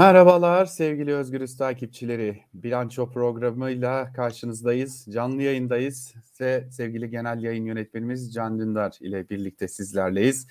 Merhabalar 0.00 0.66
sevgili 0.66 1.14
Özgürüz 1.14 1.56
takipçileri. 1.56 2.40
Bilanço 2.54 3.10
programıyla 3.10 4.12
karşınızdayız. 4.12 5.06
Canlı 5.10 5.42
yayındayız 5.42 6.14
ve 6.40 6.68
sevgili 6.70 7.10
genel 7.10 7.42
yayın 7.42 7.64
yönetmenimiz 7.64 8.34
Can 8.34 8.58
Dündar 8.58 8.96
ile 9.00 9.28
birlikte 9.28 9.68
sizlerleyiz. 9.68 10.46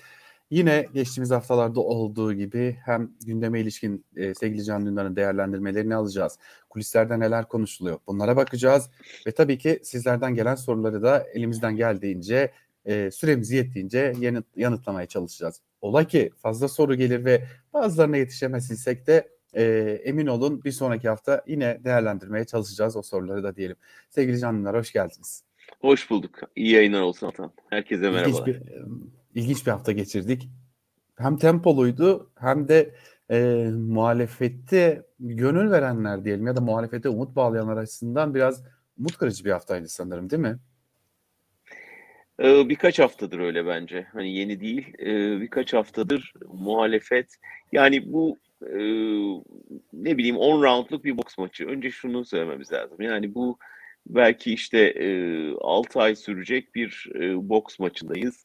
Yine 0.50 0.86
geçtiğimiz 0.94 1.30
haftalarda 1.30 1.80
olduğu 1.80 2.32
gibi 2.32 2.78
hem 2.84 3.10
gündeme 3.26 3.60
ilişkin 3.60 4.04
e, 4.16 4.34
sevgili 4.34 4.64
Can 4.64 4.86
Dündar'ın 4.86 5.16
değerlendirmelerini 5.16 5.94
alacağız. 5.94 6.38
Kulislerde 6.68 7.20
neler 7.20 7.48
konuşuluyor 7.48 7.98
bunlara 8.06 8.36
bakacağız. 8.36 8.90
Ve 9.26 9.32
tabii 9.32 9.58
ki 9.58 9.80
sizlerden 9.82 10.34
gelen 10.34 10.54
soruları 10.54 11.02
da 11.02 11.26
elimizden 11.34 11.76
geldiğince 11.76 12.52
e, 12.84 13.10
süremiz 13.10 13.50
yettiğince 13.50 14.12
yanıt, 14.18 14.46
yanıtlamaya 14.56 15.06
çalışacağız. 15.06 15.60
Ola 15.80 16.04
ki 16.04 16.30
fazla 16.42 16.68
soru 16.68 16.94
gelir 16.94 17.24
ve 17.24 17.44
bazılarına 17.72 18.16
yetişemezsek 18.16 19.06
de 19.06 19.39
e, 19.54 19.64
emin 20.04 20.26
olun 20.26 20.64
bir 20.64 20.72
sonraki 20.72 21.08
hafta 21.08 21.44
yine 21.46 21.84
değerlendirmeye 21.84 22.44
çalışacağız 22.44 22.96
o 22.96 23.02
soruları 23.02 23.42
da 23.42 23.56
diyelim. 23.56 23.76
Sevgili 24.10 24.38
canlılar 24.38 24.76
hoş 24.76 24.92
geldiniz. 24.92 25.44
Hoş 25.80 26.10
bulduk. 26.10 26.38
İyi 26.56 26.72
yayınlar 26.72 27.00
olsun 27.00 27.26
Atan. 27.26 27.52
Herkese 27.70 28.10
merhabalar. 28.10 28.46
İlginç 28.46 28.46
bir, 28.46 28.72
ilginç 29.34 29.66
bir 29.66 29.70
hafta 29.70 29.92
geçirdik. 29.92 30.48
Hem 31.16 31.36
tempoluydu 31.36 32.30
hem 32.38 32.68
de 32.68 32.94
e, 33.30 33.70
muhalefette 33.70 35.06
gönül 35.20 35.70
verenler 35.70 36.24
diyelim 36.24 36.46
ya 36.46 36.56
da 36.56 36.60
muhalefete 36.60 37.08
umut 37.08 37.36
bağlayanlar 37.36 37.76
açısından 37.76 38.34
biraz 38.34 38.64
umut 38.98 39.16
kırıcı 39.16 39.44
bir 39.44 39.50
haftaydı 39.50 39.88
sanırım 39.88 40.30
değil 40.30 40.42
mi? 40.42 40.58
birkaç 42.40 42.98
haftadır 42.98 43.38
öyle 43.38 43.66
bence. 43.66 44.06
Hani 44.12 44.34
yeni 44.34 44.60
değil. 44.60 44.94
birkaç 45.40 45.74
haftadır 45.74 46.32
muhalefet. 46.52 47.36
Yani 47.72 48.12
bu 48.12 48.38
ne 49.92 50.18
bileyim 50.18 50.36
10 50.36 50.62
roundluk 50.62 51.04
bir 51.04 51.16
boks 51.16 51.38
maçı. 51.38 51.66
Önce 51.66 51.90
şunu 51.90 52.24
söylememiz 52.24 52.72
lazım. 52.72 53.00
Yani 53.00 53.34
bu 53.34 53.58
belki 54.06 54.54
işte 54.54 54.78
e, 54.78 55.50
6 55.60 56.00
ay 56.00 56.16
sürecek 56.16 56.74
bir 56.74 57.08
boks 57.36 57.78
maçındayız. 57.78 58.44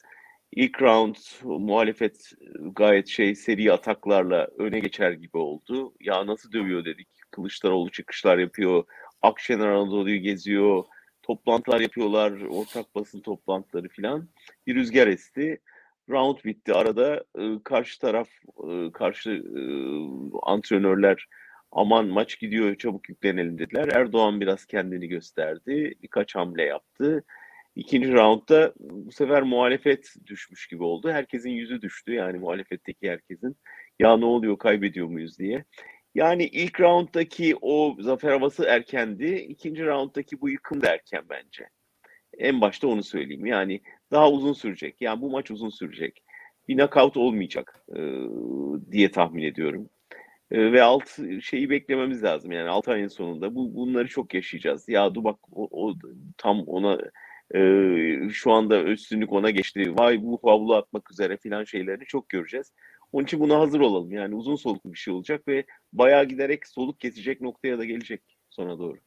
İlk 0.51 0.81
round 0.81 1.15
muhalefet 1.43 2.31
gayet 2.75 3.07
şey 3.07 3.35
seri 3.35 3.73
ataklarla 3.73 4.47
öne 4.57 4.79
geçer 4.79 5.11
gibi 5.11 5.37
oldu. 5.37 5.93
Ya 5.99 6.27
nasıl 6.27 6.51
dövüyor 6.51 6.85
dedik. 6.85 7.07
Kılıçdaroğlu 7.31 7.91
çıkışlar 7.91 8.37
yapıyor. 8.37 8.83
Akşener 9.21 9.67
Anadolu'yu 9.67 10.21
geziyor 10.21 10.85
toplantılar 11.25 11.79
yapıyorlar, 11.79 12.31
ortak 12.41 12.95
basın 12.95 13.21
toplantıları 13.21 13.87
filan. 13.87 14.29
Bir 14.67 14.75
rüzgar 14.75 15.07
esti. 15.07 15.61
Round 16.09 16.37
bitti. 16.45 16.73
Arada 16.73 17.23
e, 17.39 17.43
karşı 17.63 17.99
taraf, 17.99 18.29
e, 18.69 18.91
karşı 18.91 19.29
e, 19.31 19.61
antrenörler 20.43 21.27
aman 21.71 22.07
maç 22.07 22.39
gidiyor 22.39 22.75
çabuk 22.75 23.09
yüklenelim 23.09 23.57
dediler. 23.57 23.87
Erdoğan 23.87 24.41
biraz 24.41 24.65
kendini 24.65 25.07
gösterdi. 25.07 25.93
Birkaç 26.03 26.35
hamle 26.35 26.63
yaptı. 26.63 27.23
İkinci 27.75 28.13
roundda 28.13 28.73
bu 28.79 29.11
sefer 29.11 29.43
muhalefet 29.43 30.13
düşmüş 30.25 30.67
gibi 30.67 30.83
oldu. 30.83 31.11
Herkesin 31.11 31.49
yüzü 31.49 31.81
düştü 31.81 32.13
yani 32.13 32.39
muhalefetteki 32.39 33.09
herkesin. 33.09 33.57
Ya 33.99 34.17
ne 34.17 34.25
oluyor 34.25 34.57
kaybediyor 34.57 35.07
muyuz 35.07 35.39
diye. 35.39 35.65
Yani 36.15 36.45
ilk 36.45 36.81
rounddaki 36.81 37.55
o 37.61 37.95
zafer 37.99 38.31
havası 38.31 38.65
erkendi. 38.65 39.35
İkinci 39.35 39.85
rounddaki 39.85 40.41
bu 40.41 40.49
yıkım 40.49 40.81
da 40.81 40.89
erken 40.89 41.23
bence. 41.29 41.69
En 42.37 42.61
başta 42.61 42.87
onu 42.87 43.03
söyleyeyim. 43.03 43.45
Yani 43.45 43.81
daha 44.15 44.31
uzun 44.31 44.53
sürecek. 44.53 45.01
Yani 45.01 45.21
bu 45.21 45.29
maç 45.29 45.51
uzun 45.51 45.69
sürecek. 45.69 46.23
Bir 46.67 46.77
knockout 46.77 47.17
olmayacak 47.17 47.81
e, 47.95 48.01
diye 48.91 49.11
tahmin 49.11 49.43
ediyorum. 49.43 49.89
E, 50.51 50.71
ve 50.71 50.83
alt 50.83 51.09
şeyi 51.41 51.69
beklememiz 51.69 52.23
lazım. 52.23 52.51
Yani 52.51 52.69
6 52.69 52.91
ayın 52.91 53.07
sonunda 53.07 53.55
bu 53.55 53.75
bunları 53.75 54.07
çok 54.07 54.33
yaşayacağız. 54.33 54.89
Ya 54.89 55.15
dur 55.15 55.23
bak 55.23 55.39
o, 55.51 55.87
o 55.87 55.93
tam 56.37 56.63
ona 56.67 56.99
e, 57.55 57.59
şu 58.29 58.51
anda 58.51 58.83
üstünlük 58.83 59.33
ona 59.33 59.49
geçti. 59.49 59.93
Vay 59.97 60.21
bu 60.21 60.39
havlu 60.43 60.75
atmak 60.75 61.11
üzere 61.11 61.37
filan 61.37 61.63
şeylerini 61.63 62.05
çok 62.05 62.29
göreceğiz. 62.29 62.73
Onun 63.11 63.23
için 63.23 63.39
buna 63.39 63.59
hazır 63.59 63.79
olalım. 63.79 64.11
Yani 64.11 64.35
uzun 64.35 64.55
soluklu 64.55 64.93
bir 64.93 64.97
şey 64.97 65.13
olacak 65.13 65.47
ve 65.47 65.65
bayağı 65.93 66.25
giderek 66.25 66.67
soluk 66.67 66.99
kesecek 66.99 67.41
noktaya 67.41 67.77
da 67.79 67.85
gelecek 67.85 68.21
sona 68.49 68.79
doğru. 68.79 68.97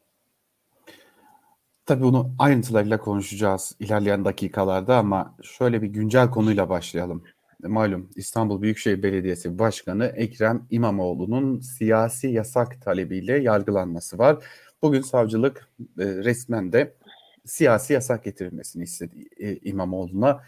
Tabii 1.88 2.02
bunu 2.02 2.30
ayrıntılarıyla 2.38 2.98
konuşacağız 2.98 3.76
ilerleyen 3.80 4.24
dakikalarda 4.24 4.96
ama 4.96 5.34
şöyle 5.42 5.82
bir 5.82 5.86
güncel 5.86 6.30
konuyla 6.30 6.68
başlayalım. 6.68 7.24
Malum 7.62 8.10
İstanbul 8.16 8.62
Büyükşehir 8.62 9.02
Belediyesi 9.02 9.58
Başkanı 9.58 10.06
Ekrem 10.06 10.66
İmamoğlu'nun 10.70 11.60
siyasi 11.60 12.28
yasak 12.28 12.82
talebiyle 12.82 13.38
yargılanması 13.38 14.18
var. 14.18 14.44
Bugün 14.82 15.00
savcılık 15.00 15.68
e, 15.98 16.04
resmen 16.04 16.72
de 16.72 16.94
siyasi 17.44 17.92
yasak 17.92 18.24
getirilmesini 18.24 18.82
istedi 18.82 19.28
e, 19.36 19.56
İmamoğlu'na. 19.56 20.40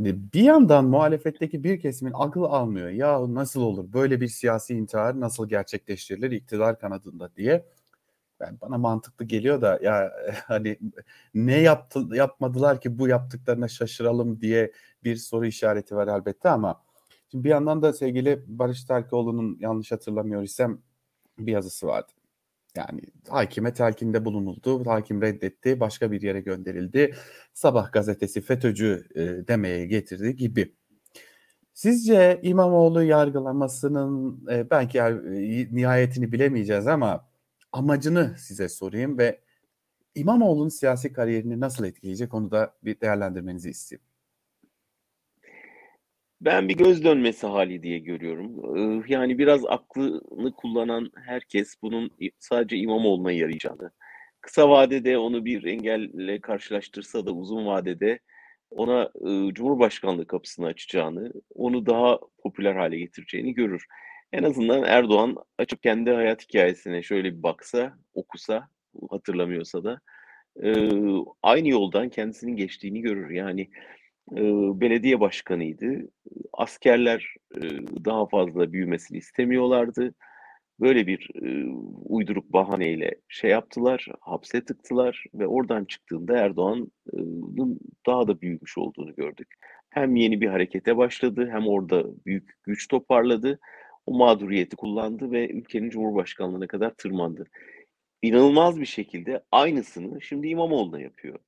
Bir 0.00 0.42
yandan 0.42 0.84
muhalefetteki 0.84 1.64
bir 1.64 1.80
kesimin 1.80 2.12
akıl 2.14 2.42
almıyor. 2.42 2.88
Ya 2.88 3.34
nasıl 3.34 3.62
olur 3.62 3.92
böyle 3.92 4.20
bir 4.20 4.28
siyasi 4.28 4.74
intihar 4.74 5.20
nasıl 5.20 5.48
gerçekleştirilir 5.48 6.30
iktidar 6.30 6.78
kanadında 6.78 7.30
diye. 7.36 7.64
Ben 8.40 8.58
bana 8.60 8.78
mantıklı 8.78 9.24
geliyor 9.24 9.60
da 9.60 9.78
ya 9.82 10.12
hani 10.46 10.78
ne 11.34 11.60
yaptı 11.60 12.00
yapmadılar 12.12 12.80
ki 12.80 12.98
bu 12.98 13.08
yaptıklarına 13.08 13.68
şaşıralım 13.68 14.40
diye 14.40 14.72
bir 15.04 15.16
soru 15.16 15.46
işareti 15.46 15.96
var 15.96 16.08
elbette 16.08 16.48
ama 16.48 16.82
şimdi 17.30 17.44
bir 17.44 17.50
yandan 17.50 17.82
da 17.82 17.92
sevgili 17.92 18.44
Barış 18.46 18.84
Terkoğlu'nun 18.84 19.58
yanlış 19.60 19.92
hatırlamıyor 19.92 20.42
isem 20.42 20.78
bir 21.38 21.52
yazısı 21.52 21.86
vardı. 21.86 22.12
Yani 22.76 23.00
hakime 23.28 23.74
telkinde 23.74 24.24
bulunuldu. 24.24 24.86
Hakim 24.86 25.22
reddetti. 25.22 25.80
Başka 25.80 26.12
bir 26.12 26.22
yere 26.22 26.40
gönderildi. 26.40 27.14
Sabah 27.54 27.92
gazetesi 27.92 28.40
FETÖ'cü 28.40 29.04
e, 29.14 29.48
demeye 29.48 29.86
getirdi 29.86 30.36
gibi. 30.36 30.74
Sizce 31.74 32.40
İmamoğlu 32.42 33.02
yargılamasının 33.02 34.44
e, 34.50 34.70
belki 34.70 34.98
e, 34.98 35.68
nihayetini 35.72 36.32
bilemeyeceğiz 36.32 36.86
ama 36.86 37.27
amacını 37.72 38.34
size 38.38 38.68
sorayım 38.68 39.18
ve 39.18 39.40
İmamoğlu'nun 40.14 40.68
siyasi 40.68 41.12
kariyerini 41.12 41.60
nasıl 41.60 41.84
etkileyecek 41.84 42.34
onu 42.34 42.50
da 42.50 42.74
bir 42.82 43.00
değerlendirmenizi 43.00 43.70
isteyeyim. 43.70 44.04
Ben 46.40 46.68
bir 46.68 46.76
göz 46.76 47.04
dönmesi 47.04 47.46
hali 47.46 47.82
diye 47.82 47.98
görüyorum. 47.98 49.04
Yani 49.08 49.38
biraz 49.38 49.66
aklını 49.66 50.52
kullanan 50.52 51.10
herkes 51.24 51.74
bunun 51.82 52.10
sadece 52.38 52.76
İmamoğlu'na 52.76 53.32
yarayacağını, 53.32 53.90
kısa 54.40 54.70
vadede 54.70 55.18
onu 55.18 55.44
bir 55.44 55.64
engelle 55.64 56.40
karşılaştırsa 56.40 57.26
da 57.26 57.32
uzun 57.32 57.66
vadede 57.66 58.18
ona 58.70 59.10
Cumhurbaşkanlığı 59.54 60.26
kapısını 60.26 60.66
açacağını, 60.66 61.32
onu 61.54 61.86
daha 61.86 62.18
popüler 62.42 62.74
hale 62.74 62.98
getireceğini 62.98 63.54
görür. 63.54 63.86
En 64.32 64.42
azından 64.42 64.82
Erdoğan 64.82 65.36
açıp 65.58 65.82
kendi 65.82 66.10
hayat 66.10 66.42
hikayesine 66.42 67.02
şöyle 67.02 67.36
bir 67.36 67.42
baksa, 67.42 67.98
okusa, 68.14 68.68
hatırlamıyorsa 69.10 69.84
da 69.84 70.00
aynı 71.42 71.68
yoldan 71.68 72.08
kendisinin 72.08 72.56
geçtiğini 72.56 73.00
görür. 73.00 73.30
Yani 73.30 73.70
belediye 74.80 75.20
başkanıydı. 75.20 76.08
Askerler 76.52 77.34
daha 78.04 78.26
fazla 78.26 78.72
büyümesini 78.72 79.18
istemiyorlardı. 79.18 80.14
Böyle 80.80 81.06
bir 81.06 81.30
uyduruk 82.04 82.52
bahaneyle 82.52 83.14
şey 83.28 83.50
yaptılar, 83.50 84.06
hapse 84.20 84.64
tıktılar 84.64 85.24
ve 85.34 85.46
oradan 85.46 85.84
çıktığında 85.84 86.38
Erdoğan'ın 86.38 87.80
daha 88.06 88.28
da 88.28 88.40
büyümüş 88.40 88.78
olduğunu 88.78 89.14
gördük. 89.14 89.48
Hem 89.90 90.16
yeni 90.16 90.40
bir 90.40 90.48
harekete 90.48 90.96
başladı 90.96 91.48
hem 91.52 91.66
orada 91.66 92.04
büyük 92.26 92.50
güç 92.62 92.88
toparladı. 92.88 93.58
O 94.08 94.10
mağduriyeti 94.18 94.76
kullandı 94.76 95.30
ve 95.30 95.48
ülkenin 95.48 95.90
cumhurbaşkanlığına 95.90 96.66
kadar 96.66 96.90
tırmandı. 96.94 97.44
İnanılmaz 98.22 98.80
bir 98.80 98.86
şekilde 98.86 99.42
aynısını 99.52 100.22
şimdi 100.22 100.48
İmamoğlu'na 100.48 101.00
yapıyor. 101.00 101.38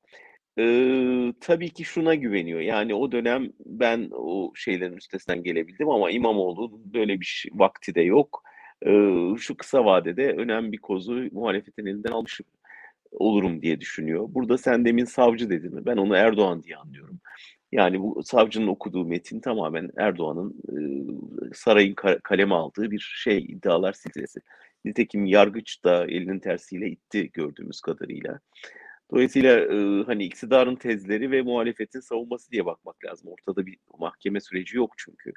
Eee, 0.58 1.32
tabii 1.40 1.70
ki 1.70 1.84
şuna 1.84 2.14
güveniyor, 2.14 2.60
yani 2.60 2.94
o 2.94 3.12
dönem 3.12 3.52
ben 3.66 4.08
o 4.12 4.52
şeylerin 4.54 4.96
üstesinden 4.96 5.42
gelebildim 5.42 5.88
ama 5.90 6.10
İmamoğlu 6.10 6.80
böyle 6.94 7.20
bir 7.20 7.24
ş 7.24 7.48
vakti 7.52 7.94
de 7.94 8.00
yok. 8.02 8.42
Eee, 8.86 9.34
şu 9.38 9.56
kısa 9.56 9.84
vadede 9.84 10.32
önemli 10.32 10.72
bir 10.72 10.78
kozu 10.78 11.14
muhalefetin 11.32 11.86
elinden 11.86 12.12
almış 12.12 12.40
olurum 13.12 13.62
diye 13.62 13.80
düşünüyor. 13.80 14.26
Burada 14.30 14.58
sen 14.58 14.84
demin 14.84 15.04
savcı 15.04 15.50
dedin. 15.50 15.86
Ben 15.86 15.96
onu 15.96 16.16
Erdoğan 16.16 16.62
diye 16.62 16.76
anlıyorum. 16.76 17.20
Yani 17.72 18.00
bu 18.00 18.22
savcının 18.24 18.66
okuduğu 18.66 19.04
metin 19.04 19.40
tamamen 19.40 19.90
Erdoğan'ın, 19.96 20.54
eee, 20.72 21.50
sarayın 21.54 21.94
ka 21.94 22.18
kaleme 22.18 22.54
aldığı 22.54 22.90
bir 22.90 23.14
şey, 23.24 23.38
iddialar 23.38 23.92
silsilesi. 23.92 24.40
Nitekim 24.84 25.26
yargıç 25.26 25.84
da 25.84 26.06
elinin 26.06 26.38
tersiyle 26.40 26.88
itti 26.90 27.30
gördüğümüz 27.32 27.80
kadarıyla. 27.80 28.40
Dolayısıyla, 29.12 29.56
ııı, 29.62 30.04
hani, 30.06 30.24
iktidarın 30.24 30.76
tezleri 30.76 31.30
ve 31.30 31.42
muhalefetin 31.42 32.00
savunması 32.00 32.50
diye 32.52 32.66
bakmak 32.66 33.04
lazım. 33.04 33.28
Ortada 33.32 33.66
bir 33.66 33.78
mahkeme 33.98 34.40
süreci 34.40 34.76
yok 34.76 34.94
çünkü. 34.98 35.32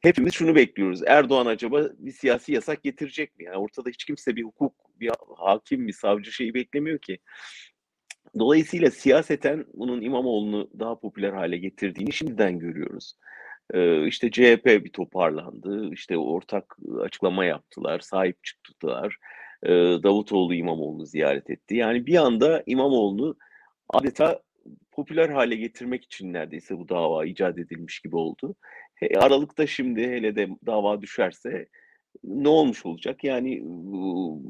hepimiz 0.00 0.34
şunu 0.34 0.54
bekliyoruz. 0.54 1.02
Erdoğan 1.06 1.46
acaba 1.46 1.90
bir 1.98 2.12
siyasi 2.12 2.52
yasak 2.52 2.82
getirecek 2.82 3.38
mi? 3.38 3.44
Yani 3.44 3.56
ortada 3.56 3.90
hiç 3.90 4.04
kimse 4.04 4.36
bir 4.36 4.42
hukuk, 4.44 4.74
bir 5.00 5.10
hakim, 5.36 5.86
bir 5.88 5.92
savcı 5.92 6.32
şeyi 6.32 6.54
beklemiyor 6.54 6.98
ki. 6.98 7.18
Dolayısıyla 8.38 8.90
siyaseten 8.90 9.64
bunun 9.74 10.02
İmamoğlu'nu 10.02 10.70
daha 10.78 10.98
popüler 11.00 11.32
hale 11.32 11.56
getirdiğini 11.56 12.12
şimdiden 12.12 12.58
görüyoruz. 12.58 13.14
Ee, 13.74 14.06
işte 14.06 14.30
CHP 14.30 14.66
bir 14.66 14.92
toparlandı, 14.92 15.92
işte 15.92 16.18
ortak 16.18 16.76
açıklama 17.00 17.44
yaptılar, 17.44 18.00
sahip 18.00 18.44
çıktılar. 18.44 19.16
Ee, 19.62 19.68
Davutoğlu 20.02 20.54
İmamoğlu'nu 20.54 21.06
ziyaret 21.06 21.50
etti. 21.50 21.76
Yani 21.76 22.06
bir 22.06 22.16
anda 22.16 22.62
İmamoğlu'nu 22.66 23.36
adeta 23.88 24.42
popüler 24.92 25.28
hale 25.28 25.56
getirmek 25.56 26.04
için 26.04 26.32
neredeyse 26.32 26.78
bu 26.78 26.88
dava 26.88 27.24
icat 27.26 27.58
edilmiş 27.58 28.00
gibi 28.00 28.16
oldu. 28.16 28.54
E, 29.02 29.18
Aralık'ta 29.18 29.66
şimdi 29.66 30.08
hele 30.08 30.36
de 30.36 30.48
dava 30.66 31.02
düşerse 31.02 31.66
ne 32.24 32.48
olmuş 32.48 32.86
olacak? 32.86 33.24
Yani 33.24 33.62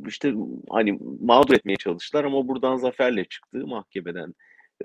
işte 0.07 0.35
hani 0.71 0.99
mağdur 1.21 1.55
etmeye 1.55 1.77
çalıştılar 1.77 2.25
ama 2.25 2.49
buradan 2.49 2.77
zaferle 2.77 3.25
çıktı 3.25 3.67
mahkemeden 3.67 4.35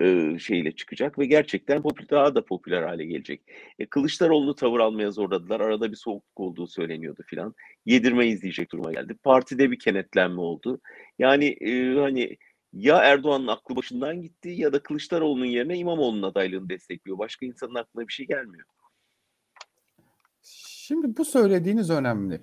e, 0.00 0.38
şeyle 0.38 0.72
çıkacak 0.72 1.18
ve 1.18 1.26
gerçekten 1.26 1.82
popüler, 1.82 2.10
daha 2.10 2.34
da 2.34 2.44
popüler 2.44 2.82
hale 2.82 3.04
gelecek. 3.04 3.42
E, 3.78 3.86
Kılıçdaroğlu'nu 3.86 4.54
tavır 4.54 4.80
almaya 4.80 5.10
zorladılar. 5.10 5.60
Arada 5.60 5.90
bir 5.90 5.96
soğukluk 5.96 6.40
olduğu 6.40 6.66
söyleniyordu 6.66 7.22
filan. 7.26 7.54
Yedirme 7.86 8.26
izleyecek 8.26 8.72
duruma 8.72 8.92
geldi. 8.92 9.14
Partide 9.22 9.70
bir 9.70 9.78
kenetlenme 9.78 10.40
oldu. 10.40 10.80
Yani 11.18 11.46
e, 11.46 11.94
hani 12.00 12.36
ya 12.72 12.98
Erdoğan'ın 12.98 13.46
aklı 13.46 13.76
başından 13.76 14.22
gitti 14.22 14.48
ya 14.48 14.72
da 14.72 14.82
Kılıçdaroğlu'nun 14.82 15.44
yerine 15.44 15.76
İmamoğlu'nun 15.76 16.22
adaylığını 16.22 16.68
destekliyor. 16.68 17.18
Başka 17.18 17.46
insanın 17.46 17.74
aklına 17.74 18.08
bir 18.08 18.12
şey 18.12 18.26
gelmiyor. 18.26 18.64
Şimdi 20.42 21.16
bu 21.16 21.24
söylediğiniz 21.24 21.90
önemli. 21.90 22.40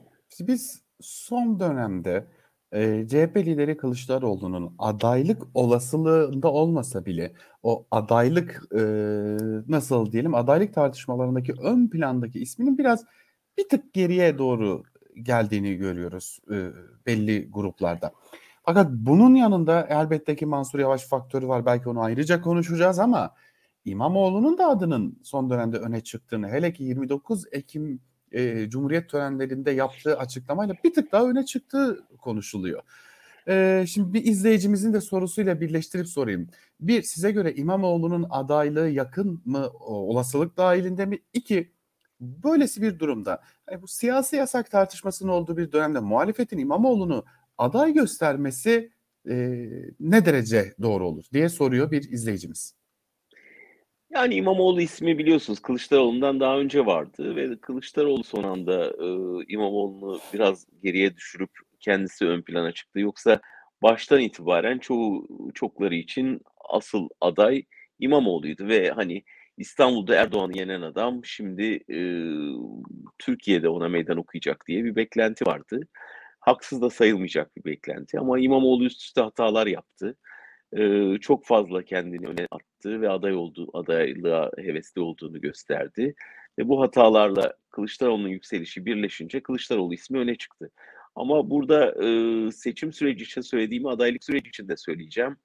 Biz 0.47 0.81
son 1.01 1.59
dönemde 1.59 2.27
e, 2.71 3.07
CHP 3.07 3.37
lideri 3.37 3.77
Kılıçdaroğlu'nun 3.77 4.75
adaylık 4.79 5.41
olasılığında 5.53 6.51
olmasa 6.51 7.05
bile 7.05 7.33
o 7.63 7.85
adaylık 7.91 8.63
e, 8.75 8.81
nasıl 9.67 10.11
diyelim 10.11 10.35
adaylık 10.35 10.73
tartışmalarındaki 10.73 11.53
ön 11.53 11.87
plandaki 11.87 12.39
isminin 12.39 12.77
biraz 12.77 13.05
bir 13.57 13.69
tık 13.69 13.93
geriye 13.93 14.37
doğru 14.37 14.83
geldiğini 15.23 15.75
görüyoruz 15.75 16.39
e, 16.51 16.69
belli 17.05 17.51
gruplarda. 17.51 18.11
Fakat 18.63 18.91
bunun 18.91 19.35
yanında 19.35 19.87
elbette 19.89 20.35
ki 20.35 20.45
Mansur 20.45 20.79
Yavaş 20.79 21.07
faktörü 21.07 21.47
var. 21.47 21.65
Belki 21.65 21.89
onu 21.89 22.01
ayrıca 22.01 22.41
konuşacağız 22.41 22.99
ama 22.99 23.35
İmamoğlu'nun 23.85 24.57
da 24.57 24.67
adının 24.67 25.19
son 25.23 25.49
dönemde 25.49 25.77
öne 25.77 26.01
çıktığını 26.01 26.47
hele 26.47 26.73
ki 26.73 26.83
29 26.83 27.45
Ekim 27.51 28.01
e, 28.31 28.69
Cumhuriyet 28.69 29.09
törenlerinde 29.09 29.71
yaptığı 29.71 30.17
açıklamayla 30.17 30.75
bir 30.83 30.93
tık 30.93 31.11
daha 31.11 31.29
öne 31.29 31.45
çıktığı 31.45 32.07
konuşuluyor. 32.21 32.81
E, 33.47 33.85
şimdi 33.87 34.13
bir 34.13 34.25
izleyicimizin 34.25 34.93
de 34.93 35.01
sorusuyla 35.01 35.61
birleştirip 35.61 36.07
sorayım. 36.07 36.47
Bir, 36.79 37.01
size 37.01 37.31
göre 37.31 37.53
İmamoğlu'nun 37.53 38.27
adaylığı 38.29 38.89
yakın 38.89 39.41
mı, 39.45 39.69
olasılık 39.79 40.57
dahilinde 40.57 41.05
mi? 41.05 41.19
İki, 41.33 41.71
böylesi 42.19 42.81
bir 42.81 42.99
durumda 42.99 43.41
hani 43.69 43.81
bu 43.81 43.87
siyasi 43.87 44.35
yasak 44.35 44.71
tartışmasının 44.71 45.31
olduğu 45.31 45.57
bir 45.57 45.71
dönemde 45.71 45.99
muhalefetin 45.99 46.57
İmamoğlu'nu 46.57 47.25
aday 47.57 47.93
göstermesi 47.93 48.91
e, 49.29 49.35
ne 49.99 50.25
derece 50.25 50.73
doğru 50.81 51.07
olur 51.07 51.25
diye 51.33 51.49
soruyor 51.49 51.91
bir 51.91 52.11
izleyicimiz. 52.11 52.78
Yani 54.11 54.35
İmamoğlu 54.35 54.81
ismi 54.81 55.17
biliyorsunuz 55.17 55.59
Kılıçdaroğlu'ndan 55.59 56.39
daha 56.39 56.59
önce 56.59 56.85
vardı 56.85 57.35
ve 57.35 57.57
Kılıçdaroğlu 57.57 58.23
son 58.23 58.43
anda 58.43 58.85
e, 58.85 59.07
İmamoğlu'nu 59.47 60.19
biraz 60.33 60.67
geriye 60.83 61.15
düşürüp 61.15 61.49
kendisi 61.79 62.25
ön 62.25 62.41
plana 62.41 62.71
çıktı. 62.71 62.99
Yoksa 62.99 63.39
baştan 63.81 64.19
itibaren 64.19 64.79
çoğu 64.79 65.27
çokları 65.53 65.95
için 65.95 66.41
asıl 66.69 67.09
aday 67.21 67.63
İmamoğlu'ydu 67.99 68.67
ve 68.67 68.91
hani 68.91 69.23
İstanbul'da 69.57 70.15
Erdoğan'ı 70.15 70.57
yenen 70.57 70.81
adam 70.81 71.25
şimdi 71.25 71.83
e, 71.89 71.99
Türkiye'de 73.19 73.69
ona 73.69 73.89
meydan 73.89 74.17
okuyacak 74.17 74.67
diye 74.67 74.83
bir 74.83 74.95
beklenti 74.95 75.45
vardı. 75.45 75.87
Haksız 76.39 76.81
da 76.81 76.89
sayılmayacak 76.89 77.55
bir 77.55 77.63
beklenti 77.65 78.19
ama 78.19 78.39
İmamoğlu 78.39 78.85
üst 78.85 79.01
üste 79.01 79.21
hatalar 79.21 79.67
yaptı 79.67 80.15
e, 80.77 81.17
çok 81.17 81.45
fazla 81.45 81.83
kendini 81.83 82.27
öne 82.27 82.47
attı 82.51 83.01
ve 83.01 83.09
aday 83.09 83.33
olduğu 83.33 83.77
adaylığa 83.77 84.51
hevesli 84.57 85.01
olduğunu 85.01 85.41
gösterdi. 85.41 86.15
Ve 86.59 86.67
bu 86.67 86.81
hatalarla 86.81 87.53
Kılıçdaroğlu'nun 87.69 88.27
yükselişi 88.27 88.85
birleşince 88.85 89.43
Kılıçdaroğlu 89.43 89.93
ismi 89.93 90.19
öne 90.19 90.35
çıktı. 90.35 90.71
Ama 91.15 91.49
burada 91.49 92.05
e, 92.05 92.51
seçim 92.51 92.93
süreci 92.93 93.23
için 93.23 93.41
söylediğimi 93.41 93.89
adaylık 93.89 94.23
süreci 94.23 94.49
için 94.49 94.67
de 94.67 94.77
söyleyeceğim. 94.77 95.37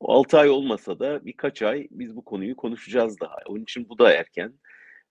O 0.00 0.12
6 0.12 0.38
ay 0.38 0.50
olmasa 0.50 0.98
da 0.98 1.24
birkaç 1.24 1.62
ay 1.62 1.88
biz 1.90 2.16
bu 2.16 2.24
konuyu 2.24 2.56
konuşacağız 2.56 3.20
daha. 3.20 3.36
Onun 3.46 3.62
için 3.62 3.88
bu 3.88 3.98
da 3.98 4.12
erken. 4.12 4.52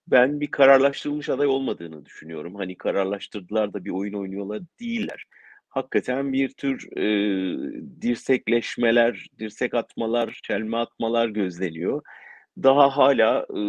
Ben 0.07 0.41
bir 0.41 0.51
kararlaştırılmış 0.51 1.29
aday 1.29 1.47
olmadığını 1.47 2.05
düşünüyorum. 2.05 2.55
Hani 2.55 2.77
kararlaştırdılar 2.77 3.73
da 3.73 3.85
bir 3.85 3.89
oyun 3.89 4.13
oynuyorlar 4.13 4.61
değiller 4.79 5.25
hakikaten 5.75 6.33
bir 6.33 6.49
tür 6.49 6.97
e, 6.97 7.05
dirsekleşmeler, 8.01 9.27
dirsek 9.39 9.73
atmalar, 9.73 10.39
çelme 10.43 10.77
atmalar 10.77 11.29
gözleniyor. 11.29 12.01
Daha 12.63 12.97
hala 12.97 13.45
e, 13.49 13.59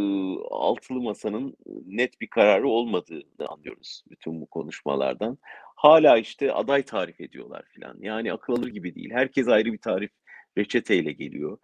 altılı 0.51 1.01
masanın 1.01 1.57
net 1.87 2.21
bir 2.21 2.27
kararı 2.27 2.69
olmadığını 2.69 3.47
anlıyoruz 3.49 4.05
bütün 4.11 4.41
bu 4.41 4.47
konuşmalardan. 4.47 5.39
Hala 5.77 6.19
işte 6.19 6.53
aday 6.53 6.83
tarif 6.83 7.21
ediyorlar 7.21 7.65
filan. 7.75 7.97
Yani 8.01 8.33
akıl 8.33 8.53
alır 8.53 8.69
gibi 8.69 8.95
değil. 8.95 9.11
Herkes 9.13 9.49
ayrı 9.49 9.73
bir 9.73 9.79
tarif 9.79 10.11
reçeteyle 10.59 11.13
geliyor. 11.13 11.59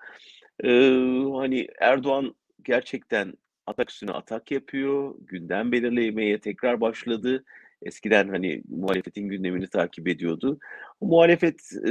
E, 0.65 0.69
hani 1.38 1.69
Erdoğan 1.81 2.35
gerçekten 2.65 3.35
atak 3.67 3.91
üstüne 3.91 4.12
atak 4.12 4.50
yapıyor. 4.50 5.15
Gündem 5.21 5.73
belirlemeye 5.73 6.41
tekrar 6.41 6.81
başladı 6.81 7.45
Eskiden 7.82 8.29
hani 8.29 8.62
muhalefetin 8.69 9.29
gündemini 9.29 9.69
takip 9.69 10.08
ediyordu. 10.08 10.58
Muhalefet 11.00 11.61
e, 11.87 11.90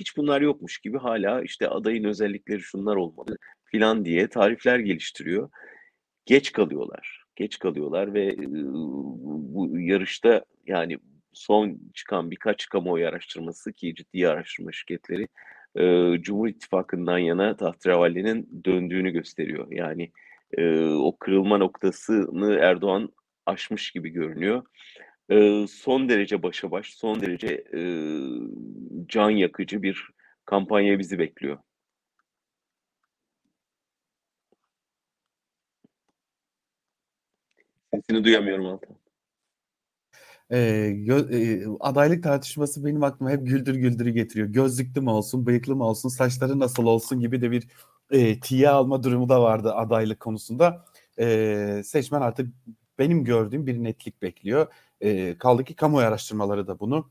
hiç 0.00 0.16
bunlar 0.16 0.40
yokmuş 0.40 0.78
gibi 0.78 0.98
hala 0.98 1.42
işte 1.42 1.68
adayın 1.68 2.04
özellikleri 2.04 2.60
şunlar 2.60 2.96
olmalı 2.96 3.36
filan 3.64 4.04
diye 4.04 4.28
tarifler 4.28 4.78
geliştiriyor. 4.78 5.50
Geç 6.26 6.52
kalıyorlar. 6.52 7.24
Geç 7.36 7.58
kalıyorlar 7.58 8.14
ve 8.14 8.26
e, 8.26 8.36
bu 9.54 9.78
yarışta 9.78 10.44
yani 10.66 10.98
son 11.32 11.78
çıkan 11.94 12.30
birkaç 12.30 12.68
kamuoyu 12.68 13.08
araştırması 13.08 13.72
ki 13.72 13.94
ciddi 13.94 14.28
araştırma 14.28 14.72
şirketleri 14.72 15.28
e, 15.76 16.14
Cumhur 16.22 16.48
İttifakı'ndan 16.48 17.18
yana 17.18 17.56
tahterevallinin 17.56 18.62
döndüğünü 18.64 19.10
gösteriyor. 19.10 19.66
Yani 19.70 20.12
e, 20.58 20.80
o 20.84 21.16
kırılma 21.16 21.58
noktasını 21.58 22.54
Erdoğan 22.54 23.12
aşmış 23.46 23.90
gibi 23.90 24.10
görünüyor 24.10 24.62
e, 25.30 25.66
son 25.66 26.08
derece 26.08 26.42
başa 26.42 26.70
baş, 26.70 26.94
son 26.94 27.20
derece 27.20 27.64
e, 27.74 27.80
can 29.06 29.30
yakıcı 29.30 29.82
bir 29.82 30.10
kampanya 30.44 30.98
bizi 30.98 31.18
bekliyor. 31.18 31.58
Sesini 37.94 38.24
duyamıyorum 38.24 38.66
Altan. 38.66 38.96
E, 40.50 40.56
gö- 40.90 41.34
e, 41.34 41.66
adaylık 41.80 42.22
tartışması 42.22 42.84
benim 42.84 43.02
aklıma 43.04 43.30
hep 43.30 43.46
güldür 43.46 43.74
güldürü 43.74 44.10
getiriyor. 44.10 44.48
Gözlüklü 44.48 45.00
mü 45.00 45.10
olsun, 45.10 45.46
bıyıklı 45.46 45.76
mı 45.76 45.84
olsun, 45.84 46.08
saçları 46.08 46.58
nasıl 46.58 46.86
olsun 46.86 47.20
gibi 47.20 47.40
de 47.42 47.50
bir 47.50 47.68
e, 48.10 48.40
tiye 48.40 48.68
alma 48.68 49.02
durumu 49.02 49.28
da 49.28 49.42
vardı 49.42 49.74
adaylık 49.74 50.20
konusunda. 50.20 50.84
E, 51.18 51.82
seçmen 51.84 52.20
artık 52.20 52.48
benim 52.98 53.24
gördüğüm 53.24 53.66
bir 53.66 53.84
netlik 53.84 54.22
bekliyor. 54.22 54.66
E, 55.00 55.38
kaldı 55.38 55.64
ki 55.64 55.74
kamuoyu 55.74 56.06
araştırmaları 56.06 56.66
da 56.66 56.80
bunu 56.80 57.08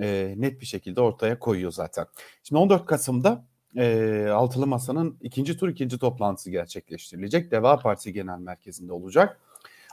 e, 0.00 0.34
net 0.36 0.60
bir 0.60 0.66
şekilde 0.66 1.00
ortaya 1.00 1.38
koyuyor 1.38 1.72
zaten. 1.72 2.06
Şimdi 2.42 2.58
14 2.58 2.86
Kasım'da 2.86 3.44
e, 3.76 4.26
Altılı 4.32 4.66
Masa'nın 4.66 5.18
ikinci 5.20 5.56
tur 5.56 5.68
ikinci 5.68 5.98
toplantısı 5.98 6.50
gerçekleştirilecek. 6.50 7.50
Deva 7.50 7.78
Partisi 7.78 8.12
Genel 8.12 8.38
Merkezi'nde 8.38 8.92
olacak. 8.92 9.40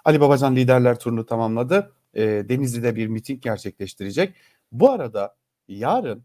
Ali 0.05 0.21
Babacan 0.21 0.55
liderler 0.55 0.99
turunu 0.99 1.25
tamamladı. 1.25 1.93
E, 2.13 2.23
Denizli'de 2.23 2.95
bir 2.95 3.07
miting 3.07 3.41
gerçekleştirecek. 3.41 4.35
Bu 4.71 4.91
arada 4.91 5.35
yarın 5.67 6.23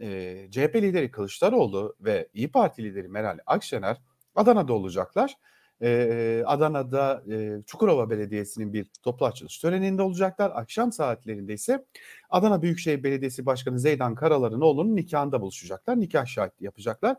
e, 0.00 0.46
CHP 0.50 0.76
lideri 0.76 1.10
Kılıçdaroğlu 1.10 1.96
ve 2.00 2.28
İyi 2.34 2.50
Parti 2.50 2.84
lideri 2.84 3.08
Meral 3.08 3.38
Akşener 3.46 3.96
Adana'da 4.34 4.72
olacaklar 4.72 5.34
e, 5.82 6.42
Adana'da 6.46 7.22
e, 7.30 7.62
Çukurova 7.66 8.10
Belediyesi'nin 8.10 8.72
bir 8.72 8.86
toplu 9.02 9.26
açılış 9.26 9.58
töreninde 9.58 10.02
olacaklar. 10.02 10.52
Akşam 10.54 10.92
saatlerinde 10.92 11.54
ise 11.54 11.84
Adana 12.30 12.62
Büyükşehir 12.62 13.02
Belediyesi 13.02 13.46
Başkanı 13.46 13.78
Zeydan 13.78 14.14
Karalar'ın 14.14 14.60
oğlunun 14.60 14.96
nikahında 14.96 15.40
buluşacaklar. 15.40 16.00
Nikah 16.00 16.26
şahitliği 16.26 16.64
yapacaklar. 16.64 17.16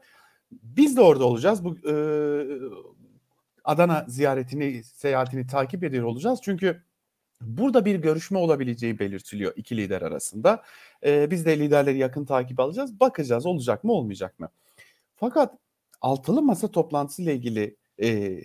Biz 0.51 0.97
de 0.97 1.01
orada 1.01 1.25
olacağız. 1.25 1.63
Bu 1.63 1.89
e, 1.89 1.93
Adana 3.63 4.05
ziyaretini, 4.07 4.83
seyahatini 4.83 5.47
takip 5.47 5.83
ediyor 5.83 6.03
olacağız. 6.03 6.39
Çünkü 6.43 6.83
Burada 7.41 7.85
bir 7.85 7.95
görüşme 7.95 8.37
olabileceği 8.37 8.99
belirtiliyor 8.99 9.53
iki 9.55 9.77
lider 9.77 10.01
arasında. 10.01 10.63
E, 11.05 11.31
biz 11.31 11.45
de 11.45 11.59
liderleri 11.59 11.97
yakın 11.97 12.25
takip 12.25 12.59
alacağız. 12.59 12.99
Bakacağız 12.99 13.45
olacak 13.45 13.83
mı 13.83 13.91
olmayacak 13.91 14.39
mı? 14.39 14.49
Fakat 15.15 15.53
altılı 16.01 16.41
masa 16.41 16.71
toplantısı 16.71 17.21
ile 17.21 17.35
ilgili 17.35 17.77
e, 18.01 18.39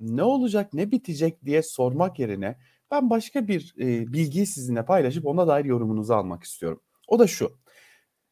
ne 0.00 0.22
olacak 0.22 0.74
ne 0.74 0.90
bitecek 0.90 1.44
diye 1.44 1.62
sormak 1.62 2.18
yerine 2.18 2.58
ben 2.90 3.10
başka 3.10 3.48
bir 3.48 3.74
e, 3.78 4.12
bilgiyi 4.12 4.46
sizinle 4.46 4.84
paylaşıp 4.84 5.26
ona 5.26 5.46
dair 5.46 5.64
yorumunuzu 5.64 6.14
almak 6.14 6.44
istiyorum. 6.44 6.80
O 7.08 7.18
da 7.18 7.26
şu. 7.26 7.58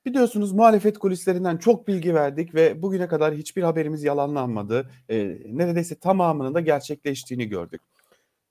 Biliyorsunuz 0.06 0.52
muhalefet 0.52 0.99
kulislerinden 0.99 1.56
çok 1.56 1.88
bilgi 1.88 2.14
verdik 2.14 2.54
ve 2.54 2.83
bugüne 2.83 3.09
kadar 3.09 3.35
hiçbir 3.35 3.62
haberimiz 3.62 4.04
yalanlanmadı. 4.04 4.90
E, 5.09 5.38
neredeyse 5.47 5.94
tamamının 5.94 6.54
da 6.54 6.61
gerçekleştiğini 6.61 7.49
gördük. 7.49 7.80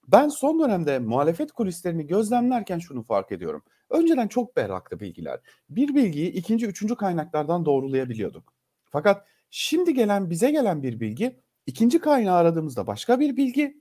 Ben 0.08 0.28
son 0.28 0.60
dönemde 0.60 0.98
muhalefet 0.98 1.52
kulislerini 1.52 2.06
gözlemlerken 2.06 2.78
şunu 2.78 3.02
fark 3.02 3.32
ediyorum. 3.32 3.62
Önceden 3.90 4.28
çok 4.28 4.56
berraktı 4.56 5.00
bilgiler. 5.00 5.40
Bir 5.70 5.94
bilgiyi 5.94 6.32
ikinci, 6.32 6.66
üçüncü 6.66 6.94
kaynaklardan 6.94 7.64
doğrulayabiliyorduk. 7.64 8.52
Fakat 8.90 9.26
şimdi 9.50 9.94
gelen, 9.94 10.30
bize 10.30 10.50
gelen 10.50 10.82
bir 10.82 11.00
bilgi, 11.00 11.36
ikinci 11.66 11.98
kaynağı 11.98 12.36
aradığımızda 12.36 12.86
başka 12.86 13.20
bir 13.20 13.36
bilgi, 13.36 13.80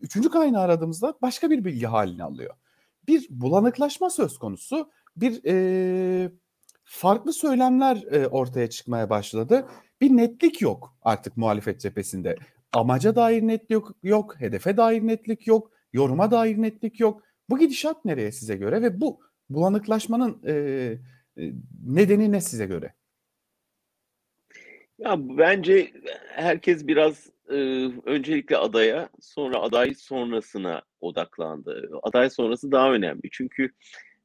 üçüncü 0.00 0.30
kaynağı 0.30 0.62
aradığımızda 0.62 1.14
başka 1.22 1.50
bir 1.50 1.64
bilgi 1.64 1.86
halini 1.86 2.24
alıyor. 2.24 2.54
Bir 3.08 3.26
bulanıklaşma 3.30 4.10
söz 4.10 4.38
konusu, 4.38 4.90
bir 5.16 5.40
e, 5.44 6.30
farklı 6.84 7.32
söylemler 7.32 8.02
e, 8.10 8.28
ortaya 8.28 8.70
çıkmaya 8.70 9.10
başladı. 9.10 9.66
Bir 10.00 10.16
netlik 10.16 10.60
yok 10.60 10.96
artık 11.02 11.36
muhalefet 11.36 11.80
cephesinde. 11.80 12.36
Amaca 12.72 13.16
dair 13.16 13.42
netlik 13.42 13.70
yok, 13.70 13.94
yok, 14.02 14.40
hedefe 14.40 14.76
dair 14.76 15.06
netlik 15.06 15.46
yok, 15.46 15.70
yoruma 15.92 16.30
dair 16.30 16.62
netlik 16.62 17.00
yok. 17.00 17.22
Bu 17.50 17.58
gidişat 17.58 18.04
nereye 18.04 18.32
size 18.32 18.56
göre 18.56 18.82
ve 18.82 19.00
bu 19.00 19.20
bulanıklaşmanın 19.50 20.42
e, 20.46 20.98
nedeni 21.86 22.32
ne 22.32 22.40
size 22.40 22.66
göre? 22.66 22.94
Ya 24.98 25.16
bence 25.38 25.92
herkes 26.28 26.86
biraz 26.86 27.30
e, 27.50 27.54
öncelikle 28.04 28.56
adaya, 28.56 29.08
sonra 29.20 29.58
aday 29.58 29.94
sonrasına 29.94 30.82
odaklandı. 31.00 31.90
Aday 32.02 32.30
sonrası 32.30 32.72
daha 32.72 32.92
önemli. 32.92 33.22
Çünkü 33.32 33.70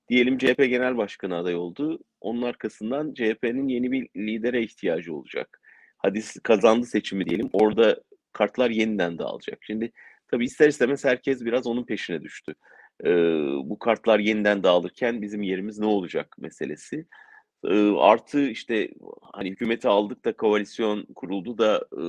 diyelim 0.10 0.38
CHP 0.38 0.58
Genel 0.58 0.98
Başkanı 0.98 1.36
aday 1.36 1.56
oldu. 1.56 2.00
Onun 2.22 2.42
arkasından 2.42 3.13
CHP'nin 3.13 3.68
yeni 3.68 3.92
bir 3.92 4.08
lidere 4.15 4.63
ihtiyacı 4.63 5.15
olacak. 5.15 5.62
Hadi 5.98 6.22
kazandı 6.44 6.86
seçimi 6.86 7.25
diyelim. 7.25 7.50
Orada 7.53 8.01
kartlar 8.34 8.70
yeniden 8.70 9.20
dağılacak. 9.20 9.58
Şimdi 9.62 9.92
tabii 10.27 10.46
ister 10.46 10.68
istemez 10.68 11.06
herkes 11.06 11.46
biraz 11.46 11.68
onun 11.68 11.86
peşine 11.86 12.22
düştü. 12.22 12.56
Ee, 13.06 13.10
bu 13.63 13.80
kartlar 13.80 14.20
yeniden 14.20 14.63
dağılırken 14.63 15.22
bizim 15.22 15.42
yerimiz 15.44 15.80
ne 15.80 15.86
olacak 15.86 16.36
meselesi. 16.39 17.06
Artı 17.98 18.39
işte 18.41 18.89
hani 19.22 19.50
hükümeti 19.51 19.88
aldık 19.88 20.25
da 20.25 20.38
koalisyon 20.38 21.05
kuruldu 21.15 21.58
da 21.58 21.77
e, 21.98 22.03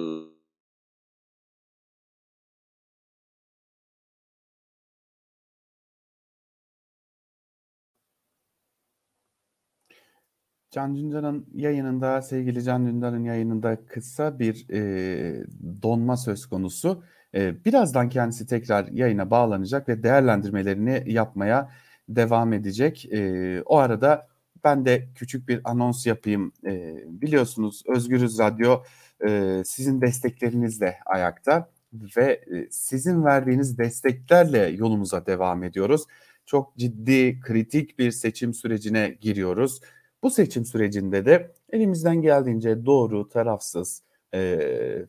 Can 10.71 10.97
Dündar'ın 10.97 11.47
yayınında, 11.55 12.23
sevgili 12.23 12.63
Can 12.65 12.87
Dündar'ın 12.87 13.25
yayınında 13.25 13.87
kısa 13.87 14.39
bir 14.39 14.67
e, 14.71 15.45
donma 15.83 16.17
söz 16.17 16.47
konusu. 16.47 17.05
E, 17.35 17.65
birazdan 17.65 18.09
kendisi 18.09 18.47
tekrar 18.47 18.89
yayına 18.89 19.31
bağlanacak 19.31 19.89
ve 19.89 20.03
değerlendirmelerini 20.03 21.03
yapmaya 21.07 21.71
devam 22.09 22.53
edecek. 22.53 23.13
E, 23.13 23.63
o 23.67 23.77
arada 23.77 24.34
ben 24.65 24.85
de 24.85 25.09
küçük 25.15 25.49
bir 25.49 25.61
anons 25.65 26.07
yapayım. 26.07 26.53
E, 26.67 26.95
biliyorsunuz 27.07 27.83
Özgürüz 27.87 28.39
Radyo 28.39 28.83
e, 29.29 29.63
sizin 29.65 30.01
desteklerinizle 30.01 30.99
ayakta 31.07 31.71
ve 32.17 32.25
e, 32.33 32.69
sizin 32.71 33.25
verdiğiniz 33.25 33.79
desteklerle 33.79 34.59
yolumuza 34.59 35.27
devam 35.27 35.65
ediyoruz. 35.65 36.05
Çok 36.47 36.77
ciddi, 36.77 37.41
kritik 37.41 37.99
bir 37.99 38.11
seçim 38.11 38.55
sürecine 38.55 39.19
giriyoruz. 39.21 39.81
Bu 40.23 40.31
seçim 40.31 40.65
sürecinde 40.65 41.27
de 41.27 41.53
elimizden 41.73 42.23
geldiğince 42.23 42.87
doğru, 42.87 43.29
tarafsız 43.29 44.03
e, 44.35 44.59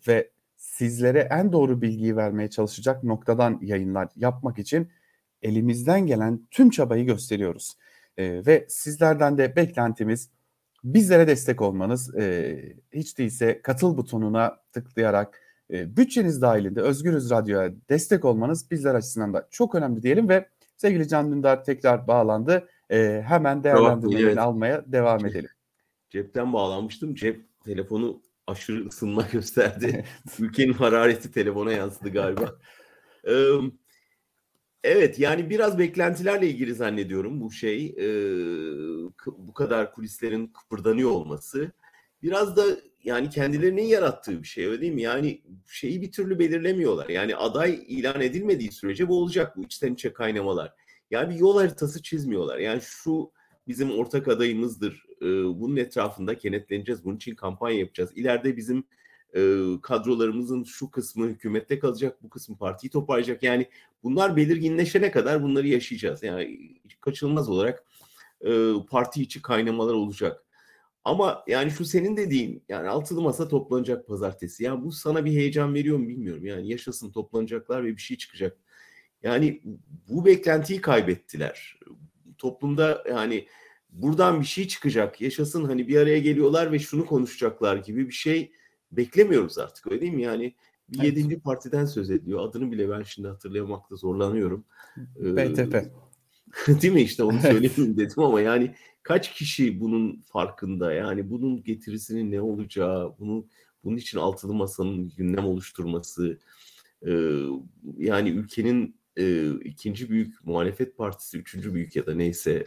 ve 0.07 0.29
sizlere 0.55 1.27
en 1.31 1.51
doğru 1.51 1.81
bilgiyi 1.81 2.15
vermeye 2.15 2.49
çalışacak 2.49 3.03
noktadan 3.03 3.59
yayınlar 3.61 4.07
yapmak 4.15 4.59
için 4.59 4.89
elimizden 5.41 6.07
gelen 6.07 6.47
tüm 6.51 6.69
çabayı 6.69 7.05
gösteriyoruz. 7.05 7.73
E, 8.17 8.45
ve 8.45 8.65
sizlerden 8.69 9.37
de 9.37 9.55
beklentimiz 9.55 10.29
bizlere 10.83 11.27
destek 11.27 11.61
olmanız. 11.61 12.15
E, 12.15 12.75
hiç 12.93 13.17
değilse 13.17 13.61
katıl 13.61 13.97
butonuna 13.97 14.57
tıklayarak 14.73 15.41
e, 15.73 15.97
bütçeniz 15.97 16.41
dahilinde 16.41 16.81
Özgürüz 16.81 17.29
Radyo'ya 17.29 17.71
destek 17.89 18.25
olmanız 18.25 18.71
bizler 18.71 18.95
açısından 18.95 19.33
da 19.33 19.47
çok 19.51 19.75
önemli 19.75 20.03
diyelim 20.03 20.29
ve 20.29 20.49
sevgili 20.77 21.07
Can 21.07 21.31
Dündar 21.31 21.63
tekrar 21.63 22.07
bağlandı 22.07 22.67
e, 22.91 23.23
hemen 23.27 23.63
değerlendirmelerini 23.63 24.27
evet. 24.27 24.37
almaya 24.37 24.83
devam 24.87 25.25
edelim. 25.25 25.49
Cepten 26.09 26.53
bağlanmıştım. 26.53 27.15
Cep 27.15 27.41
telefonu 27.63 28.21
aşırı 28.47 28.87
ısınma 28.87 29.27
gösterdi. 29.31 30.05
Ülkenin 30.39 30.73
harareti 30.73 31.31
telefona 31.31 31.71
yansıdı 31.71 32.09
galiba. 32.09 32.55
evet 34.85 35.19
yani 35.19 35.49
biraz 35.49 35.79
beklentilerle 35.79 36.49
ilgili 36.49 36.75
zannediyorum 36.75 37.41
bu 37.41 37.51
şey. 37.51 37.95
bu 39.27 39.53
kadar 39.53 39.93
kulislerin 39.93 40.47
kıpırdanıyor 40.47 41.11
olması. 41.11 41.71
Biraz 42.23 42.57
da 42.57 42.63
yani 43.03 43.29
kendilerinin 43.29 43.83
yarattığı 43.83 44.43
bir 44.43 44.47
şey 44.47 44.65
öyle 44.65 44.81
değil 44.81 44.93
mi? 44.93 45.01
Yani 45.01 45.41
şeyi 45.69 46.01
bir 46.01 46.11
türlü 46.11 46.39
belirlemiyorlar. 46.39 47.09
Yani 47.09 47.35
aday 47.35 47.83
ilan 47.87 48.21
edilmediği 48.21 48.71
sürece 48.71 49.07
bu 49.07 49.19
olacak 49.21 49.57
bu 49.57 49.63
içten 49.63 49.93
içe 49.93 50.13
kaynamalar. 50.13 50.73
Yani 51.11 51.33
bir 51.33 51.39
yol 51.39 51.57
haritası 51.57 52.01
çizmiyorlar. 52.01 52.57
Yani 52.57 52.81
şu 52.81 53.31
bizim 53.67 53.91
ortak 53.91 54.27
adayımızdır. 54.27 55.05
E, 55.21 55.25
bunun 55.59 55.75
etrafında 55.75 56.37
kenetleneceğiz. 56.37 57.05
Bunun 57.05 57.15
için 57.15 57.35
kampanya 57.35 57.79
yapacağız. 57.79 58.11
İleride 58.15 58.57
bizim 58.57 58.77
e, 58.77 58.83
kadrolarımızın 59.81 60.63
şu 60.63 60.91
kısmı 60.91 61.27
hükümette 61.27 61.79
kalacak, 61.79 62.23
bu 62.23 62.29
kısmı 62.29 62.57
partiyi 62.57 62.91
toparlayacak. 62.91 63.43
Yani 63.43 63.69
bunlar 64.03 64.35
belirginleşene 64.35 65.11
kadar 65.11 65.43
bunları 65.43 65.67
yaşayacağız. 65.67 66.23
Yani 66.23 66.59
kaçınılmaz 67.01 67.49
olarak 67.49 67.83
e, 68.41 68.71
parti 68.89 69.21
içi 69.21 69.41
kaynamalar 69.41 69.93
olacak. 69.93 70.45
Ama 71.03 71.43
yani 71.47 71.71
şu 71.71 71.85
senin 71.85 72.17
dediğin 72.17 72.63
yani 72.69 72.89
altılı 72.89 73.21
masa 73.21 73.47
toplanacak 73.47 74.07
pazartesi. 74.07 74.63
Yani 74.63 74.83
bu 74.83 74.91
sana 74.91 75.25
bir 75.25 75.31
heyecan 75.31 75.73
veriyor 75.73 75.97
mu 75.97 76.07
bilmiyorum. 76.07 76.45
Yani 76.45 76.69
yaşasın 76.69 77.11
toplanacaklar 77.11 77.83
ve 77.83 77.87
bir 77.87 78.01
şey 78.01 78.17
çıkacak. 78.17 78.57
Yani 79.23 79.61
bu 80.09 80.25
beklentiyi 80.25 80.81
kaybettiler. 80.81 81.79
Toplumda 82.37 83.03
yani 83.09 83.47
buradan 83.89 84.41
bir 84.41 84.45
şey 84.45 84.67
çıkacak, 84.67 85.21
yaşasın 85.21 85.65
hani 85.65 85.87
bir 85.87 85.97
araya 85.97 86.19
geliyorlar 86.19 86.71
ve 86.71 86.79
şunu 86.79 87.05
konuşacaklar 87.05 87.77
gibi 87.77 88.07
bir 88.07 88.13
şey 88.13 88.51
beklemiyoruz 88.97 89.57
artık 89.57 89.91
öyle 89.91 90.01
değil 90.01 90.13
mi? 90.13 90.21
Yani 90.21 90.55
bir 90.89 90.99
evet. 90.99 91.05
yedinci 91.05 91.39
partiden 91.39 91.85
söz 91.85 92.11
ediyor. 92.11 92.49
Adını 92.49 92.71
bile 92.71 92.89
ben 92.89 93.03
şimdi 93.03 93.27
hatırlayamakta 93.27 93.95
zorlanıyorum. 93.95 94.65
BTP. 95.15 95.91
değil 96.81 96.93
mi 96.93 97.01
işte 97.01 97.23
onu 97.23 97.39
söyleyeyim 97.41 97.97
dedim 97.97 98.23
ama 98.23 98.41
yani 98.41 98.75
kaç 99.03 99.33
kişi 99.33 99.79
bunun 99.79 100.21
farkında? 100.25 100.93
Yani 100.93 101.29
bunun 101.29 101.63
getirisinin 101.63 102.31
ne 102.31 102.41
olacağı, 102.41 103.15
bunun 103.19 103.49
bunun 103.83 103.97
için 103.97 104.17
altılı 104.17 104.53
masanın 104.53 105.11
gündem 105.17 105.45
oluşturması, 105.45 106.39
yani 107.97 108.29
ülkenin 108.29 108.95
e, 109.17 109.51
ikinci 109.63 110.09
büyük 110.09 110.45
muhalefet 110.45 110.97
partisi, 110.97 111.37
üçüncü 111.37 111.73
büyük 111.73 111.95
ya 111.95 112.05
da 112.05 112.15
neyse 112.15 112.65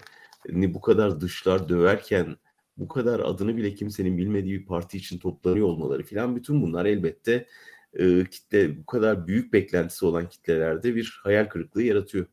ni 0.49 0.75
bu 0.75 0.81
kadar 0.81 1.21
dışlar 1.21 1.69
döverken 1.69 2.37
bu 2.79 2.89
kadar 2.89 3.21
adını 3.21 3.57
bile 3.57 3.75
kimsenin 3.75 4.19
bilmediği 4.19 4.61
bir 4.61 4.67
parti 4.67 4.97
için 4.97 5.19
toplanıyor 5.19 5.67
olmaları 5.67 6.03
filan 6.03 6.37
bütün 6.37 6.63
bunlar 6.63 6.87
elbette 6.87 7.47
e, 7.95 8.25
kitle 8.25 8.79
bu 8.79 8.87
kadar 8.87 9.27
büyük 9.27 9.53
beklentisi 9.53 10.07
olan 10.07 10.29
kitlelerde 10.29 10.95
bir 10.95 11.21
hayal 11.23 11.45
kırıklığı 11.45 11.83
yaratıyor. 11.83 12.27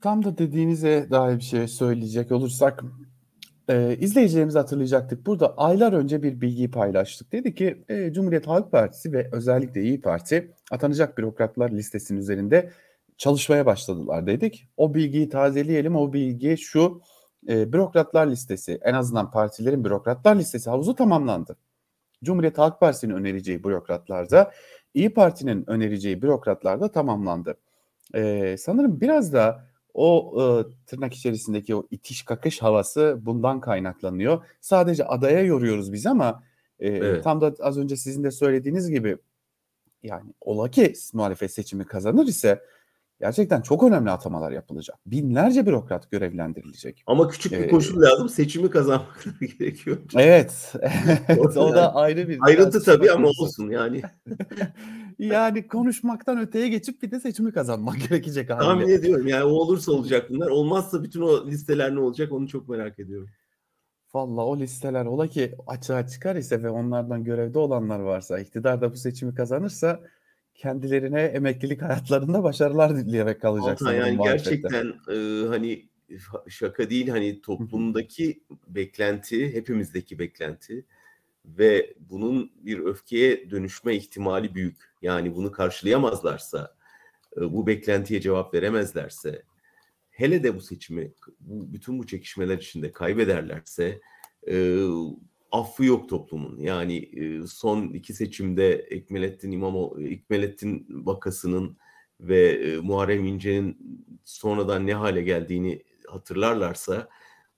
Tam 0.00 0.24
da 0.24 0.38
dediğinize 0.38 1.08
dair 1.10 1.36
bir 1.36 1.42
şey 1.42 1.68
söyleyecek 1.68 2.32
olursak 2.32 2.84
e, 3.68 3.96
izleyicilerimiz 4.00 4.54
hatırlayacaktık. 4.54 5.26
Burada 5.26 5.56
aylar 5.56 5.92
önce 5.92 6.22
bir 6.22 6.40
bilgiyi 6.40 6.70
paylaştık. 6.70 7.32
Dedi 7.32 7.54
ki 7.54 7.84
e, 7.88 8.12
Cumhuriyet 8.12 8.46
Halk 8.46 8.72
Partisi 8.72 9.12
ve 9.12 9.28
özellikle 9.32 9.82
İyi 9.82 10.00
Parti 10.00 10.52
atanacak 10.70 11.18
bürokratlar 11.18 11.70
listesinin 11.70 12.20
üzerinde 12.20 12.70
çalışmaya 13.18 13.66
başladılar 13.66 14.26
dedik. 14.26 14.68
O 14.76 14.94
bilgiyi 14.94 15.28
tazeleyelim. 15.28 15.96
O 15.96 16.12
bilgi 16.12 16.56
şu 16.58 17.00
e, 17.48 17.72
bürokratlar 17.72 18.26
listesi 18.26 18.78
en 18.82 18.94
azından 18.94 19.30
partilerin 19.30 19.84
bürokratlar 19.84 20.36
listesi 20.36 20.70
havuzu 20.70 20.94
tamamlandı. 20.94 21.56
Cumhuriyet 22.24 22.58
Halk 22.58 22.80
Partisi'nin 22.80 23.14
önereceği 23.14 23.64
bürokratlarda 23.64 24.52
İyi 24.94 25.14
Parti'nin 25.14 25.70
önereceği 25.70 26.22
bürokratlarda 26.22 26.92
tamamlandı. 26.92 27.56
Eee, 28.14 28.56
sanırım 28.58 29.00
biraz 29.00 29.32
da 29.32 29.66
o, 29.94 30.34
ııı, 30.40 30.70
tırnak 30.86 31.14
içerisindeki 31.14 31.76
o 31.76 31.86
itiş 31.90 32.22
kakış 32.22 32.62
havası 32.62 33.18
bundan 33.20 33.60
kaynaklanıyor. 33.60 34.44
Sadece 34.60 35.04
adaya 35.04 35.40
yoruyoruz 35.40 35.92
biz 35.92 36.06
ama, 36.06 36.42
eee, 36.80 36.96
Evet. 36.96 37.24
tam 37.24 37.40
da 37.40 37.54
az 37.60 37.78
önce 37.78 37.96
sizin 37.96 38.24
de 38.24 38.30
söylediğiniz 38.30 38.90
gibi, 38.90 39.18
yani 40.02 40.32
ola 40.40 40.70
ki 40.70 40.92
muhalefet 41.12 41.52
seçimi 41.52 41.84
kazanır 41.84 42.26
ise 42.26 42.62
gerçekten 43.20 43.60
çok 43.60 43.82
önemli 43.82 44.10
atamalar 44.10 44.52
yapılacak. 44.52 44.98
Binlerce 45.06 45.66
bürokrat 45.66 46.10
görevlendirilecek. 46.10 47.02
Ama 47.06 47.28
küçük 47.28 47.52
bir 47.52 47.58
Eee 47.58 47.68
koşul 47.68 48.02
lazım. 48.02 48.28
Seçimi 48.28 48.70
kazanmak 48.70 49.24
gerekiyor. 49.58 49.96
Evet, 50.16 50.72
o 51.38 51.74
da 51.74 51.94
ayrı 51.94 52.28
bir 52.28 52.38
ayrıntı 52.40 52.82
tabii 52.82 53.10
ama 53.10 53.22
konusu. 53.24 53.42
olsun 53.42 53.70
yani. 53.70 54.02
Yani 55.18 55.68
konuşmaktan 55.68 56.40
öteye 56.40 56.68
geçip 56.68 57.02
bir 57.02 57.10
de 57.10 57.20
seçimi 57.20 57.52
kazanmak 57.52 57.96
gerekecek 58.08 58.48
Tahmin 58.48 58.64
hâliyle. 58.64 58.94
ediyorum 58.94 59.26
yani 59.26 59.44
o 59.44 59.48
olursa 59.48 59.92
olacak 59.92 60.26
bunlar. 60.30 60.48
Olmazsa 60.48 61.02
bütün 61.02 61.20
o 61.20 61.46
listeler 61.46 61.94
ne 61.94 62.00
olacak 62.00 62.32
onu 62.32 62.48
çok 62.48 62.68
merak 62.68 62.98
ediyorum. 62.98 63.28
Vallahi 64.14 64.44
o 64.44 64.58
listeler 64.58 65.04
ola 65.06 65.26
ki 65.26 65.54
açığa 65.66 66.06
çıkar 66.06 66.36
ise 66.36 66.62
ve 66.62 66.70
onlardan 66.70 67.24
görevde 67.24 67.58
olanlar 67.58 67.98
varsa, 68.00 68.38
iktidar 68.38 68.80
da 68.80 68.92
bu 68.92 68.96
seçimi 68.96 69.34
kazanırsa 69.34 70.00
kendilerine 70.56 71.20
emeklilik 71.22 71.82
hayatlarında 71.82 72.42
başarılar 72.42 72.96
dileyerek 72.96 73.40
kalacak 73.40 73.82
Altan 73.82 73.94
yani 73.94 74.18
gerçekten, 74.22 74.94
eee, 75.08 75.46
hani 75.48 75.88
şaka 76.48 76.90
değil 76.90 77.08
hani 77.08 77.40
toplumdaki 77.40 78.40
beklenti, 78.68 79.54
hepimizdeki 79.54 80.18
beklenti 80.18 80.84
ve 81.44 81.94
bunun 81.98 82.52
bir 82.56 82.78
öfkeye 82.78 83.50
dönüşme 83.50 83.94
ihtimali 83.94 84.54
büyük. 84.54 84.76
Yani 85.02 85.34
bunu 85.34 85.52
karşılayamazlarsa, 85.52 86.76
bu 87.36 87.66
beklentiye 87.66 88.20
cevap 88.20 88.54
veremezlerse, 88.54 89.42
hele 90.10 90.42
de 90.42 90.56
bu 90.56 90.60
seçimi 90.60 91.12
bu 91.40 91.72
bütün 91.72 91.98
bu 91.98 92.06
çekişmeler 92.06 92.58
içinde 92.58 92.92
kaybederlerse, 92.92 94.00
affı 95.60 95.84
yok 95.84 96.08
toplumun. 96.08 96.58
Yani, 96.58 96.98
eee, 96.98 97.40
son 97.46 97.82
2 97.88 98.14
seçimde 98.14 98.72
Ekmelettin 98.74 99.50
İmamo 99.50 99.96
Ekmelettin 100.00 100.86
vakasının 100.90 101.76
ve, 102.20 102.60
eee, 102.66 102.76
Muharrem 102.78 103.24
İnce'nin 103.26 103.78
sonradan 104.24 104.86
ne 104.86 104.94
hâle 104.94 105.22
geldiğini 105.22 105.82
hatırlarlarsa, 106.08 107.08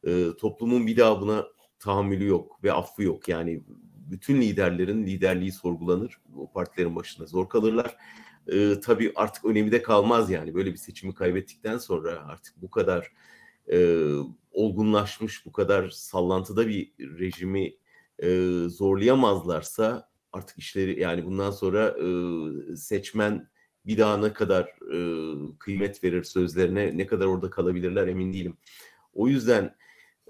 eee, 0.07 0.37
toplumun 0.41 0.87
bir 0.87 0.97
daha 0.97 1.21
buna 1.21 1.47
tahammülü 1.81 2.27
yok 2.27 2.65
ve 2.65 2.73
affı 2.73 3.03
yok. 3.03 3.29
Yani 3.29 3.63
bütün 4.11 4.41
liderlerin 4.41 5.07
liderliği 5.07 5.53
sorgulanır. 5.53 6.19
O 6.37 6.53
partilerin 6.53 6.97
başında 6.97 7.27
zor 7.27 7.49
kalırlar. 7.49 7.97
Eee, 8.49 8.81
tabii 8.81 9.13
artık 9.17 9.45
önemi 9.45 9.73
de 9.73 9.83
kalmaz 9.83 10.31
yani. 10.31 10.55
Böyle 10.55 10.73
bir 10.73 10.77
seçimi 10.79 11.15
kaybettikten 11.15 11.79
sonra 11.79 12.27
artık 12.29 12.63
bu 12.63 12.71
kadar, 12.71 13.13
eee, 13.73 14.15
olgunlaşmış, 14.53 15.47
bu 15.47 15.53
kadar 15.53 15.89
sallantıda 15.91 16.69
bir 16.69 16.93
rejimi, 17.01 17.75
eee, 18.23 18.69
zorlayamazlarsa 18.69 20.09
artık 20.33 20.59
işleri 20.59 21.01
yani 21.01 21.27
bundan 21.27 21.51
sonra, 21.51 21.97
eee, 22.03 22.77
seçmen 22.77 23.49
bir 23.87 23.99
daha 23.99 24.17
ne 24.17 24.33
kadar, 24.33 24.75
eee, 24.93 25.35
kıymet 25.59 26.05
verir 26.05 26.23
sözlerine, 26.25 26.99
ne 26.99 27.07
kadar 27.07 27.27
orada 27.27 27.51
kalabilirler 27.51 28.07
emin 28.09 28.33
değilim. 28.33 28.57
O 29.15 29.29
yüzden, 29.29 29.75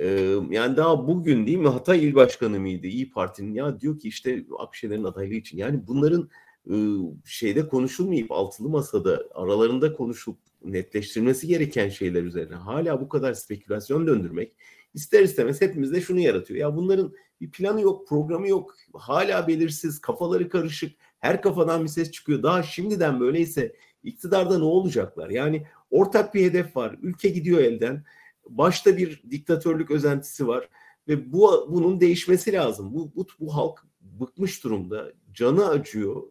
eee, 0.00 0.36
yani 0.50 0.76
daha 0.76 1.08
bugün 1.08 1.46
değil 1.46 1.58
mi 1.58 1.68
Hatay 1.68 2.04
İl 2.08 2.14
Başkanı 2.14 2.60
mıydı 2.60 2.86
İYİ 2.86 3.10
Parti'nin? 3.10 3.54
Ya 3.54 3.80
diyor 3.80 3.98
ki 3.98 4.08
işte 4.08 4.44
Akşener'in 4.58 5.04
adaylığı 5.04 5.34
için. 5.34 5.58
Yani 5.58 5.86
bunların, 5.86 6.28
ııı, 6.70 7.12
şeyde 7.24 7.68
konuşulmayıp 7.68 8.32
altılı 8.32 8.68
masada 8.68 9.24
aralarında 9.34 9.92
konuşup 9.94 10.38
netleştirilmesi 10.64 11.46
gereken 11.48 11.88
şeyler 11.88 12.22
üzerine 12.22 12.54
hâlâ 12.54 13.00
bu 13.00 13.08
kadar 13.08 13.32
spekülasyon 13.34 14.06
döndürmek 14.06 14.52
ister 14.94 15.22
istemez 15.22 15.60
hepimizde 15.60 16.00
şunu 16.00 16.20
yaratıyor. 16.20 16.60
Ya 16.60 16.76
bunların 16.76 17.12
bir 17.40 17.50
planı 17.50 17.80
yok, 17.80 18.08
programı 18.08 18.48
yok. 18.48 18.74
Hâlâ 18.94 19.48
belirsiz, 19.48 20.00
kafaları 20.00 20.48
karışık. 20.48 20.92
Her 21.18 21.42
kafadan 21.42 21.84
bir 21.84 21.88
ses 21.88 22.10
çıkıyor. 22.10 22.42
Daha 22.42 22.62
şimdiden 22.62 23.20
böyleyse 23.20 23.76
iktidarda 24.02 24.58
ne 24.58 24.64
olacaklar? 24.64 25.30
Yani 25.30 25.66
ortak 25.90 26.34
bir 26.34 26.44
hedef 26.44 26.76
var. 26.76 26.96
Ülke 27.02 27.28
gidiyor 27.28 27.60
elden. 27.60 28.04
Başta 28.48 28.96
bir 28.96 29.22
diktatörlük 29.30 29.90
özentisi 29.90 30.48
var 30.48 30.68
ve 31.08 31.32
bu 31.32 31.68
bunun 31.70 32.00
değişmesi 32.00 32.52
lazım. 32.52 32.94
Bu 32.94 33.12
bu 33.16 33.26
bu 33.40 33.56
halk 33.56 33.84
bıkmış 34.00 34.64
durumda. 34.64 35.12
Canı 35.32 35.68
acıyor. 35.68 36.22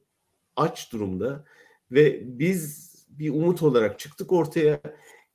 Aç 0.56 0.92
durumda 0.92 1.46
ve 1.92 2.22
biz 2.40 2.88
bir 3.10 3.30
umut 3.30 3.64
olarak 3.64 4.00
çıktık 4.00 4.32
ortaya. 4.32 4.82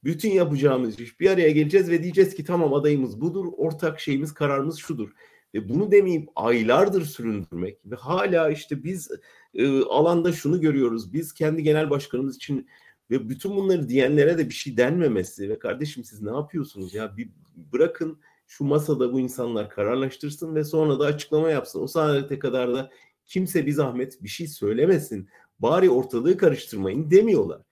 Bütün 0.05 0.31
yapacağımız 0.31 1.01
iş 1.01 1.21
bir 1.21 1.31
araya 1.31 1.51
geleceğiz 1.51 1.91
ve 1.91 2.03
diyeceğiz 2.03 2.35
ki 2.35 2.45
tamam 2.45 2.75
adayımız 2.75 3.21
budur. 3.21 3.47
Ortak 3.57 4.01
şeyimiz, 4.01 4.35
kararımız 4.35 4.79
şudur. 4.79 5.11
Ve 5.55 5.69
bunu 5.69 5.93
demeyip 5.93 6.29
aylardır 6.37 7.05
süründürmek 7.05 7.79
ve 7.87 7.97
hâlâ 7.97 8.51
işte 8.51 8.85
biz, 8.85 9.11
eee, 9.55 9.81
alanda 9.81 10.33
şunu 10.33 10.61
görüyoruz. 10.61 11.13
Biz 11.13 11.33
kendi 11.35 11.63
genel 11.63 11.91
başkanımız 11.91 12.37
için 12.37 12.69
ve 13.11 13.29
bütün 13.29 13.57
bunları 13.57 13.89
diyenlere 13.89 14.39
de 14.39 14.49
bir 14.49 14.55
şey 14.55 14.77
denmemesi 14.77 15.49
ve 15.49 15.59
kardeşim 15.59 16.05
siz 16.05 16.23
ne 16.23 16.31
yapıyorsunuz 16.31 16.95
ya? 16.95 17.17
Bir 17.17 17.31
bırakın 17.57 18.19
şu 18.47 18.65
masada 18.65 19.13
bu 19.13 19.21
insanlar 19.21 19.71
kararlaştırsın 19.71 20.55
ve 20.55 20.65
sonra 20.65 21.01
da 21.01 21.05
açıklama 21.05 21.51
yapsın. 21.51 21.81
O 21.81 21.87
saate 21.87 22.39
kadar 22.39 22.75
da 22.75 22.91
kimse 23.27 23.67
bir 23.67 23.73
zahmet 23.73 24.23
bir 24.23 24.29
şey 24.29 24.47
söylemesin. 24.49 25.29
Bari 25.59 25.91
ortalığı 25.91 26.37
karıştırmayın 26.37 27.11
demiyorlar. 27.11 27.63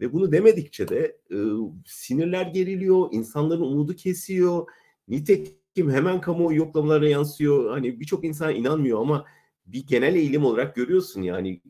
Ve 0.00 0.12
bunu 0.12 0.32
demedikçe 0.32 0.88
de, 0.88 1.18
ııı, 1.32 1.70
sinirler 1.86 2.46
geriliyor, 2.46 3.08
insanların 3.12 3.60
umudu 3.60 3.96
kesiyor. 3.96 4.66
Nitekim 5.08 5.61
hemen 5.76 6.20
kamuoyu 6.20 6.58
yoklamalarına 6.58 7.08
yansıyor. 7.08 7.70
Hani 7.70 8.00
birçok 8.00 8.24
insan 8.24 8.54
inanmıyor 8.54 9.00
ama 9.00 9.24
bir 9.66 9.86
genel 9.86 10.14
eğilim 10.14 10.44
olarak 10.44 10.76
görüyorsun 10.76 11.22
yani 11.22 11.60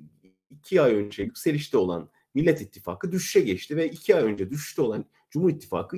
2 0.51 0.83
ay 0.83 0.95
önce 0.95 1.23
yükselişte 1.23 1.77
olan 1.77 2.11
Millet 2.35 2.61
İttifakı 2.61 3.13
düşüşe 3.13 3.41
geçti 3.41 3.77
ve 3.77 3.91
2 3.91 4.17
ay 4.17 4.23
önce 4.23 4.51
düşüşte 4.51 4.83
olan 4.83 5.05
Cumhur 5.31 5.51
İttifakı, 5.51 5.97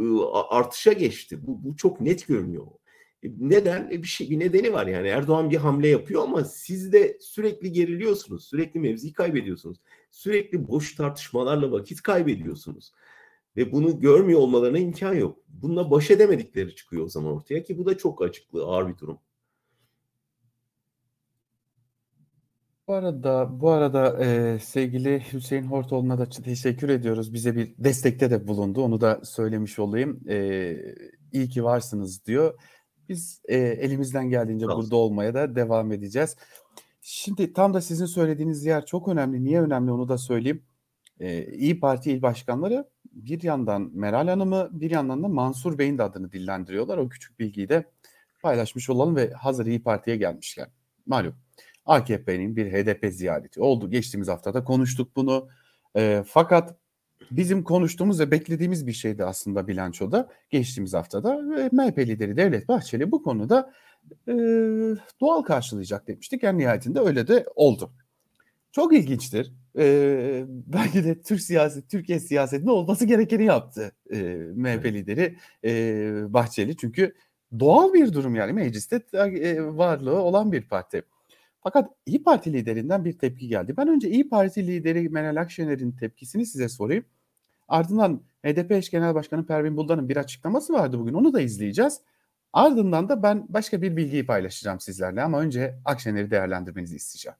ııı, 0.00 0.26
a 0.26 0.56
artışa 0.56 0.92
geçti. 0.92 1.46
Bu 1.46 1.64
bu 1.64 1.76
çok 1.76 2.00
net 2.00 2.26
görünüyor. 2.26 2.66
E, 3.22 3.28
neden? 3.38 3.90
E, 3.90 4.02
bir 4.02 4.08
şey 4.08 4.30
bir 4.30 4.38
nedeni 4.38 4.72
var 4.72 4.86
yani. 4.86 5.08
Erdoğan 5.08 5.50
bir 5.50 5.56
hamle 5.56 5.88
yapıyor 5.88 6.22
ama 6.22 6.44
siz 6.44 6.92
de 6.92 7.18
sürekli 7.20 7.72
geriliyorsunuz. 7.72 8.44
Sürekli 8.44 8.80
mevzi 8.80 9.12
kaybediyorsunuz. 9.12 9.78
Sürekli 10.10 10.68
boş 10.68 10.94
tartışmalarla 10.94 11.72
vakit 11.72 12.02
kaybediyorsunuz. 12.02 12.92
Ve 13.56 13.72
bunu 13.72 14.00
görmüyor 14.00 14.40
olmalarına 14.40 14.78
imkân 14.78 15.14
yok. 15.14 15.38
Bununla 15.48 15.90
baş 15.90 16.10
edemedikleri 16.10 16.74
çıkıyor 16.74 17.04
o 17.04 17.08
zaman 17.08 17.32
ortaya 17.32 17.62
ki 17.62 17.78
bu 17.78 17.86
da 17.86 17.98
çok 17.98 18.22
açıklığı 18.22 18.64
ağır 18.64 18.88
bir 18.88 18.98
durum. 18.98 19.18
Bu 22.88 22.94
arada 22.94 23.60
bu 23.60 23.70
arada, 23.70 24.18
eee, 24.24 24.58
sevgili 24.58 25.22
Hüseyin 25.32 25.62
Hortoğlu'na 25.64 26.18
da 26.18 26.28
teşekkür 26.28 26.88
ediyoruz. 26.88 27.32
Bize 27.34 27.56
bir 27.56 27.74
destekte 27.78 28.30
de 28.30 28.48
bulundu. 28.48 28.82
Onu 28.82 29.00
da 29.00 29.20
söylemiş 29.24 29.78
olayım. 29.78 30.20
Eee, 30.28 30.94
"İyi 31.32 31.48
ki 31.48 31.64
varsınız." 31.64 32.26
diyor. 32.26 32.60
Biz, 33.08 33.42
eee, 33.48 33.56
elimizden 33.58 34.30
geldiğince 34.30 34.66
olsun. 34.66 34.78
burada 34.82 34.96
olmaya 34.96 35.34
da 35.34 35.54
devam 35.56 35.92
edeceğiz. 35.92 36.36
Şimdi 37.02 37.52
tam 37.52 37.74
da 37.74 37.80
sizin 37.80 38.06
söylediğiniz 38.06 38.64
yer 38.66 38.86
çok 38.86 39.08
önemli. 39.08 39.44
Niye 39.44 39.62
önemli 39.62 39.90
onu 39.92 40.08
da 40.08 40.18
söyleyeyim. 40.18 40.62
Eee, 41.20 41.48
İYİ 41.54 41.80
Parti 41.80 42.12
il 42.12 42.22
başkanları 42.22 42.90
bir 43.12 43.42
yandan 43.42 43.90
Meral 43.94 44.28
Hanım'ı, 44.28 44.68
bir 44.72 44.90
yandan 44.90 45.22
da 45.22 45.28
Mansur 45.28 45.78
Bey'in 45.78 45.98
de 45.98 46.02
adını 46.02 46.32
dillendiriyorlar. 46.32 46.98
O 46.98 47.08
küçük 47.08 47.38
bilgiyi 47.40 47.68
de 47.68 47.84
paylaşmış 48.42 48.90
olalım 48.90 49.16
ve 49.16 49.30
hazır 49.32 49.66
İYİ 49.66 49.82
Parti'ye 49.82 50.16
gelmişken 50.16 50.68
malum 51.06 51.34
AKP'nin 51.86 52.56
bir 52.56 52.72
HDP 52.72 53.12
ziyareti 53.12 53.60
oldu. 53.62 53.90
Geçtiğimiz 53.90 54.28
hafta 54.28 54.54
da 54.54 54.64
konuştuk 54.64 55.16
bunu. 55.16 55.48
Eee, 55.96 56.22
fakat 56.26 56.76
bizim 57.30 57.64
konuştuğumuz 57.64 58.20
ve 58.20 58.30
beklediğimiz 58.30 58.86
bir 58.86 58.92
şeydi 58.92 59.24
aslında 59.24 59.68
bilançoda 59.68 60.28
geçtiğimiz 60.50 60.94
haftada 60.94 61.36
MHP 61.72 61.98
lideri 62.08 62.36
Devlet 62.36 62.68
Bahçeli 62.68 63.12
bu 63.12 63.22
konuda, 63.22 63.72
eee, 64.28 64.34
doğal 65.20 65.42
karşılayacak 65.42 66.08
demiştik. 66.08 66.44
En 66.44 66.58
nihayetinde 66.58 67.00
öyle 67.00 67.28
de 67.28 67.46
oldu. 67.56 67.92
Çok 68.72 68.94
ilginçtir. 68.94 69.52
Eee, 69.78 70.44
belki 70.48 71.04
de 71.04 71.20
Türk 71.22 71.40
siyaseti, 71.40 71.88
Türkiye 71.88 72.20
siyasetinde 72.20 72.70
olması 72.70 73.04
gerekeni 73.06 73.44
yaptı, 73.44 73.92
eee, 74.10 74.36
MHP 74.54 74.94
lideri, 74.94 75.36
eee, 75.62 76.22
Bahçeli. 76.28 76.76
Çünkü 76.76 77.14
doğal 77.60 77.92
bir 77.94 78.12
durum 78.12 78.34
yani 78.34 78.52
mecliste 78.52 79.00
eee, 79.14 79.62
varlığı 79.76 80.16
olan 80.22 80.52
bir 80.52 80.62
parti. 80.68 81.02
Fakat 81.62 81.90
İYİ 82.06 82.22
Parti 82.22 82.52
liderinden 82.52 83.04
bir 83.04 83.18
tepki 83.18 83.48
geldi. 83.48 83.74
Ben 83.76 83.88
önce 83.88 84.08
İYİ 84.10 84.28
Parti 84.28 84.66
lideri 84.66 85.08
Meral 85.08 85.36
Akşener'in 85.42 85.92
tepkisini 85.92 86.46
size 86.46 86.68
sorayım. 86.68 87.04
Ardından 87.68 88.22
HDP 88.44 88.72
eş 88.76 88.90
genel 88.90 89.14
başkanı 89.14 89.46
Pervin 89.46 89.76
Buldan'ın 89.76 90.08
bir 90.08 90.16
açıklaması 90.16 90.72
vardı 90.72 90.98
bugün. 90.98 91.14
Onu 91.14 91.32
da 91.32 91.40
izleyeceğiz. 91.40 92.00
Ardından 92.52 93.08
da 93.08 93.22
ben 93.22 93.46
başka 93.48 93.82
bir 93.82 93.96
bilgiyi 93.96 94.26
paylaşacağım 94.26 94.80
sizlerle 94.80 95.22
ama 95.22 95.40
önce 95.40 95.78
Akşener'i 95.84 96.30
değerlendirmenizi 96.30 96.96
isteyeceğim. 96.96 97.36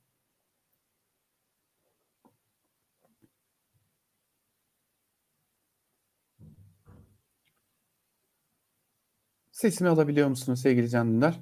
Sesimi 9.61 9.91
alabiliyor 9.91 10.29
musunuz 10.29 10.61
sevgili 10.61 10.91
Can 10.91 11.13
Dündar? 11.13 11.41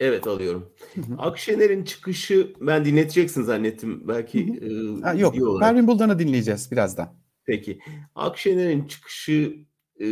Evet 0.00 0.26
alıyorum. 0.26 0.74
Akşener'in 1.18 1.84
çıkışı 1.84 2.54
ben 2.60 2.84
dinleteceksin 2.84 3.42
zannettim. 3.42 4.08
Belki 4.08 4.40
e, 4.40 5.00
Ha, 5.02 5.14
yok. 5.14 5.60
Pervin 5.60 5.86
Buldan'ı 5.86 6.18
dinleyeceğiz 6.18 6.72
birazdan. 6.72 7.14
Peki. 7.44 7.78
Akşener'in 8.14 8.86
çıkışı 8.86 9.56
e, 10.00 10.06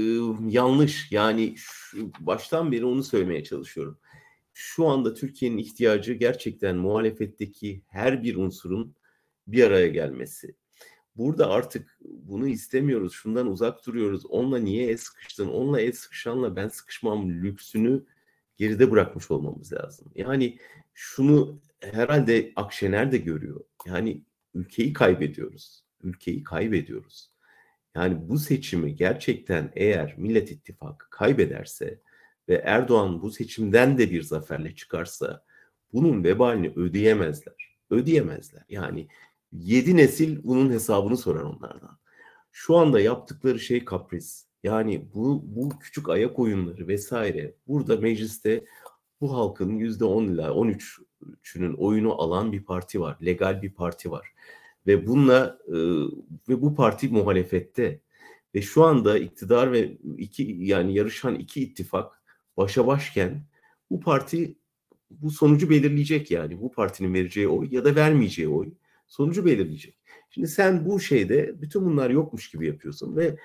yanlış. 0.49 1.13
Yani 1.13 1.55
şu, 1.57 2.13
baştan 2.21 2.73
beri 2.73 2.85
onu 2.85 3.03
söylemeye 3.03 3.45
çalışıyorum. 3.45 3.99
Şu 4.53 4.87
anda 4.87 5.15
Türkiye'nin 5.15 5.59
ihtiyacı 5.59 6.13
gerçekten 6.13 6.77
muhalefetteki 6.77 7.83
her 7.89 8.23
bir 8.23 8.37
unsurun 8.37 8.95
bir 9.47 9.65
araya 9.65 9.89
gelmesi. 9.89 10.57
Burada 11.17 11.51
artık 11.51 11.99
bunu 12.01 12.49
istemiyoruz. 12.49 13.13
Şundan 13.13 13.47
uzak 13.47 13.87
duruyoruz. 13.87 14.27
Onunla 14.27 14.59
niye 14.59 14.87
el 14.91 14.97
sıkıştın? 14.97 15.49
Onunla 15.49 15.81
el 15.81 15.93
sıkışanla 15.93 16.57
ben 16.57 16.69
sıkışmam 16.69 17.31
lüksünü 17.31 18.05
geride 18.57 18.91
bırakmış 18.91 19.31
olmamız 19.31 19.73
lazım. 19.73 20.13
Yani 20.15 20.59
şunu 20.95 21.61
herhalde 21.81 22.53
Akşener 22.57 23.13
de 23.13 23.19
görüyor. 23.19 23.61
Yani 23.87 24.23
ülkeyi 24.55 24.93
kaybediyoruz. 24.93 25.85
Ülkeyi 26.03 26.43
kaybediyoruz. 26.43 27.31
Yani 27.95 28.29
bu 28.29 28.39
seçimi 28.39 28.97
gerçekten 28.97 29.73
eğer 29.77 30.15
Millet 30.19 30.51
İttifakı 30.51 31.11
kaybederse 31.11 32.01
ve 32.49 32.55
Erdoğan 32.55 33.23
bu 33.23 33.31
seçimden 33.31 33.99
de 33.99 34.11
bir 34.11 34.23
zaferle 34.23 34.75
çıkarsa 34.75 35.45
bunun 35.93 36.25
vebalini 36.25 36.73
ödeyemezler. 36.77 37.75
Ödeyemezler. 37.91 38.63
Yani 38.69 39.09
yedi 39.55 39.97
nesil 39.97 40.45
bunun 40.45 40.71
hesabını 40.71 41.17
sorar 41.17 41.43
onlardan. 41.43 41.99
Şu 42.53 42.77
anda 42.77 43.01
yaptıkları 43.01 43.61
şey 43.61 43.85
kapris. 43.85 44.47
Yani 44.63 45.09
bu, 45.15 45.43
bu 45.47 45.79
küçük 45.79 46.09
ayak 46.09 46.39
oyunları 46.39 46.89
vesaire 46.89 47.55
burada 47.67 47.97
mecliste 47.97 48.65
bu 49.21 49.35
halkın 49.37 49.77
yüzde 49.77 50.05
on 50.05 50.25
ila 50.25 50.55
on 50.55 50.75
üçünün 51.43 51.75
oyunu 51.75 52.23
alan 52.23 52.53
bir 52.53 52.65
parti 52.65 53.01
var. 53.01 53.17
Legal 53.25 53.63
bir 53.63 53.73
parti 53.73 54.11
var. 54.11 54.29
Ve 54.87 55.07
bununla 55.07 55.59
e, 55.69 55.77
ve 56.49 56.63
bu 56.63 56.75
parti 56.75 57.09
muhalefette. 57.09 58.01
Ve 58.55 58.63
şu 58.63 58.85
anda 58.85 59.19
iktidar 59.19 59.73
ve 59.73 59.99
iki 60.19 60.57
yani 60.59 60.95
yarışan 60.95 61.35
iki 61.35 61.63
ittifak 61.63 62.23
başa 62.57 62.87
başken 62.87 63.45
bu 63.91 64.01
parti 64.01 64.57
bu 65.11 65.31
sonucu 65.31 65.71
belirleyecek 65.71 66.31
yani. 66.31 66.61
Bu 66.61 66.73
partinin 66.73 67.15
vereceği 67.15 67.49
oy 67.49 67.69
ya 67.71 67.85
da 67.85 67.95
vermeyeceği 67.95 68.49
oy 68.49 68.73
sonucu 69.07 69.47
belirleyecek. 69.47 69.97
Şimdi 70.31 70.49
sen 70.49 70.87
bu 70.87 71.01
şeyde 71.01 71.63
bütün 71.63 71.85
bunlar 71.85 72.11
yokmuş 72.11 72.51
gibi 72.51 72.67
yapıyorsun 72.67 73.17
ve 73.17 73.37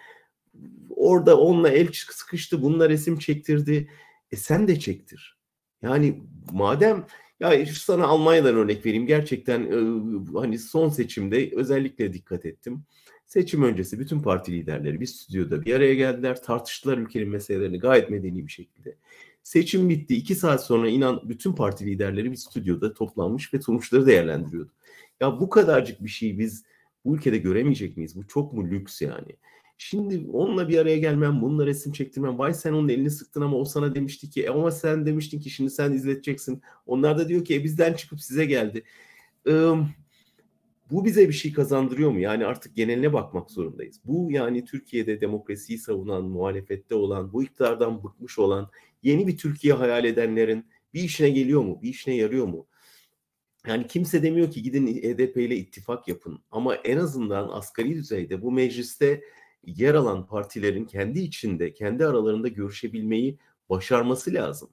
orada 0.89 1.39
onunla 1.39 1.69
el 1.69 1.87
sıkıştı, 1.93 2.61
bununla 2.61 2.89
resim 2.89 3.19
çektirdi. 3.19 3.89
E 4.31 4.35
sen 4.35 4.67
de 4.67 4.79
çektir. 4.79 5.37
Yani 5.81 6.23
madem 6.51 7.05
ya 7.39 7.65
sana 7.65 8.07
Almanya'dan 8.07 8.55
örnek 8.55 8.85
vereyim. 8.85 9.07
Gerçekten 9.07 9.61
e, 9.61 9.77
hani 10.39 10.59
son 10.59 10.89
seçimde 10.89 11.51
özellikle 11.55 12.13
dikkat 12.13 12.45
ettim. 12.45 12.83
Seçim 13.25 13.63
öncesi 13.63 13.99
bütün 13.99 14.21
parti 14.21 14.51
liderleri 14.51 15.01
bir 15.01 15.05
stüdyoda 15.05 15.65
bir 15.65 15.75
araya 15.75 15.93
geldiler. 15.93 16.43
Tartıştılar 16.43 16.97
ülkenin 16.97 17.29
meselelerini 17.29 17.79
gayet 17.79 18.09
medeni 18.09 18.47
bir 18.47 18.51
şekilde. 18.51 18.95
Seçim 19.43 19.89
bitti. 19.89 20.15
iki 20.15 20.35
saat 20.35 20.65
sonra 20.65 20.89
inan 20.89 21.29
bütün 21.29 21.53
parti 21.53 21.85
liderleri 21.85 22.31
bir 22.31 22.35
stüdyoda 22.35 22.93
toplanmış 22.93 23.53
ve 23.53 23.61
sonuçları 23.61 24.07
değerlendiriyordu. 24.07 24.71
Ya 25.21 25.39
bu 25.39 25.49
kadarcık 25.49 26.03
bir 26.03 26.09
şeyi 26.09 26.39
biz 26.39 26.63
bu 27.05 27.15
ülkede 27.15 27.37
göremeyecek 27.37 27.97
miyiz? 27.97 28.15
Bu 28.15 28.27
çok 28.27 28.53
mu 28.53 28.71
lüks 28.71 29.01
yani? 29.01 29.35
Şimdi 29.77 30.29
onunla 30.31 30.69
bir 30.69 30.77
araya 30.77 30.97
gelmem, 30.97 31.41
bununla 31.41 31.65
resim 31.65 31.91
çektirmem. 31.91 32.39
Vay 32.39 32.53
sen 32.53 32.73
onun 32.73 32.89
elini 32.89 33.11
sıktın 33.11 33.41
ama 33.41 33.57
o 33.57 33.65
sana 33.65 33.95
demişti 33.95 34.29
ki 34.29 34.43
e 34.43 34.49
ama 34.49 34.71
sen 34.71 35.05
demiştin 35.05 35.39
ki 35.39 35.49
şimdi 35.49 35.69
sen 35.69 35.93
izleteceksin. 35.93 36.61
Onlar 36.85 37.17
da 37.17 37.29
diyor 37.29 37.45
ki 37.45 37.55
e 37.55 37.63
bizden 37.63 37.93
çıkıp 37.93 38.21
size 38.21 38.45
geldi. 38.45 38.83
Ee, 39.47 39.71
bu 40.91 41.05
bize 41.05 41.27
bir 41.27 41.33
şey 41.33 41.53
kazandırıyor 41.53 42.11
mu? 42.11 42.19
Yani 42.19 42.45
artık 42.45 42.75
geneline 42.75 43.13
bakmak 43.13 43.51
zorundayız. 43.51 44.01
Bu 44.05 44.31
yani 44.31 44.65
Türkiye'de 44.65 45.21
demokrasiyi 45.21 45.79
savunan, 45.79 46.23
muhalefette 46.23 46.95
olan, 46.95 47.33
bu 47.33 47.43
iktidardan 47.43 48.03
bıkmış 48.03 48.39
olan, 48.39 48.69
yeni 49.03 49.27
bir 49.27 49.37
Türkiye 49.37 49.73
hayal 49.73 50.05
edenlerin 50.05 50.65
bir 50.93 51.03
işine 51.03 51.29
geliyor 51.29 51.61
mu? 51.61 51.79
Bir 51.81 51.89
işine 51.89 52.15
yarıyor 52.15 52.45
mu? 52.45 52.67
Yani 53.67 53.87
kimse 53.87 54.23
demiyor 54.23 54.51
ki 54.51 54.61
gidin 54.61 54.87
HDP 54.87 55.37
ile 55.37 55.55
ittifak 55.55 56.07
yapın. 56.07 56.39
Ama 56.51 56.75
en 56.75 56.97
azından 56.97 57.49
asgari 57.49 57.95
düzeyde 57.95 58.41
bu 58.41 58.51
mecliste 58.51 59.23
yer 59.65 59.93
alan 59.95 60.27
partilerin 60.27 60.85
kendi 60.85 61.19
içinde, 61.19 61.73
kendi 61.73 62.05
aralarında 62.05 62.47
görüşebilmeyi 62.47 63.37
başarması 63.69 64.33
lazım. 64.33 64.69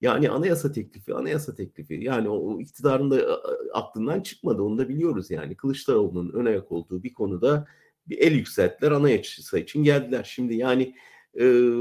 Yani 0.00 0.30
anayasa 0.30 0.72
teklifi, 0.72 1.14
anayasa 1.14 1.54
teklifi. 1.54 1.94
Yani 1.94 2.28
o 2.28 2.60
iktidarın 2.60 3.10
da 3.10 3.42
aklından 3.72 4.20
çıkmadı. 4.20 4.62
Onu 4.62 4.78
da 4.78 4.88
biliyoruz 4.88 5.30
yani. 5.30 5.56
Kılıçdaroğlu'nun 5.56 6.32
ön 6.32 6.44
ayak 6.44 6.72
olduğu 6.72 7.02
bir 7.02 7.14
konuda 7.14 7.66
bir 8.08 8.18
el 8.18 8.32
yükselttiler. 8.32 8.90
Anayasa 8.90 9.58
için 9.58 9.84
geldiler. 9.84 10.24
Şimdi 10.34 10.54
yani 10.54 10.94
e, 11.40 11.72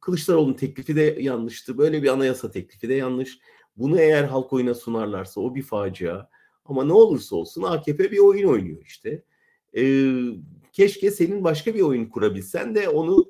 Kılıçdaroğlu'nun 0.00 0.54
teklifi 0.54 0.96
de 0.96 1.16
yanlıştı. 1.20 1.78
Böyle 1.78 2.02
bir 2.02 2.08
anayasa 2.08 2.50
teklifi 2.50 2.88
de 2.88 2.94
yanlış. 2.94 3.38
Bunu 3.78 4.00
eğer 4.00 4.24
halk 4.24 4.52
oyuna 4.52 4.74
sunarlarsa 4.74 5.40
o 5.40 5.54
bir 5.54 5.62
facia. 5.62 6.28
Ama 6.64 6.84
ne 6.84 6.92
olursa 6.92 7.36
olsun 7.36 7.62
AKP 7.62 8.10
bir 8.10 8.18
oyun 8.18 8.48
oynuyor 8.48 8.82
işte. 8.86 9.22
Ee, 9.76 10.12
keşke 10.72 11.10
senin 11.10 11.44
başka 11.44 11.74
bir 11.74 11.80
oyun 11.80 12.06
kurabilsen 12.06 12.74
de 12.74 12.88
onu 12.88 13.26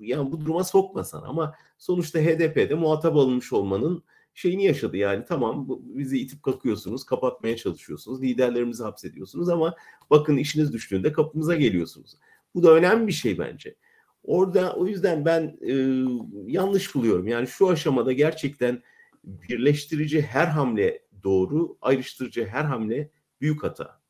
yani 0.00 0.32
bu 0.32 0.40
duruma 0.40 0.64
sokmasan 0.64 1.22
ama 1.22 1.54
sonuçta 1.78 2.18
HDP'de 2.18 2.74
muhatap 2.74 3.16
alınmış 3.16 3.52
olmanın 3.52 4.02
şeyini 4.34 4.64
yaşadı 4.64 4.96
yani 4.96 5.24
tamam 5.28 5.68
bizi 5.84 6.18
itip 6.18 6.42
kakıyorsunuz 6.42 7.04
kapatmaya 7.04 7.56
çalışıyorsunuz 7.56 8.22
liderlerimizi 8.22 8.82
hapsediyorsunuz 8.82 9.48
ama 9.48 9.74
bakın 10.10 10.36
işiniz 10.36 10.72
düştüğünde 10.72 11.12
kapımıza 11.12 11.54
geliyorsunuz. 11.54 12.16
Bu 12.54 12.62
da 12.62 12.72
önemli 12.72 13.06
bir 13.06 13.12
şey 13.12 13.38
bence. 13.38 13.74
Orada 14.24 14.72
o 14.72 14.86
yüzden 14.86 15.24
ben 15.24 15.58
e, 15.60 15.72
yanlış 16.52 16.94
buluyorum. 16.94 17.26
Yani 17.26 17.46
şu 17.46 17.68
aşamada 17.68 18.12
gerçekten 18.12 18.82
birleştirici 19.24 20.22
her 20.22 20.46
hamle 20.46 21.02
doğru, 21.24 21.78
ayrıştırıcı 21.80 22.46
her 22.46 22.64
hamle 22.64 23.10
büyük 23.40 23.62
hata. 23.62 24.02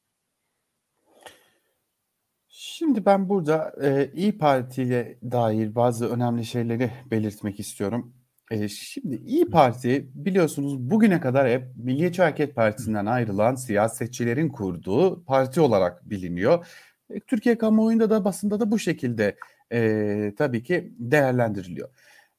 Şimdi 2.48 3.07
ben 3.07 3.29
burada 3.29 3.72
e, 3.83 4.11
İyi 4.14 4.38
Parti'ye 4.38 5.18
dair 5.22 5.75
bazı 5.75 6.09
önemli 6.09 6.44
şeyleri 6.44 6.90
belirtmek 7.11 7.61
istiyorum. 7.61 8.14
E, 8.51 8.68
şimdi 8.68 9.16
İyi 9.16 9.51
Parti 9.51 10.11
biliyorsunuz 10.14 10.79
bugüne 10.79 11.20
kadar 11.20 11.48
hep 11.48 11.77
Milliyetçi 11.77 12.22
Hareket 12.22 12.55
Partisi'nden 12.55 13.07
ayrılan 13.07 13.55
siyasetçilerin 13.55 14.48
kurduğu 14.48 15.25
parti 15.25 15.61
olarak 15.61 16.11
biliniyor. 16.11 16.66
E, 17.11 17.20
Türkiye 17.20 17.59
kamuoyunda 17.59 18.11
da 18.11 18.25
basında 18.25 18.61
da 18.61 18.70
bu 18.70 18.79
şekilde 18.79 19.37
e, 19.72 20.33
tabii 20.38 20.62
ki 20.62 20.92
değerlendiriliyor. 20.98 21.88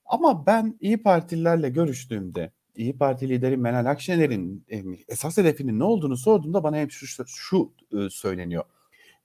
Ama 0.05 0.45
ben 0.45 0.77
İyi 0.79 1.03
Partililerle 1.03 1.69
görüştüğümde 1.69 2.51
İyi 2.75 2.97
Parti 2.97 3.29
lideri 3.29 3.57
Meral 3.57 3.86
Akşener'in 3.86 4.65
e, 4.71 4.83
esas 5.07 5.38
hedefinin 5.38 5.79
ne 5.79 5.83
olduğunu 5.83 6.17
sorduğumda 6.17 6.63
bana 6.63 6.77
hep 6.77 6.91
şu, 6.91 7.25
şu 7.27 7.73
e, 7.97 8.09
söyleniyor. 8.09 8.63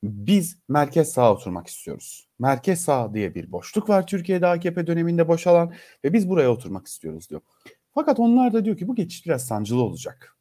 Biz 0.02 0.58
merkez 0.68 1.12
sağa 1.12 1.32
oturmak 1.32 1.66
istiyoruz. 1.66 2.28
Merkez 2.38 2.80
sağ 2.80 3.14
diye 3.14 3.34
bir 3.34 3.52
boşluk 3.52 3.88
var 3.88 4.06
Türkiye'de 4.06 4.46
AKP 4.46 4.87
döneminde 4.87 5.28
boşalan 5.28 5.72
ve 6.04 6.12
biz 6.12 6.28
buraya 6.28 6.50
oturmak 6.50 6.87
istiyoruz 6.87 7.30
diyor. 7.30 7.40
Fakat 7.94 8.18
onlar 8.20 8.52
da 8.52 8.64
diyor 8.64 8.76
ki 8.76 8.88
bu 8.88 8.94
geçiş 8.94 9.26
biraz 9.26 9.46
sancılı 9.46 9.82
olacak. 9.82 10.37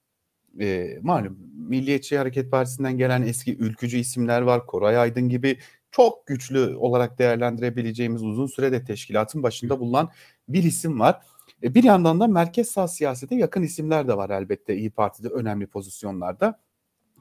E, 0.59 0.97
malum 1.01 1.37
Milliyetçi 1.53 2.17
Hareket 2.17 2.51
Partisi'nden 2.51 2.97
gelen 2.97 3.21
eski 3.21 3.57
ülkücü 3.57 3.97
isimler 3.97 4.41
var. 4.41 4.65
Koray 4.65 4.97
Aydın 4.97 5.29
gibi 5.29 5.57
çok 5.91 6.27
güçlü 6.27 6.75
olarak 6.75 7.19
değerlendirebileceğimiz 7.19 8.23
uzun 8.23 8.47
sürede 8.47 8.85
teşkilatın 8.85 9.43
başında 9.43 9.79
bulunan 9.79 10.09
bir 10.49 10.63
isim 10.63 10.99
var. 10.99 11.21
E, 11.63 11.75
bir 11.75 11.83
yandan 11.83 12.19
da 12.19 12.27
merkez 12.27 12.71
sağ 12.71 12.87
siyasete 12.87 13.35
yakın 13.35 13.63
isimler 13.63 14.07
de 14.07 14.17
var 14.17 14.29
elbette 14.29 14.75
İyi 14.75 14.89
Parti'de 14.89 15.27
önemli 15.27 15.67
pozisyonlarda. 15.67 16.59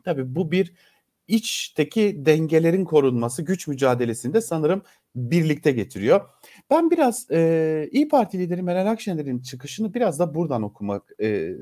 Tabii 0.05 0.35
bu 0.35 0.51
bir 0.51 0.73
içteki 1.29 2.27
dengelerin 2.27 2.85
korunması 2.85 3.43
güç 3.43 3.67
mücadelesinde 3.67 4.41
sanırım 4.41 4.83
birlikte 5.17 5.73
getiriyor. 5.73 6.29
Ben 6.71 6.91
biraz 6.91 7.31
e, 7.31 7.89
İyi 7.93 8.09
Parti 8.09 8.39
lideri 8.39 8.63
Meral 8.63 8.87
Akşener'in 8.87 9.39
çıkışını 9.39 9.95
biraz 9.95 10.19
da 10.19 10.35
buradan 10.35 10.63
okumak 10.63 11.03
e, 11.23 11.55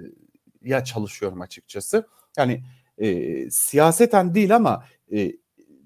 ya 0.62 0.84
çalışıyorum 0.84 1.40
açıkçası. 1.40 2.06
Yani 2.38 2.64
e, 2.98 3.50
siyaseten 3.50 4.34
değil 4.34 4.56
ama 4.56 4.84
e, 5.12 5.32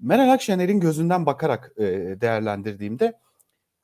Meral 0.01 0.33
Akşener'in 0.33 0.79
gözünden 0.79 1.25
bakarak 1.25 1.73
e, 1.77 1.83
değerlendirdiğimde 2.21 3.19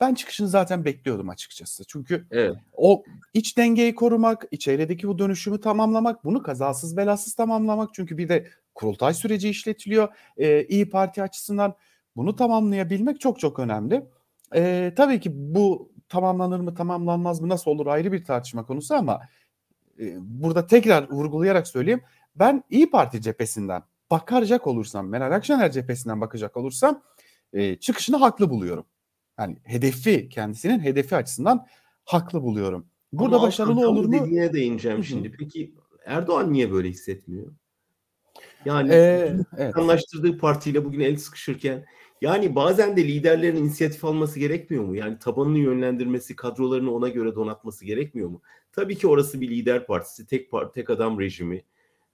ben 0.00 0.14
çıkışını 0.14 0.48
zaten 0.48 0.84
bekliyordum 0.84 1.28
açıkçası. 1.28 1.84
Çünkü 1.88 2.26
evet. 2.30 2.56
o 2.72 3.04
iç 3.34 3.58
dengeyi 3.58 3.94
korumak, 3.94 4.44
içerideki 4.50 5.08
bu 5.08 5.18
dönüşümü 5.18 5.60
tamamlamak, 5.60 6.24
bunu 6.24 6.42
kazasız 6.42 6.96
belasız 6.96 7.34
tamamlamak. 7.34 7.94
Çünkü 7.94 8.18
bir 8.18 8.28
de 8.28 8.46
kurultay 8.74 9.14
süreci 9.14 9.48
işletiliyor. 9.48 10.08
Ee, 10.36 10.64
İyi 10.64 10.90
Parti 10.90 11.22
açısından 11.22 11.74
bunu 12.16 12.36
tamamlayabilmek 12.36 13.20
çok 13.20 13.40
çok 13.40 13.58
önemli. 13.58 14.06
Ee, 14.54 14.92
tabii 14.96 15.20
ki 15.20 15.30
bu 15.34 15.92
tamamlanır 16.08 16.60
mı 16.60 16.74
tamamlanmaz 16.74 17.40
mı 17.40 17.48
nasıl 17.48 17.70
olur 17.70 17.86
ayrı 17.86 18.12
bir 18.12 18.24
tartışma 18.24 18.66
konusu 18.66 18.94
ama 18.94 19.20
e, 20.00 20.14
burada 20.18 20.66
tekrar 20.66 21.10
vurgulayarak 21.10 21.68
söyleyeyim. 21.68 22.02
Ben 22.36 22.64
İyi 22.70 22.90
Parti 22.90 23.22
cephesinden 23.22 23.82
bakacak 24.10 24.66
olursam, 24.66 25.08
Meral 25.08 25.32
Akşener 25.32 25.72
cephesinden 25.72 26.20
bakacak 26.20 26.56
olursam 26.56 27.02
e, 27.52 27.76
çıkışını 27.76 28.16
haklı 28.16 28.50
buluyorum. 28.50 28.86
Yani 29.38 29.56
hedefi, 29.64 30.28
kendisinin 30.28 30.80
hedefi 30.80 31.16
açısından 31.16 31.66
haklı 32.04 32.42
buluyorum. 32.42 32.86
Burada 33.12 33.36
Ama 33.36 33.46
başarılı 33.46 33.74
Hakan, 33.74 33.88
olur 33.88 34.04
mu? 34.04 34.12
Dediğine 34.12 34.52
değineceğim 34.52 35.04
şimdi. 35.04 35.32
Peki 35.38 35.74
Erdoğan 36.04 36.52
niye 36.52 36.72
böyle 36.72 36.88
hissetmiyor? 36.88 37.52
Yani 38.64 38.92
Ee, 38.92 39.36
evet. 39.56 39.76
anlaştırdığı 39.76 40.38
partiyle 40.38 40.84
bugün 40.84 41.00
el 41.00 41.16
sıkışırken 41.16 41.84
yani 42.20 42.54
bazen 42.54 42.96
de 42.96 43.08
liderlerin 43.08 43.56
inisiyatif 43.56 44.04
alması 44.04 44.40
gerekmiyor 44.40 44.84
mu? 44.84 44.96
Yani 44.96 45.18
tabanını 45.18 45.58
yönlendirmesi, 45.58 46.36
kadrolarını 46.36 46.94
ona 46.94 47.08
göre 47.08 47.34
donatması 47.34 47.84
gerekmiyor 47.84 48.28
mu? 48.28 48.42
Tabii 48.72 48.96
ki 48.96 49.06
orası 49.08 49.40
bir 49.40 49.50
lider 49.50 49.86
partisi, 49.86 50.26
tek 50.26 50.50
parti, 50.50 50.74
tek 50.74 50.90
adam 50.90 51.20
rejimi. 51.20 51.64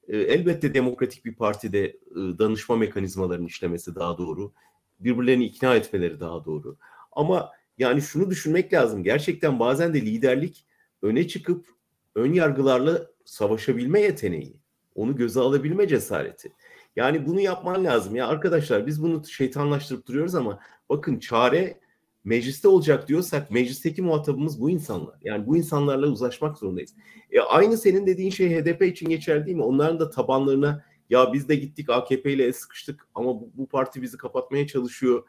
Ee, 0.08 0.18
elbette 0.18 0.74
demokratik 0.74 1.24
bir 1.24 1.34
partide 1.34 1.84
e, 1.86 1.96
danışma 2.14 2.76
mekanizmalarının 2.76 3.46
işlemesi 3.46 3.94
daha 3.94 4.18
doğru. 4.18 4.52
Birbirlerini 5.00 5.44
ikna 5.44 5.74
etmeleri 5.74 6.20
daha 6.20 6.44
doğru. 6.44 6.76
Ama 7.12 7.50
yani 7.78 8.02
şunu 8.02 8.30
düşünmek 8.30 8.72
lazım. 8.72 9.04
Gerçekten 9.04 9.60
bazen 9.60 9.94
de 9.94 10.00
liderlik 10.00 10.66
öne 11.02 11.28
çıkıp 11.28 11.66
ön 12.14 12.32
yargılarla 12.32 13.06
savaşabilme 13.24 14.00
yeteneği. 14.00 14.56
Onu 14.94 15.16
göze 15.16 15.40
alabilme 15.40 15.88
cesareti. 15.88 16.52
Yani 16.96 17.26
bunu 17.26 17.40
yapman 17.40 17.84
lazım. 17.84 18.16
Ya 18.16 18.28
arkadaşlar 18.28 18.86
biz 18.86 19.02
bunu 19.02 19.24
şeytanlaştırıp 19.24 20.06
duruyoruz 20.06 20.34
ama 20.34 20.58
bakın 20.88 21.18
çare 21.18 21.80
mecliste 22.24 22.68
olacak 22.68 23.08
diyorsak 23.08 23.50
meclisteki 23.50 24.02
muhatabımız 24.02 24.60
bu 24.60 24.70
insanlar. 24.70 25.14
Yani 25.22 25.46
bu 25.46 25.56
insanlarla 25.56 26.06
uzlaşmak 26.06 26.58
zorundayız. 26.58 26.94
E, 27.30 27.40
aynı 27.40 27.76
senin 27.76 28.06
dediğin 28.06 28.30
şey 28.30 28.50
HDP 28.50 28.82
için 28.82 29.08
geçerli 29.08 29.46
değil 29.46 29.56
mi? 29.56 29.62
Onların 29.62 30.00
da 30.00 30.10
tabanlarına 30.10 30.84
ya 31.10 31.32
biz 31.32 31.48
de 31.48 31.56
gittik 31.56 31.90
AKP 31.90 32.32
ile 32.32 32.52
sıkıştık 32.52 33.08
ama 33.14 33.40
bu, 33.40 33.50
bu 33.54 33.68
parti 33.68 34.02
bizi 34.02 34.16
kapatmaya 34.16 34.66
çalışıyor 34.66 35.24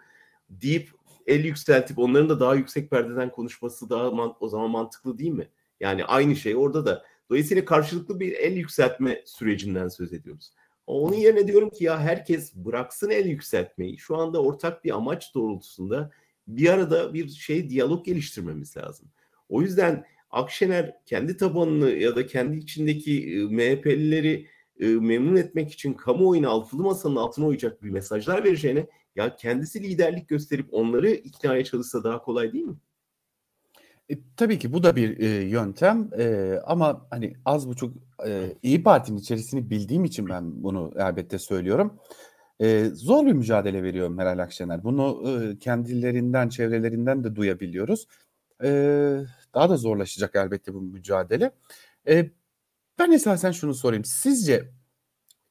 deyip 0.49 0.89
el 1.27 1.45
yükseltip 1.45 1.99
onların 1.99 2.29
da 2.29 2.39
daha 2.39 2.55
yüksek 2.55 2.89
perdeden 2.91 3.31
konuşması 3.31 3.89
daha 3.89 4.11
man- 4.11 4.35
o 4.39 4.49
zaman 4.49 4.69
mantıklı 4.69 5.17
değil 5.17 5.31
mi? 5.31 5.49
Yani 5.79 6.05
aynı 6.05 6.35
şey 6.35 6.55
orada 6.55 6.85
da. 6.85 7.05
Dolayısıyla 7.29 7.65
karşılıklı 7.65 8.19
bir 8.19 8.31
el 8.31 8.57
yükseltme 8.57 9.21
sürecinden 9.25 9.87
söz 9.87 10.13
ediyoruz. 10.13 10.53
Onun 10.87 11.15
yerine 11.15 11.47
diyorum 11.47 11.69
ki 11.69 11.83
ya 11.83 11.99
herkes 11.99 12.55
bıraksın 12.55 13.09
el 13.09 13.25
yükseltmeyi. 13.25 13.97
Şu 13.97 14.17
anda 14.17 14.41
ortak 14.41 14.83
bir 14.85 14.95
amaç 14.95 15.35
doğrultusunda 15.35 16.11
bir 16.47 16.69
arada 16.69 17.13
bir 17.13 17.29
şey 17.29 17.69
diyalog 17.69 18.05
geliştirmemiz 18.05 18.77
lazım. 18.77 19.07
O 19.49 19.61
yüzden 19.61 20.05
Akşener 20.33 20.93
kendi 21.05 21.37
tabanını 21.37 21.89
ya 21.89 22.15
da 22.15 22.27
kendi 22.27 22.57
içindeki 22.57 23.33
e, 23.33 23.43
MHP'lileri 23.43 24.47
e, 24.79 24.87
memnun 24.87 25.35
etmek 25.35 25.71
için 25.71 25.93
kamuoyuna 25.93 26.49
altılı 26.49 26.83
masanın 26.83 27.15
altına 27.15 27.45
oyacak 27.45 27.83
bir 27.83 27.89
mesajlar 27.89 28.43
vereceğine 28.43 28.87
ya 29.15 29.35
kendisi 29.35 29.83
liderlik 29.83 30.27
gösterip 30.27 30.67
onları 30.71 31.09
iknaya 31.09 31.63
çalışsa 31.63 32.03
daha 32.03 32.21
kolay 32.21 32.53
değil 32.53 32.65
mi? 32.65 32.75
E, 34.09 34.15
tabii 34.37 34.59
ki 34.59 34.73
bu 34.73 34.83
da 34.83 34.95
bir 34.95 35.19
e, 35.19 35.27
yöntem 35.27 36.09
e, 36.17 36.55
ama 36.65 37.07
hani 37.09 37.33
az 37.45 37.67
buçuk 37.67 37.95
e, 38.27 38.55
İyi 38.63 38.83
Parti'nin 38.83 39.17
içerisini 39.17 39.69
bildiğim 39.69 40.05
için 40.05 40.29
ben 40.29 40.63
bunu 40.63 40.91
elbette 40.95 41.39
söylüyorum. 41.39 41.99
E, 42.61 42.85
zor 42.85 43.25
bir 43.25 43.33
mücadele 43.33 43.83
veriyor 43.83 44.09
Meral 44.09 44.39
Akşener. 44.39 44.83
Bunu 44.83 45.23
e, 45.29 45.59
kendilerinden, 45.59 46.49
çevrelerinden 46.49 47.23
de 47.23 47.35
duyabiliyoruz. 47.35 48.07
E, 48.63 48.69
daha 49.53 49.69
da 49.69 49.77
zorlaşacak 49.77 50.35
elbette 50.35 50.73
bu 50.73 50.81
mücadele. 50.81 51.51
E, 52.07 52.29
ben 52.99 53.11
esasen 53.11 53.51
şunu 53.51 53.73
sorayım. 53.73 54.05
Sizce 54.05 54.71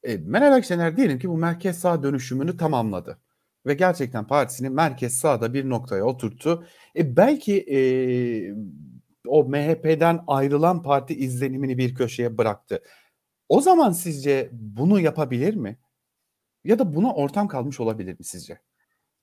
e, 0.03 0.17
Meral 0.17 0.53
Akşener 0.53 0.97
diyelim 0.97 1.19
ki 1.19 1.29
bu 1.29 1.37
merkez 1.37 1.79
sağ 1.79 2.03
dönüşümünü 2.03 2.57
tamamladı 2.57 3.19
ve 3.67 3.75
gerçekten 3.75 4.27
partisini 4.27 4.71
merkez 4.71 5.19
sağda 5.19 5.55
bir 5.55 5.69
noktaya 5.69 6.05
oturttu. 6.05 6.67
E 6.97 7.17
belki 7.17 7.59
e, 7.71 7.79
o 9.27 9.45
MHP'den 9.45 10.25
ayrılan 10.27 10.83
parti 10.83 11.15
izlenimini 11.15 11.79
bir 11.79 11.95
köşeye 11.95 12.39
bıraktı. 12.39 12.83
O 13.49 13.61
zaman 13.61 13.93
sizce 13.93 14.49
bunu 14.53 15.01
yapabilir 15.01 15.55
mi? 15.55 15.79
Ya 16.65 16.79
da 16.79 16.95
buna 16.95 17.15
ortam 17.15 17.49
kalmış 17.49 17.81
olabilir 17.81 18.19
mi 18.19 18.25
sizce? 18.25 18.59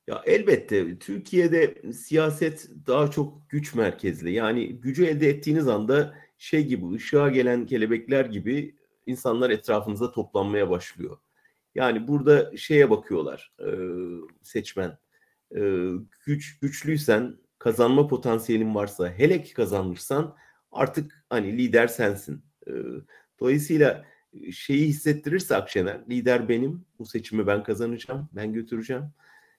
Ya 0.08 0.22
elbette 0.26 1.00
Türkiye'de 1.00 1.92
siyaset 1.94 2.70
daha 2.88 3.12
çok 3.12 3.50
güç 3.50 3.76
merkezli. 3.76 4.34
Yani 4.34 4.80
gücü 4.80 5.06
elde 5.06 5.30
ettiğiniz 5.30 5.68
anda 5.68 6.16
şey 6.40 6.66
gibi 6.66 6.96
ışığa 6.96 7.30
gelen 7.30 7.66
kelebekler 7.66 8.26
gibi 8.26 8.76
insanlar 9.06 9.50
etrafınıza 9.50 10.12
toplanmaya 10.12 10.70
başlıyor. 10.70 11.18
Yani 11.76 12.08
burada 12.08 12.58
şeye 12.58 12.90
bakıyorlar 12.90 13.54
e, 13.60 13.70
seçmen. 14.44 14.98
E, 15.56 15.92
güç 16.26 16.60
güçlüysen, 16.60 17.38
kazanma 17.60 18.08
potansiyelin 18.08 18.76
varsa, 18.76 19.14
hele 19.14 19.42
ki 19.44 19.54
kazanmışsan 19.54 20.36
artık 20.72 21.26
hani 21.30 21.58
lider 21.58 21.88
sensin. 21.88 22.44
E, 22.68 22.72
dolayısıyla 23.40 24.06
şeyi 24.52 24.88
hissettirirse 24.88 25.56
Akşener, 25.56 26.02
lider 26.10 26.50
benim, 26.50 26.86
bu 27.00 27.06
seçimi 27.06 27.48
ben 27.48 27.64
kazanacağım, 27.64 28.30
ben 28.34 28.54
götüreceğim. 28.54 29.04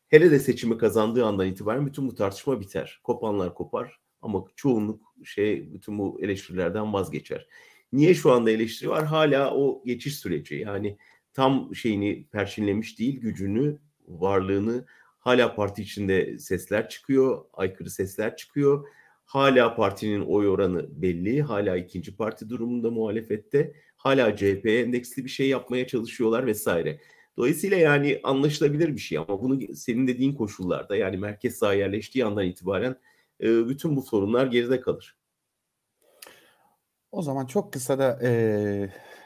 Hele 0.09 0.31
de 0.31 0.39
seçimi 0.39 0.79
kazandığı 0.79 1.27
andan 1.27 1.47
itibaren 1.47 1.87
bütün 1.87 2.09
bu 2.09 2.15
tartışma 2.15 2.61
biter. 2.61 3.01
Kopanlar 3.05 3.55
kopar 3.55 4.01
ama 4.23 4.45
çoğunluk 4.57 5.15
şey 5.25 5.73
bütün 5.73 5.99
bu 5.99 6.19
eleştirilerden 6.23 6.93
vazgeçer. 6.93 7.47
Niye 7.93 8.15
şu 8.15 8.33
anda 8.33 8.51
eleştiri 8.51 8.91
var? 8.91 9.05
Hala 9.05 9.55
o 9.55 9.83
geçiş 9.85 10.19
süreci. 10.19 10.55
Yani 10.55 10.99
tam 11.33 11.75
şeyini 11.75 12.27
perçinlemiş 12.33 12.99
değil, 12.99 13.21
gücünü, 13.21 13.79
varlığını. 14.09 14.85
Hala 15.19 15.55
parti 15.55 15.83
içinde 15.83 16.39
sesler 16.39 16.89
çıkıyor, 16.89 17.45
aykırı 17.53 17.91
sesler 17.91 18.37
çıkıyor. 18.37 18.89
Hala 19.25 19.77
partinin 19.77 20.21
oy 20.21 20.49
oranı 20.49 21.03
belli. 21.03 21.43
Hala 21.43 21.77
ikinci 21.77 22.17
parti 22.17 22.49
durumunda 22.49 22.91
muhalefette. 22.91 23.73
Hala 23.97 24.37
CHP'ye 24.37 24.83
endeksli 24.83 25.25
bir 25.25 25.31
şey 25.31 25.49
yapmaya 25.49 25.87
çalışıyorlar 25.87 26.47
vesaire. 26.47 27.01
Dolayısıyla 27.37 27.77
yani 27.77 28.21
anlaşılabilir 28.23 28.95
bir 28.95 29.01
şey 29.01 29.19
ama 29.19 29.43
bunu 29.43 29.75
senin 29.75 30.07
dediğin 30.07 30.35
koşullarda 30.35 30.97
yani 30.97 31.17
merkez 31.17 31.57
sağ 31.57 31.75
yerleştiği 31.75 32.25
andan 32.25 32.47
itibaren 32.47 32.97
e, 33.43 33.69
bütün 33.69 33.97
bu 33.97 34.03
sorunlar 34.03 34.47
geride 34.47 34.81
kalır. 34.81 35.17
O 37.13 37.23
zaman 37.23 37.47
çok 37.47 37.73
kısa 37.73 37.99
da 37.99 38.19
e, 38.23 38.31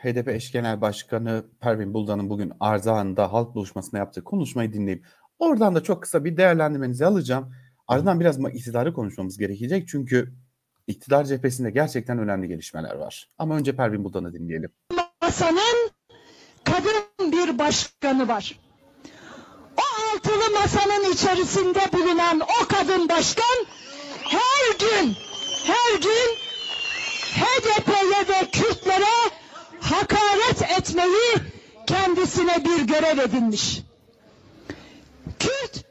HDP 0.03 0.29
eş 0.29 0.53
genel 0.53 0.81
başkanı 0.81 1.44
Pervin 1.61 1.94
Buldan'ın 1.94 2.31
bugün 2.31 2.53
Ardahan'da 2.61 3.33
halk 3.33 3.55
buluşmasında 3.55 3.98
yaptığı 3.98 4.24
konuşmayı 4.24 4.72
dinleyip 4.72 5.07
oradan 5.38 5.74
da 5.74 5.83
çok 5.83 6.03
kısa 6.03 6.24
bir 6.24 6.37
değerlendirmenizi 6.37 7.07
alacağım. 7.07 7.55
Ardından 7.88 8.20
biraz 8.20 8.38
iktidarı 8.55 8.94
konuşmamız 8.94 9.38
gerekecek 9.38 9.88
çünkü 9.88 10.35
iktidar 10.87 11.24
cephesinde 11.24 11.70
gerçekten 11.70 12.18
önemli 12.18 12.48
gelişmeler 12.48 12.94
var. 12.94 13.29
Ama 13.38 13.57
önce 13.57 13.77
Pervin 13.77 14.05
Buldan'ı 14.05 14.33
dinleyelim. 14.33 14.70
Masanın 15.22 15.90
kadın 16.64 17.33
bir 17.33 17.59
başkanı 17.59 18.29
var. 18.29 18.61
O 19.77 20.14
altılı 20.14 20.61
masanın 20.61 21.12
içerisinde 21.12 21.81
bulunan 21.92 22.40
o 22.40 22.68
kadın 22.68 23.09
başkan 23.09 23.66
her 24.24 24.78
gün 24.78 25.16
her 25.64 25.98
gün 26.00 26.37
HDP'ye 27.34 28.28
ve 28.28 28.50
Kürtlere 28.50 29.30
hakaret 29.80 30.62
etmeyi 30.78 31.34
kendisine 31.87 32.64
bir 32.64 32.80
görev 32.80 33.18
edinmiş. 33.18 33.80
Kürt 35.38 35.84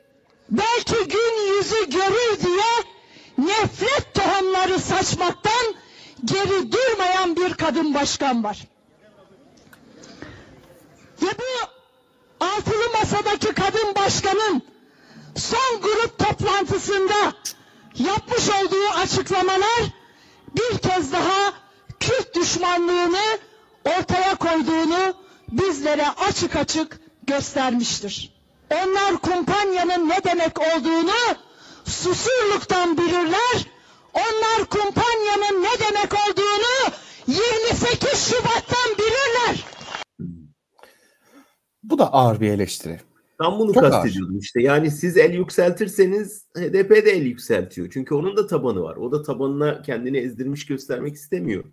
belki 0.49 1.07
gün 1.07 1.55
yüzü 1.55 1.89
görür 1.89 2.39
diye 2.43 2.83
nefret 3.37 4.13
tohumları 4.13 4.79
saçmaktan 4.79 5.75
geri 6.25 6.71
durmayan 6.71 7.35
bir 7.35 7.53
kadın 7.53 7.93
başkan 7.93 8.43
var. 8.43 8.67
Ve 11.21 11.27
bu 11.39 11.67
altılı 12.45 12.89
masadaki 12.93 13.53
kadın 13.53 13.95
başkanın 13.95 14.61
son 15.35 15.81
grup 15.81 16.19
toplantısında 16.19 17.33
yapmış 17.99 18.49
olduğu 18.49 18.89
açıklamalar 19.01 19.83
bir 20.55 20.77
kez 20.77 21.11
daha 21.11 21.53
Kürt 21.99 22.35
düşmanlığını 22.35 23.39
ortaya 23.85 24.35
koyduğunu 24.35 25.13
bizlere 25.51 26.09
açık 26.09 26.55
açık 26.55 26.99
göstermiştir. 27.27 28.33
Onlar 28.71 29.17
kumpanyanın 29.17 30.09
ne 30.09 30.23
demek 30.23 30.59
olduğunu 30.59 31.35
Susurluk'tan 31.85 32.97
bilirler. 32.97 33.67
Onlar 34.13 34.65
kumpanyanın 34.69 35.63
ne 35.63 35.79
demek 35.79 36.13
olduğunu 36.13 36.93
28 37.27 38.29
Şubat'tan 38.29 38.97
bilirler. 38.97 39.65
Bu 41.83 41.99
da 41.99 42.13
ağır 42.13 42.41
bir 42.41 42.49
eleştiri. 42.49 43.01
Tam 43.43 43.59
bunu 43.59 43.73
Çok 43.73 43.83
ağır. 43.83 43.91
kastediyordum 43.91 44.39
işte. 44.39 44.61
Yani 44.61 44.91
siz 44.91 45.17
el 45.17 45.33
yükseltirseniz 45.33 46.47
HDP 46.57 46.89
de 46.89 47.11
el 47.11 47.25
yükseltiyor. 47.25 47.89
Çünkü 47.93 48.15
onun 48.15 48.37
da 48.37 48.47
tabanı 48.47 48.81
var. 48.81 48.95
O 48.95 49.11
da 49.11 49.23
tabanına 49.23 49.81
kendini 49.81 50.17
ezdirmiş 50.17 50.65
göstermek 50.65 51.15
istemiyor. 51.15 51.63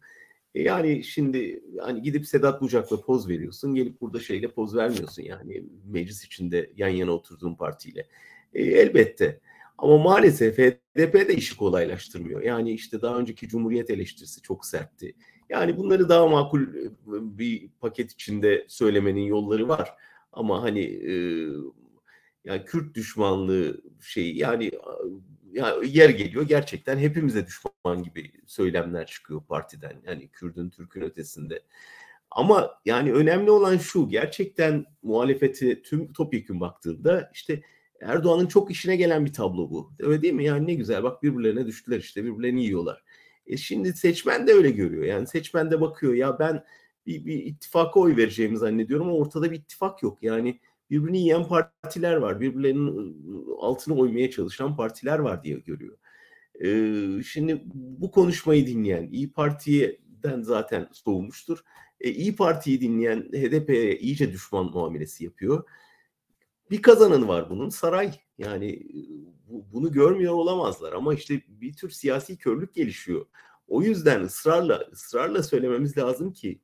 E 0.54 0.62
yani 0.62 1.04
şimdi 1.04 1.62
hani 1.80 2.02
gidip 2.02 2.26
Sedat 2.26 2.62
Bucak'la 2.62 3.00
poz 3.00 3.28
veriyorsun. 3.28 3.74
Gelip 3.74 4.00
burada 4.00 4.20
şeyle 4.20 4.48
poz 4.48 4.76
vermiyorsun 4.76 5.22
yani 5.22 5.64
meclis 5.86 6.24
içinde 6.24 6.70
yan 6.76 6.88
yana 6.88 7.10
oturduğun 7.10 7.54
partiyle. 7.54 8.06
E, 8.54 8.62
elbette. 8.62 9.40
Ama 9.78 9.98
maalesef 9.98 10.58
HDP 10.58 11.28
de 11.28 11.34
işi 11.34 11.56
kolaylaştırmıyor. 11.56 12.42
Yani 12.42 12.72
işte 12.72 13.02
daha 13.02 13.18
önceki 13.18 13.48
Cumhuriyet 13.48 13.90
eleştirisi 13.90 14.42
çok 14.42 14.66
sertti. 14.66 15.14
Yani 15.50 15.76
bunları 15.76 16.08
daha 16.08 16.28
makul 16.28 16.62
e, 16.62 16.90
bir 17.38 17.68
paket 17.80 18.12
içinde 18.12 18.64
söylemenin 18.68 19.24
yolları 19.24 19.68
var. 19.68 19.94
Ama 20.32 20.62
hani 20.62 20.80
e, 20.80 21.12
yani 22.44 22.64
Kürt 22.64 22.94
düşmanlığı 22.94 23.82
şeyi 24.00 24.38
yani 24.38 24.70
ya 25.52 25.76
yer 25.84 26.10
geliyor 26.10 26.48
gerçekten 26.48 26.98
hepimize 26.98 27.46
düşman 27.46 28.02
gibi 28.02 28.32
söylemler 28.46 29.06
çıkıyor 29.06 29.42
partiden. 29.48 30.02
Yani 30.06 30.28
Kürdün 30.28 30.70
Türk'ün 30.70 31.02
ötesinde. 31.02 31.62
Ama 32.30 32.80
yani 32.84 33.12
önemli 33.12 33.50
olan 33.50 33.76
şu 33.76 34.08
gerçekten 34.08 34.84
muhalefeti 35.02 35.82
tüm 35.82 36.12
topyekun 36.12 36.60
baktığında 36.60 37.30
işte 37.34 37.62
Erdoğan'ın 38.00 38.46
çok 38.46 38.70
işine 38.70 38.96
gelen 38.96 39.24
bir 39.24 39.32
tablo 39.32 39.70
bu. 39.70 39.92
Öyle 40.00 40.22
değil 40.22 40.34
mi? 40.34 40.44
Yani 40.44 40.66
ne 40.66 40.74
güzel 40.74 41.02
bak 41.02 41.22
birbirlerine 41.22 41.66
düştüler 41.66 41.98
işte 41.98 42.24
birbirlerini 42.24 42.64
yiyorlar. 42.64 43.04
E 43.46 43.56
şimdi 43.56 43.92
seçmen 43.92 44.46
de 44.46 44.52
öyle 44.52 44.70
görüyor. 44.70 45.04
Yani 45.04 45.26
seçmen 45.26 45.70
de 45.70 45.80
bakıyor 45.80 46.14
ya 46.14 46.38
ben 46.38 46.64
bir, 47.06 47.24
bir 47.26 47.34
ittifaka 47.34 48.00
oy 48.00 48.16
vereceğimi 48.16 48.58
zannediyorum 48.58 49.08
ama 49.08 49.16
ortada 49.16 49.50
bir 49.50 49.56
ittifak 49.56 50.02
yok. 50.02 50.18
Yani 50.22 50.60
birbirini 50.90 51.18
yiyen 51.18 51.48
partiler 51.48 52.16
var. 52.16 52.40
Birbirlerinin 52.40 53.16
altına 53.60 53.94
oymaya 53.94 54.30
çalışan 54.30 54.76
partiler 54.76 55.18
var 55.18 55.44
diye 55.44 55.58
görüyor. 55.58 55.98
Ee, 56.64 57.22
şimdi 57.22 57.62
bu 57.74 58.10
konuşmayı 58.10 58.66
dinleyen 58.66 59.08
İyi 59.12 59.32
Parti'den 59.32 60.42
zaten 60.42 60.88
soğumuştur. 60.92 61.64
Ee, 62.00 62.10
İyi 62.10 62.36
Parti'yi 62.36 62.80
dinleyen 62.80 63.20
HDP'ye 63.20 63.98
iyice 63.98 64.32
düşman 64.32 64.66
muamelesi 64.66 65.24
yapıyor. 65.24 65.64
Bir 66.70 66.82
kazananı 66.82 67.28
var 67.28 67.50
bunun 67.50 67.68
saray. 67.68 68.12
Yani 68.38 68.82
bu, 69.48 69.66
bunu 69.72 69.92
görmüyor 69.92 70.34
olamazlar 70.34 70.92
ama 70.92 71.14
işte 71.14 71.42
bir 71.48 71.72
tür 71.72 71.90
siyasi 71.90 72.38
körlük 72.38 72.74
gelişiyor. 72.74 73.26
O 73.68 73.82
yüzden 73.82 74.22
ısrarla 74.22 74.88
ısrarla 74.92 75.42
söylememiz 75.42 75.98
lazım 75.98 76.32
ki 76.32 76.60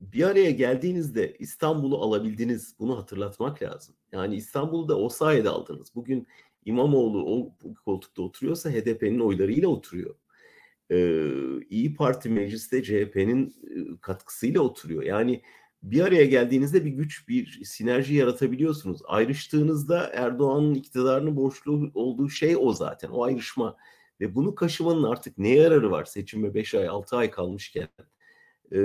bir 0.00 0.22
araya 0.22 0.50
geldiğinizde 0.50 1.36
İstanbul'u 1.38 1.98
alabildiniz. 1.98 2.74
Bunu 2.78 2.98
hatırlatmak 2.98 3.62
lazım. 3.62 3.94
Yani 4.12 4.36
İstanbul'u 4.36 4.88
da 4.88 4.98
o 4.98 5.08
sayede 5.08 5.48
aldınız. 5.48 5.94
Bugün 5.94 6.26
İmamoğlu 6.64 7.24
o 7.26 7.56
koltukta 7.84 8.22
oturuyorsa 8.22 8.70
HDP'nin 8.70 9.20
oylarıyla 9.20 9.68
oturuyor. 9.68 10.14
İyi 11.70 11.94
Parti 11.94 12.28
mecliste 12.28 12.82
CHP'nin 12.82 13.54
katkısıyla 14.00 14.60
oturuyor. 14.60 15.02
Yani 15.02 15.42
bir 15.82 16.00
araya 16.00 16.24
geldiğinizde 16.24 16.84
bir 16.84 16.90
güç, 16.90 17.28
bir 17.28 17.64
sinerji 17.64 18.14
yaratabiliyorsunuz. 18.14 19.00
Ayrıştığınızda 19.04 20.10
Erdoğan'ın 20.14 20.74
iktidarının 20.74 21.36
borçlu 21.36 21.90
olduğu 21.94 22.28
şey 22.28 22.56
o 22.56 22.72
zaten. 22.72 23.08
O 23.08 23.24
ayrışma. 23.24 23.76
Ve 24.20 24.34
bunu 24.34 24.54
kaşımanın 24.54 25.02
artık 25.02 25.38
ne 25.38 25.48
yararı 25.48 25.90
var 25.90 26.04
seçime 26.04 26.54
5 26.54 26.74
ay 26.74 26.88
6 26.88 27.16
ay 27.16 27.30
kalmışken? 27.30 27.88
Ee, 28.72 28.78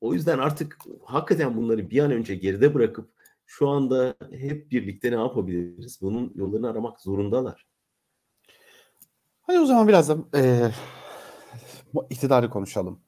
o 0.00 0.14
yüzden 0.14 0.38
artık 0.38 0.78
hakikaten 1.04 1.56
bunları 1.56 1.90
bir 1.90 1.98
an 1.98 2.10
önce 2.10 2.34
geride 2.34 2.74
bırakıp 2.74 3.10
şu 3.46 3.68
anda 3.68 4.14
hep 4.30 4.70
birlikte 4.70 5.10
ne 5.10 5.14
yapabiliriz? 5.14 5.98
Bunun 6.02 6.32
yollarını 6.34 6.70
aramak 6.70 7.00
zorundalar. 7.00 7.66
Hadi 9.42 9.60
o 9.60 9.66
zaman 9.66 9.88
biraz 9.88 10.08
da 10.08 10.38
e, 10.38 10.70
iktidarı 12.10 12.50
konuşalım. 12.50 13.00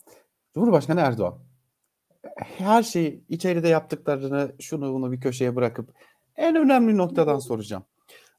Cumhurbaşkanı 0.54 1.00
Erdoğan 1.00 1.48
her 2.36 2.82
şeyi 2.82 3.24
içeride 3.28 3.68
yaptıklarını 3.68 4.52
şunu 4.60 4.94
bunu 4.94 5.12
bir 5.12 5.20
köşeye 5.20 5.56
bırakıp 5.56 5.94
en 6.36 6.56
önemli 6.56 6.96
noktadan 6.96 7.38
soracağım. 7.38 7.84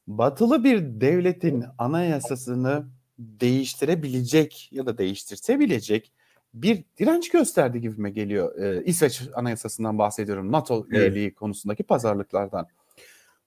Batılı 0.06 0.64
bir 0.64 1.00
devletin 1.00 1.64
anayasasını 1.78 2.86
değiştirebilecek 3.18 4.68
ya 4.72 4.86
da 4.86 4.98
değiştirsebilecek 4.98 6.12
bir 6.54 6.84
direnç 6.98 7.28
gösterdi 7.28 7.80
gibime 7.80 8.10
geliyor. 8.10 8.58
Ee, 8.58 8.82
İsveç 8.84 9.22
Anayasası'ndan 9.34 9.98
bahsediyorum. 9.98 10.52
NATO 10.52 10.86
evet. 10.90 11.00
üyeliği 11.00 11.34
konusundaki 11.34 11.82
pazarlıklardan. 11.82 12.66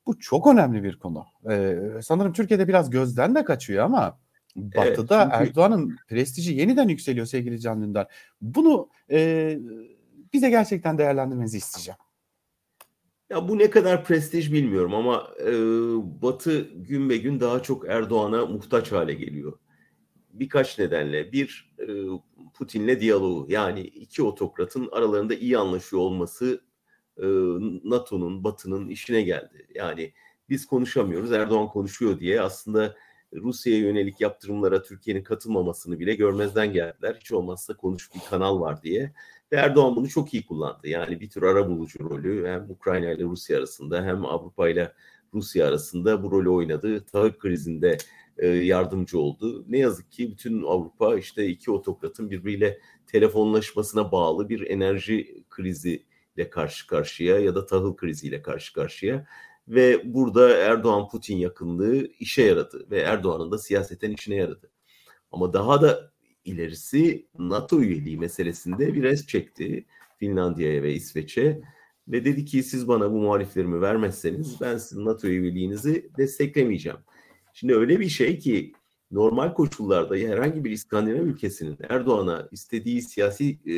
Bu 0.05 0.19
çok 0.19 0.47
önemli 0.47 0.83
bir 0.83 0.99
konu. 0.99 1.25
Ee, 1.49 1.79
sanırım 2.01 2.33
Türkiye'de 2.33 2.67
biraz 2.67 2.89
gözden 2.89 3.35
de 3.35 3.43
kaçıyor 3.43 3.85
ama 3.85 4.19
Batı'da 4.55 5.23
evet, 5.23 5.33
çünkü... 5.37 5.49
Erdoğan'ın 5.49 5.97
prestiji 6.07 6.53
yeniden 6.53 6.87
yükseliyor 6.87 7.25
sevgili 7.25 7.59
Can 7.59 7.81
Dündar. 7.81 8.07
Bunu 8.41 8.89
e, 9.11 9.59
bize 10.33 10.49
gerçekten 10.49 10.97
değerlendirmenizi 10.97 11.57
isteyeceğim. 11.57 11.97
Ya 13.29 13.47
bu 13.47 13.57
ne 13.57 13.69
kadar 13.69 14.03
prestij 14.03 14.53
bilmiyorum 14.53 14.95
ama 14.95 15.27
e, 15.39 15.51
Batı 16.21 16.59
gün 16.59 17.09
be 17.09 17.17
gün 17.17 17.39
daha 17.39 17.63
çok 17.63 17.89
Erdoğan'a 17.89 18.45
muhtaç 18.45 18.91
hale 18.91 19.13
geliyor 19.13 19.53
birkaç 20.33 20.79
nedenle. 20.79 21.31
Bir 21.31 21.73
e, 21.79 21.85
Putin'le 22.53 22.99
diyaloğu 22.99 23.45
yani 23.49 23.81
iki 23.81 24.23
otokratın 24.23 24.89
aralarında 24.91 25.33
iyi 25.33 25.57
anlaşıyor 25.57 26.01
olması 26.01 26.61
e, 27.17 27.25
NATO'nun, 27.83 28.43
Batı'nın 28.43 28.89
işine 28.89 29.21
geldi. 29.21 29.67
Yani 29.75 30.13
biz 30.49 30.65
konuşamıyoruz, 30.65 31.31
Erdoğan 31.31 31.67
konuşuyor 31.67 32.19
diye 32.19 32.41
aslında 32.41 32.95
Rusya'ya 33.35 33.79
yönelik 33.79 34.21
yaptırımlara 34.21 34.81
Türkiye'nin 34.81 35.23
katılmamasını 35.23 35.99
bile 35.99 36.15
görmezden 36.15 36.73
geldiler. 36.73 37.17
Hiç 37.19 37.31
olmazsa 37.31 37.77
konuş 37.77 38.15
bir 38.15 38.19
kanal 38.29 38.61
var 38.61 38.83
diye. 38.83 39.13
Ve 39.51 39.55
Erdoğan 39.55 39.95
bunu 39.95 40.09
çok 40.09 40.33
iyi 40.33 40.45
kullandı. 40.45 40.87
Yani 40.87 41.19
bir 41.19 41.29
tür 41.29 41.43
ara 41.43 41.69
bulucu 41.69 42.09
rolü 42.09 42.47
hem 42.47 42.69
Ukrayna 42.69 43.11
ile 43.11 43.23
Rusya 43.23 43.57
arasında 43.57 44.03
hem 44.03 44.25
Avrupa 44.25 44.69
ile 44.69 44.93
Rusya 45.33 45.67
arasında 45.67 46.23
bu 46.23 46.31
rolü 46.31 46.49
oynadı. 46.49 47.05
Tahıl 47.05 47.31
krizinde 47.31 47.97
e, 48.37 48.47
yardımcı 48.47 49.19
oldu. 49.19 49.65
Ne 49.67 49.77
yazık 49.77 50.11
ki 50.11 50.31
bütün 50.31 50.63
Avrupa 50.63 51.17
işte 51.17 51.47
iki 51.47 51.71
otokratın 51.71 52.31
birbiriyle 52.31 52.79
telefonlaşmasına 53.07 54.11
bağlı 54.11 54.49
bir 54.49 54.67
enerji 54.67 55.43
kriziyle 55.49 56.49
karşı 56.49 56.87
karşıya 56.87 57.39
ya 57.39 57.55
da 57.55 57.65
tahıl 57.65 57.95
kriziyle 57.95 58.41
karşı 58.41 58.73
karşıya 58.73 59.27
ve 59.67 60.13
burada 60.13 60.57
Erdoğan-Putin 60.57 61.37
yakınlığı 61.37 62.07
işe 62.19 62.43
yaradı 62.43 62.87
ve 62.91 62.99
Erdoğan'ın 62.99 63.51
da 63.51 63.57
siyaseten 63.57 64.11
işine 64.11 64.35
yaradı. 64.35 64.71
Ama 65.31 65.53
daha 65.53 65.81
da 65.81 66.11
ilerisi 66.45 67.27
NATO 67.39 67.81
üyeliği 67.81 68.17
meselesinde 68.17 68.93
bir 68.93 69.03
es 69.03 69.27
çekti 69.27 69.85
Finlandiya'ya 70.19 70.83
ve 70.83 70.93
İsveç'e 70.93 71.61
ve 72.07 72.25
dedi 72.25 72.45
ki 72.45 72.63
siz 72.63 72.87
bana 72.87 73.11
bu 73.11 73.15
muhaliflerimi 73.15 73.81
vermezseniz 73.81 74.61
ben 74.61 74.77
sizin 74.77 75.05
NATO 75.05 75.27
üyeliğinizi 75.27 76.09
desteklemeyeceğim. 76.17 76.97
Şimdi 77.53 77.75
öyle 77.75 77.99
bir 77.99 78.09
şey 78.09 78.39
ki 78.39 78.73
normal 79.11 79.53
koşullarda 79.53 80.15
herhangi 80.15 80.63
bir 80.63 80.71
İskandinav 80.71 81.25
ülkesinin 81.25 81.77
Erdoğan'a 81.89 82.47
istediği 82.51 83.01
siyasi 83.01 83.59
e, 83.65 83.75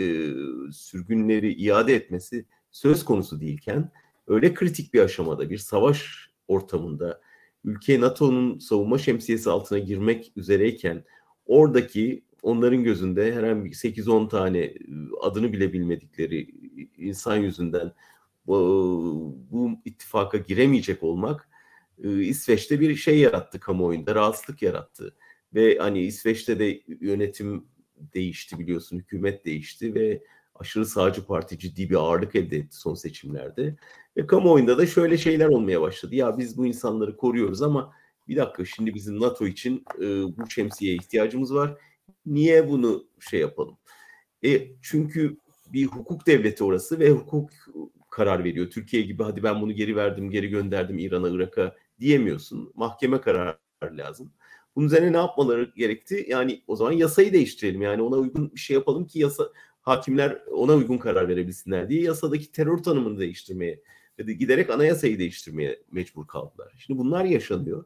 sürgünleri 0.72 1.54
iade 1.54 1.96
etmesi 1.96 2.46
söz 2.72 3.06
konusu 3.06 3.42
değilken 3.42 3.92
öyle 4.28 4.54
kritik 4.54 4.94
bir 4.94 5.00
aşamada 5.00 5.50
bir 5.50 5.58
savaş 5.58 6.30
ortamında 6.48 7.22
ülke 7.64 8.02
NATO'nun 8.02 8.60
savunma 8.60 8.98
şemsiyesi 8.98 9.50
altına 9.50 9.80
girmek 9.80 10.32
üzereyken 10.36 11.04
oradaki 11.46 12.24
onların 12.42 12.84
gözünde 12.84 13.34
herhangi 13.34 13.70
8-10 13.70 14.30
tane 14.30 14.74
adını 15.22 15.54
bile 15.54 15.74
bilmedikleri 15.74 16.48
insan 16.98 17.36
yüzünden 17.36 17.92
bu, 18.48 19.38
bu 19.52 19.72
ittifaka 19.86 20.38
giremeyecek 20.38 21.04
olmak 21.04 21.50
İsveç'te 22.04 22.80
bir 22.80 22.96
şey 22.96 23.20
yarattı 23.20 23.60
kamuoyunda, 23.60 24.16
rahatsızlık 24.16 24.62
yarattı. 24.62 25.16
Ve 25.54 25.78
hani 25.78 26.02
İsveç'te 26.02 26.60
de 26.60 26.82
yönetim 26.88 27.66
değişti 27.98 28.60
biliyorsun, 28.60 28.98
hükümet 28.98 29.46
değişti 29.46 29.96
ve 29.96 30.24
aşırı 30.56 30.86
sağcı 30.86 31.26
parti 31.26 31.60
ciddi 31.60 31.90
bir 31.90 31.96
ağırlık 31.96 32.36
elde 32.36 32.58
etti 32.58 32.78
son 32.78 32.94
seçimlerde. 32.94 33.76
Ve 34.18 34.28
kamuoyunda 34.28 34.78
da 34.78 34.86
şöyle 34.86 35.18
şeyler 35.18 35.48
olmaya 35.48 35.82
başladı. 35.82 36.16
Ya 36.16 36.38
biz 36.38 36.58
bu 36.58 36.66
insanları 36.66 37.18
koruyoruz 37.18 37.62
ama 37.62 37.94
bir 38.28 38.36
dakika 38.36 38.66
şimdi 38.66 38.94
bizim 38.94 39.20
NATO 39.20 39.48
için 39.48 39.86
e, 40.02 40.06
bu 40.38 40.50
şemsiyeye 40.50 40.98
ihtiyacımız 40.98 41.54
var. 41.54 41.78
Niye 42.26 42.70
bunu 42.70 43.08
şey 43.20 43.40
yapalım? 43.40 43.78
E, 44.46 44.68
çünkü 44.82 45.38
bir 45.74 45.86
hukuk 45.86 46.28
devleti 46.28 46.64
orası 46.64 47.00
ve 47.00 47.10
hukuk 47.10 47.50
karar 48.12 48.44
veriyor. 48.44 48.70
Türkiye 48.70 49.04
gibi 49.04 49.24
hadi 49.24 49.44
ben 49.44 49.62
bunu 49.62 49.74
geri 49.74 49.96
verdim, 49.96 50.32
geri 50.32 50.48
gönderdim 50.48 51.00
İran'a, 51.00 51.30
Irak'a 51.30 51.76
diyemiyorsun. 52.00 52.72
Mahkeme 52.76 53.22
kararı 53.22 53.58
lazım. 53.84 54.32
Bunun 54.76 54.86
üzerine 54.86 55.14
ne 55.14 55.18
yapmaları 55.18 55.72
gerekti? 55.76 56.26
Yani 56.30 56.62
o 56.68 56.76
zaman 56.76 56.92
yasayı 56.92 57.34
değiştirelim. 57.34 57.82
Yani 57.82 58.02
ona 58.02 58.16
uygun 58.16 58.52
bir 58.56 58.60
şey 58.60 58.74
yapalım 58.74 59.08
ki 59.08 59.20
yasa 59.20 59.50
hakimler 59.82 60.42
ona 60.52 60.74
uygun 60.74 60.98
karar 60.98 61.28
verebilsinler 61.28 61.90
diye 61.90 62.02
yasadaki 62.02 62.52
terör 62.52 62.78
tanımını 62.78 63.20
değiştirmeye 63.20 63.82
giderek 64.18 64.70
anayasayı 64.70 65.20
değiştirmeye 65.20 65.80
mecbur 65.92 66.28
kaldılar. 66.28 66.74
Şimdi 66.78 67.00
bunlar 67.00 67.26
yaşanıyor. 67.26 67.86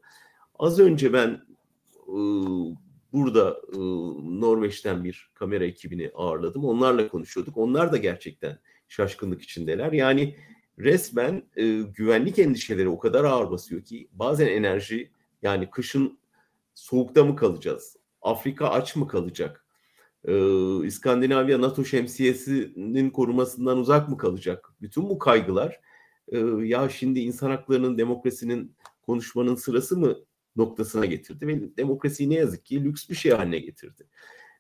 Az 0.60 0.80
önce 0.80 1.14
ben 1.14 1.42
e, 2.08 2.18
burada 3.14 3.62
e, 3.74 3.78
Norveç'ten 4.42 5.04
bir 5.04 5.32
kamera 5.34 5.66
ekibini 5.66 6.12
ağırladım. 6.16 6.66
Onlarla 6.66 7.08
konuşuyorduk. 7.08 7.58
Onlar 7.58 7.92
da 7.92 7.98
gerçekten 7.98 8.60
şaşkınlık 8.88 9.42
içindeler. 9.42 9.92
Yani 9.92 10.36
resmen 10.80 11.44
e, 11.56 11.82
güvenlik 11.82 12.40
endişeleri 12.40 12.90
o 12.90 13.00
kadar 13.00 13.24
ağır 13.24 13.52
basıyor 13.52 13.84
ki 13.84 14.10
bazen 14.12 14.48
enerji 14.48 15.12
yani 15.42 15.70
kışın 15.70 16.20
soğukta 16.74 17.24
mı 17.24 17.36
kalacağız? 17.36 17.98
Afrika 18.22 18.68
aç 18.70 18.96
mı 18.96 19.08
kalacak? 19.08 19.66
Ee, 20.28 20.86
İskandinavya 20.86 21.62
NATO 21.62 21.86
şemsiyesinin 21.86 23.10
korumasından 23.10 23.78
uzak 23.78 24.10
mı 24.10 24.18
kalacak? 24.18 24.74
Bütün 24.82 25.10
bu 25.10 25.20
kaygılar 25.20 25.80
e, 26.28 26.38
ya 26.64 26.90
şimdi 26.90 27.20
insan 27.20 27.50
haklarının 27.50 27.98
demokrasinin 27.98 28.76
konuşmanın 29.02 29.56
sırası 29.56 29.98
mı 29.98 30.16
noktasına 30.56 31.06
getirdi 31.06 31.48
ve 31.48 31.78
demokrasiyi 31.78 32.30
ne 32.30 32.36
yazık 32.36 32.66
ki 32.66 32.84
lüks 32.84 33.10
bir 33.10 33.16
şey 33.16 33.32
haline 33.32 33.60
getirdi. 33.60 34.08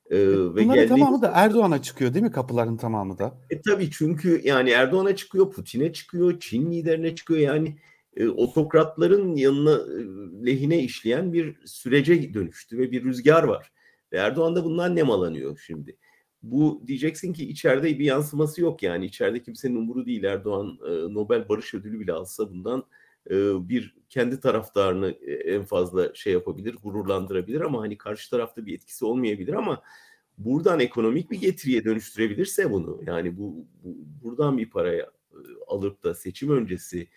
Ee, 0.09 0.17
ve 0.17 0.49
Bunların 0.49 0.73
geldiği... 0.73 0.89
tamamı 0.89 1.21
da 1.21 1.31
Erdoğan'a 1.35 1.81
çıkıyor 1.81 2.13
değil 2.13 2.25
mi 2.25 2.31
kapıların 2.31 2.77
tamamı 2.77 3.17
da? 3.17 3.37
E 3.49 3.61
tabii 3.61 3.91
çünkü 3.91 4.41
yani 4.43 4.69
Erdoğan'a 4.69 5.15
çıkıyor, 5.15 5.51
Putin'e 5.51 5.93
çıkıyor, 5.93 6.39
Çin 6.39 6.71
liderine 6.71 7.15
çıkıyor 7.15 7.39
yani 7.39 7.77
e, 8.17 8.27
otokratların 8.27 9.35
yanına 9.35 9.71
e, 9.71 9.99
lehine 10.45 10.83
işleyen 10.83 11.33
bir 11.33 11.57
sürece 11.65 12.33
dönüştü 12.33 12.77
ve 12.77 12.91
bir 12.91 13.03
rüzgar 13.03 13.43
var. 13.43 13.71
Ve 14.11 14.17
Erdoğan 14.17 14.55
da 14.55 14.63
bundan 14.63 14.95
nemalanıyor 14.95 15.61
şimdi. 15.65 15.97
Bu 16.43 16.83
diyeceksin 16.87 17.33
ki 17.33 17.49
içeride 17.49 17.99
bir 17.99 18.05
yansıması 18.05 18.61
yok 18.61 18.83
yani 18.83 19.05
içeride 19.05 19.41
kimsenin 19.41 19.75
umuru 19.75 20.05
değil 20.05 20.23
Erdoğan 20.23 20.79
e, 20.87 21.13
Nobel 21.13 21.49
Barış 21.49 21.73
Ödülü 21.73 21.99
bile 21.99 22.13
alsa 22.13 22.49
bundan 22.49 22.79
e, 22.79 22.83
bir 23.69 23.95
kendi 24.09 24.39
taraftarını 24.39 25.11
e, 25.11 25.33
en 25.33 25.63
fazla 25.63 26.15
şey 26.15 26.33
yapabilir, 26.33 26.75
gururlandırabilir 26.83 27.61
ama 27.61 27.81
hani 27.81 27.97
karşı 27.97 28.29
tarafta 28.29 28.65
bir 28.65 28.75
etkisi 28.75 29.05
olmayabilir 29.05 29.53
ama 29.53 29.83
buradan 30.37 30.79
ekonomik 30.79 31.31
bir 31.31 31.41
getiriye 31.41 31.83
dönüştürebilirse 31.83 32.71
bunu 32.71 33.01
yani 33.05 33.37
bu, 33.37 33.67
bu 33.83 33.95
buradan 34.23 34.57
bir 34.57 34.69
paraya 34.69 35.03
e, 35.31 35.39
alıp 35.67 36.03
da 36.03 36.13
seçim 36.13 36.51
öncesi 36.51 37.07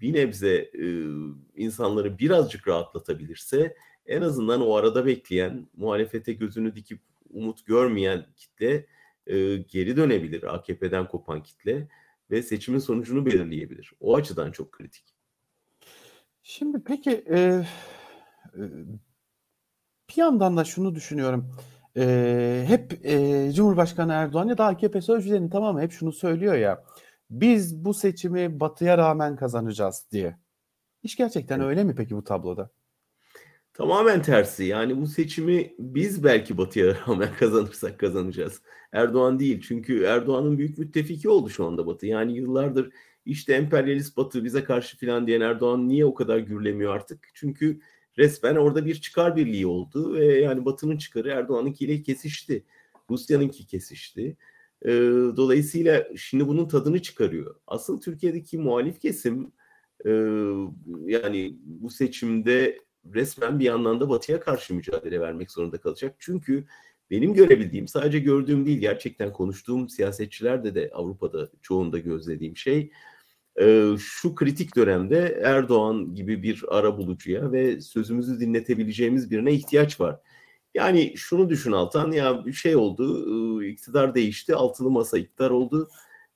bir 0.00 0.12
nebze 0.12 0.54
e, 0.56 0.84
insanları 1.56 2.18
birazcık 2.18 2.68
rahatlatabilirse 2.68 3.76
en 4.06 4.22
azından 4.22 4.60
o 4.60 4.74
arada 4.74 5.06
bekleyen, 5.06 5.68
muhalefete 5.76 6.32
gözünü 6.32 6.74
dikip 6.74 7.00
umut 7.30 7.66
görmeyen 7.66 8.26
kitle 8.36 8.86
e, 9.26 9.56
geri 9.56 9.96
dönebilir 9.96 10.54
AKP'den 10.54 11.08
kopan 11.08 11.42
kitle 11.42 11.88
ve 12.30 12.42
seçimin 12.42 12.78
sonucunu 12.78 13.26
belirleyebilir. 13.26 13.92
O 14.00 14.16
açıdan 14.16 14.52
çok 14.52 14.72
kritik. 14.72 15.21
Şimdi 16.42 16.84
peki 16.84 17.10
e, 17.10 17.38
e, 17.38 18.62
bir 20.10 20.16
yandan 20.16 20.56
da 20.56 20.64
şunu 20.64 20.94
düşünüyorum. 20.94 21.56
E, 21.96 22.64
hep 22.66 23.06
e, 23.06 23.52
Cumhurbaşkanı 23.52 24.12
Erdoğan 24.12 24.48
ya 24.48 24.58
da 24.58 24.66
AKP 24.66 25.00
sözcülerinin 25.00 25.50
tamamı 25.50 25.80
hep 25.80 25.92
şunu 25.92 26.12
söylüyor 26.12 26.54
ya. 26.54 26.84
Biz 27.30 27.84
bu 27.84 27.94
seçimi 27.94 28.60
batıya 28.60 28.98
rağmen 28.98 29.36
kazanacağız 29.36 30.06
diye. 30.12 30.38
İş 31.02 31.16
gerçekten 31.16 31.58
evet. 31.58 31.68
öyle 31.68 31.84
mi 31.84 31.94
peki 31.94 32.16
bu 32.16 32.24
tabloda? 32.24 32.70
Tamamen 33.74 34.22
tersi. 34.22 34.64
Yani 34.64 35.00
bu 35.00 35.06
seçimi 35.06 35.74
biz 35.78 36.24
belki 36.24 36.58
Batı'ya 36.58 36.94
rağmen 37.06 37.34
kazanırsak 37.38 38.00
kazanacağız. 38.00 38.62
Erdoğan 38.92 39.38
değil. 39.38 39.60
Çünkü 39.60 40.04
Erdoğan'ın 40.04 40.58
büyük 40.58 40.78
müttefiki 40.78 41.28
oldu 41.28 41.50
şu 41.50 41.66
anda 41.66 41.86
Batı. 41.86 42.06
Yani 42.06 42.32
yıllardır 42.32 42.92
işte 43.24 43.54
emperyalist 43.54 44.16
Batı 44.16 44.44
bize 44.44 44.64
karşı 44.64 44.96
filan 44.96 45.26
diyen 45.26 45.40
Erdoğan 45.40 45.88
niye 45.88 46.04
o 46.04 46.14
kadar 46.14 46.38
gürlemiyor 46.38 46.94
artık? 46.94 47.28
Çünkü 47.34 47.80
resmen 48.18 48.56
orada 48.56 48.86
bir 48.86 48.94
çıkar 48.94 49.36
birliği 49.36 49.66
oldu 49.66 50.14
ve 50.14 50.40
yani 50.40 50.64
Batı'nın 50.64 50.96
çıkarı 50.96 51.28
Erdoğan'ınkiyle 51.28 52.02
kesişti. 52.02 52.64
Rusya'nınki 53.10 53.66
kesişti. 53.66 54.36
Ee, 54.84 54.90
dolayısıyla 55.36 56.08
şimdi 56.16 56.48
bunun 56.48 56.68
tadını 56.68 57.02
çıkarıyor. 57.02 57.56
Asıl 57.66 58.00
Türkiye'deki 58.00 58.58
muhalif 58.58 59.00
kesim 59.00 59.52
e, 60.04 60.10
yani 61.04 61.56
bu 61.64 61.90
seçimde 61.90 62.78
resmen 63.14 63.58
bir 63.60 63.64
yandan 63.64 64.00
da 64.00 64.08
Batı'ya 64.08 64.40
karşı 64.40 64.74
mücadele 64.74 65.20
vermek 65.20 65.50
zorunda 65.50 65.80
kalacak. 65.80 66.16
Çünkü 66.18 66.64
benim 67.10 67.34
görebildiğim, 67.34 67.88
sadece 67.88 68.18
gördüğüm 68.18 68.66
değil, 68.66 68.78
gerçekten 68.78 69.32
konuştuğum 69.32 69.88
siyasetçilerde 69.88 70.74
de 70.74 70.90
Avrupa'da 70.94 71.50
çoğunda 71.62 71.98
gözlediğim 71.98 72.56
şey 72.56 72.90
şu 73.98 74.34
kritik 74.34 74.76
dönemde 74.76 75.40
Erdoğan 75.44 76.14
gibi 76.14 76.42
bir 76.42 76.64
ara 76.68 76.98
bulucuya 76.98 77.52
ve 77.52 77.80
sözümüzü 77.80 78.40
dinletebileceğimiz 78.40 79.30
birine 79.30 79.52
ihtiyaç 79.52 80.00
var. 80.00 80.20
Yani 80.74 81.12
şunu 81.16 81.50
düşün 81.50 81.72
Altan 81.72 82.12
ya 82.12 82.46
bir 82.46 82.52
şey 82.52 82.76
oldu, 82.76 83.64
iktidar 83.64 84.14
değişti, 84.14 84.54
altılı 84.54 84.90
masa 84.90 85.18
iktidar 85.18 85.50
oldu 85.50 85.88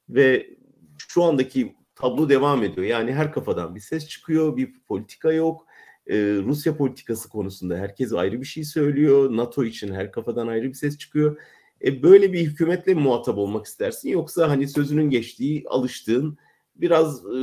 ve 0.08 0.50
şu 0.98 1.22
andaki 1.22 1.76
tablo 1.94 2.28
devam 2.28 2.62
ediyor. 2.62 2.86
Yani 2.86 3.12
her 3.12 3.32
kafadan 3.32 3.74
bir 3.74 3.80
ses 3.80 4.08
çıkıyor, 4.08 4.56
bir 4.56 4.74
politika 4.88 5.32
yok 5.32 5.66
e, 6.06 6.16
Rusya 6.44 6.76
politikası 6.76 7.28
konusunda 7.28 7.76
herkes 7.76 8.12
ayrı 8.12 8.40
bir 8.40 8.46
şey 8.46 8.64
söylüyor. 8.64 9.36
NATO 9.36 9.64
için 9.64 9.94
her 9.94 10.12
kafadan 10.12 10.46
ayrı 10.46 10.68
bir 10.68 10.74
ses 10.74 10.98
çıkıyor. 10.98 11.40
E, 11.84 12.02
böyle 12.02 12.32
bir 12.32 12.40
hükümetle 12.40 12.94
muhatap 12.94 13.38
olmak 13.38 13.66
istersin 13.66 14.08
yoksa 14.08 14.48
hani 14.50 14.68
sözünün 14.68 15.10
geçtiği, 15.10 15.64
alıştığın 15.68 16.38
biraz 16.80 17.26
e, 17.26 17.38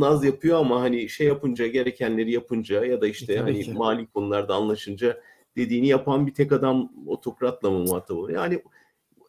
naz 0.00 0.24
yapıyor 0.24 0.58
ama 0.58 0.80
hani 0.80 1.08
şey 1.08 1.26
yapınca 1.26 1.66
gerekenleri 1.66 2.32
yapınca 2.32 2.84
ya 2.84 3.00
da 3.00 3.06
işte 3.06 3.32
e, 3.32 3.38
hani 3.38 3.62
ki. 3.62 3.72
mali 3.72 4.06
konularda 4.06 4.54
anlaşınca 4.54 5.20
dediğini 5.56 5.88
yapan 5.88 6.26
bir 6.26 6.34
tek 6.34 6.52
adam 6.52 6.92
otokratla 7.06 7.70
mı 7.70 7.78
muhatap 7.78 8.16
oluyor? 8.16 8.42
Yani 8.42 8.62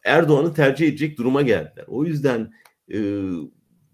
Erdoğan'ı 0.04 0.54
tercih 0.54 0.88
edecek 0.88 1.18
duruma 1.18 1.42
geldiler. 1.42 1.84
O 1.88 2.04
yüzden 2.04 2.52
e, 2.92 2.98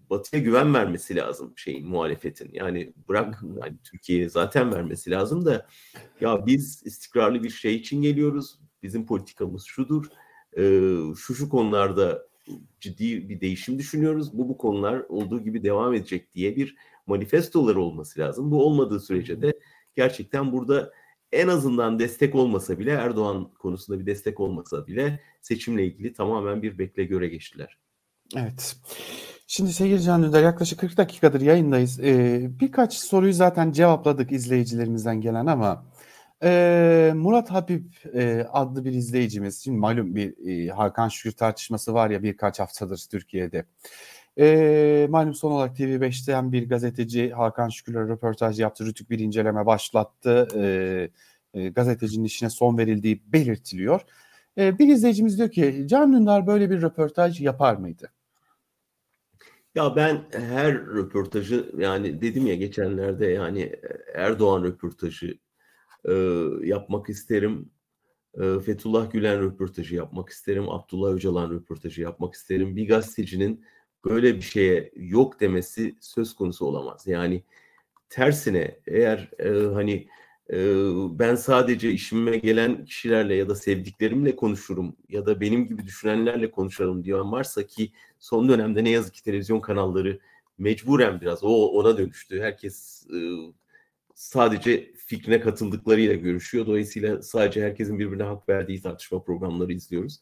Batı'ya 0.09 0.41
güven 0.41 0.73
vermesi 0.73 1.15
lazım 1.15 1.53
şeyin 1.55 1.87
muhalefetin. 1.87 2.49
Yani 2.53 2.93
bırak 3.09 3.43
yani 3.61 3.77
Türkiye'ye 3.83 4.29
zaten 4.29 4.73
vermesi 4.73 5.11
lazım 5.11 5.45
da 5.45 5.67
ya 6.21 6.45
biz 6.45 6.81
istikrarlı 6.85 7.43
bir 7.43 7.49
şey 7.49 7.75
için 7.75 8.01
geliyoruz. 8.01 8.59
Bizim 8.83 9.05
politikamız 9.05 9.63
şudur. 9.65 10.05
E, 10.57 10.63
şu 11.15 11.35
şu 11.35 11.49
konularda 11.49 12.27
ciddi 12.79 13.29
bir 13.29 13.41
değişim 13.41 13.79
düşünüyoruz. 13.79 14.37
Bu 14.37 14.49
bu 14.49 14.57
konular 14.57 14.99
olduğu 15.09 15.43
gibi 15.43 15.63
devam 15.63 15.93
edecek 15.93 16.33
diye 16.33 16.55
bir 16.55 16.75
manifestoları 17.07 17.81
olması 17.81 18.19
lazım. 18.19 18.51
Bu 18.51 18.65
olmadığı 18.65 18.99
sürece 18.99 19.41
de 19.41 19.53
gerçekten 19.95 20.51
burada 20.51 20.91
en 21.31 21.47
azından 21.47 21.99
destek 21.99 22.35
olmasa 22.35 22.79
bile 22.79 22.91
Erdoğan 22.91 23.51
konusunda 23.59 23.99
bir 23.99 24.05
destek 24.05 24.39
olmasa 24.39 24.87
bile 24.87 25.19
seçimle 25.41 25.85
ilgili 25.85 26.13
tamamen 26.13 26.61
bir 26.61 26.77
bekle 26.77 27.03
göre 27.03 27.27
geçtiler. 27.27 27.77
Evet. 28.35 28.75
Şimdi 29.47 29.73
sevgili 29.73 30.01
Can 30.01 30.23
Dündar 30.23 30.43
yaklaşık 30.43 30.79
40 30.79 30.97
dakikadır 30.97 31.41
yayındayız. 31.41 31.99
Ee, 31.99 32.49
birkaç 32.59 32.93
soruyu 32.93 33.33
zaten 33.33 33.71
cevapladık 33.71 34.31
izleyicilerimizden 34.31 35.21
gelen 35.21 35.45
ama 35.45 35.85
Murat 37.13 37.51
Habib 37.51 37.85
adlı 38.51 38.85
bir 38.85 38.91
izleyicimiz, 38.91 39.63
şimdi 39.63 39.77
malum 39.77 40.15
bir 40.15 40.47
e, 40.47 40.67
Hakan 40.67 41.09
Şükür 41.09 41.31
tartışması 41.31 41.93
var 41.93 42.09
ya 42.09 42.23
birkaç 42.23 42.59
haftadır 42.59 43.05
Türkiye'de. 43.11 43.65
Malum 45.07 45.33
son 45.33 45.51
olarak 45.51 45.77
TV5'ten 45.77 46.51
bir 46.51 46.69
gazeteci 46.69 47.31
Hakan 47.31 47.69
Şükür'le 47.69 47.95
röportaj 47.95 48.59
yaptı, 48.59 48.85
rütük 48.85 49.09
bir 49.09 49.19
inceleme 49.19 49.65
başlattı. 49.65 50.47
Gazetecinin 51.75 52.25
işine 52.25 52.49
son 52.49 52.77
verildiği 52.77 53.21
belirtiliyor. 53.25 54.01
Bir 54.57 54.87
izleyicimiz 54.87 55.37
diyor 55.37 55.51
ki 55.51 55.85
Can 55.87 56.13
Dündar 56.13 56.47
böyle 56.47 56.69
bir 56.69 56.81
röportaj 56.81 57.41
yapar 57.41 57.75
mıydı? 57.75 58.11
Ya 59.75 59.95
ben 59.95 60.23
her 60.31 60.73
röportajı 60.73 61.71
yani 61.77 62.21
dedim 62.21 62.47
ya 62.47 62.55
geçenlerde 62.55 63.25
yani 63.25 63.75
Erdoğan 64.13 64.63
röportajı 64.63 65.37
e, 66.09 66.13
yapmak 66.63 67.09
isterim. 67.09 67.69
E, 68.33 68.59
Fethullah 68.59 69.11
Gülen 69.11 69.41
röportajı 69.41 69.95
yapmak 69.95 70.29
isterim. 70.29 70.69
Abdullah 70.69 71.13
Öcalan 71.13 71.51
röportajı 71.51 72.01
yapmak 72.01 72.33
isterim. 72.33 72.75
Bir 72.75 72.87
gazetecinin 72.87 73.65
böyle 74.05 74.35
bir 74.35 74.41
şeye 74.41 74.91
yok 74.95 75.39
demesi 75.39 75.95
söz 76.01 76.35
konusu 76.35 76.65
olamaz. 76.65 77.07
Yani 77.07 77.43
tersine 78.09 78.79
eğer 78.87 79.29
e, 79.39 79.73
hani 79.73 80.07
ben 81.19 81.35
sadece 81.35 81.91
işime 81.91 82.37
gelen 82.37 82.85
kişilerle 82.85 83.35
ya 83.35 83.49
da 83.49 83.55
sevdiklerimle 83.55 84.35
konuşurum 84.35 84.95
ya 85.09 85.25
da 85.25 85.41
benim 85.41 85.67
gibi 85.67 85.85
düşünenlerle 85.85 86.51
konuşalım 86.51 87.03
diyen 87.03 87.31
varsa 87.31 87.67
ki 87.67 87.91
son 88.19 88.49
dönemde 88.49 88.83
ne 88.83 88.89
yazık 88.89 89.13
ki 89.13 89.23
televizyon 89.23 89.59
kanalları 89.59 90.19
mecburen 90.57 91.21
biraz 91.21 91.43
o 91.43 91.67
ona 91.67 91.97
dönüştü. 91.97 92.41
Herkes 92.41 93.07
sadece 94.15 94.92
fikrine 95.05 95.39
katıldıklarıyla 95.39 96.15
görüşüyor. 96.15 96.65
Dolayısıyla 96.65 97.21
sadece 97.21 97.63
herkesin 97.63 97.99
birbirine 97.99 98.23
hak 98.23 98.49
verdiği 98.49 98.81
tartışma 98.81 99.23
programları 99.23 99.73
izliyoruz. 99.73 100.21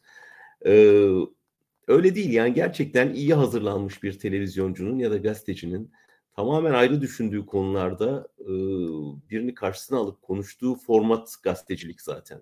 öyle 1.88 2.16
değil 2.16 2.34
yani 2.34 2.54
gerçekten 2.54 3.14
iyi 3.14 3.34
hazırlanmış 3.34 4.04
bir 4.04 4.20
televizyoncunun 4.20 5.00
ya 5.00 5.12
da 5.12 5.18
gazetecinin 5.18 5.92
tamamen 6.36 6.74
ayrı 6.74 7.02
düşündüğü 7.02 7.46
konularda 7.46 8.28
e, 8.40 8.50
birini 9.30 9.54
karşısına 9.54 9.98
alıp 9.98 10.22
konuştuğu 10.22 10.76
format 10.76 11.36
gazetecilik 11.44 12.02
zaten. 12.02 12.42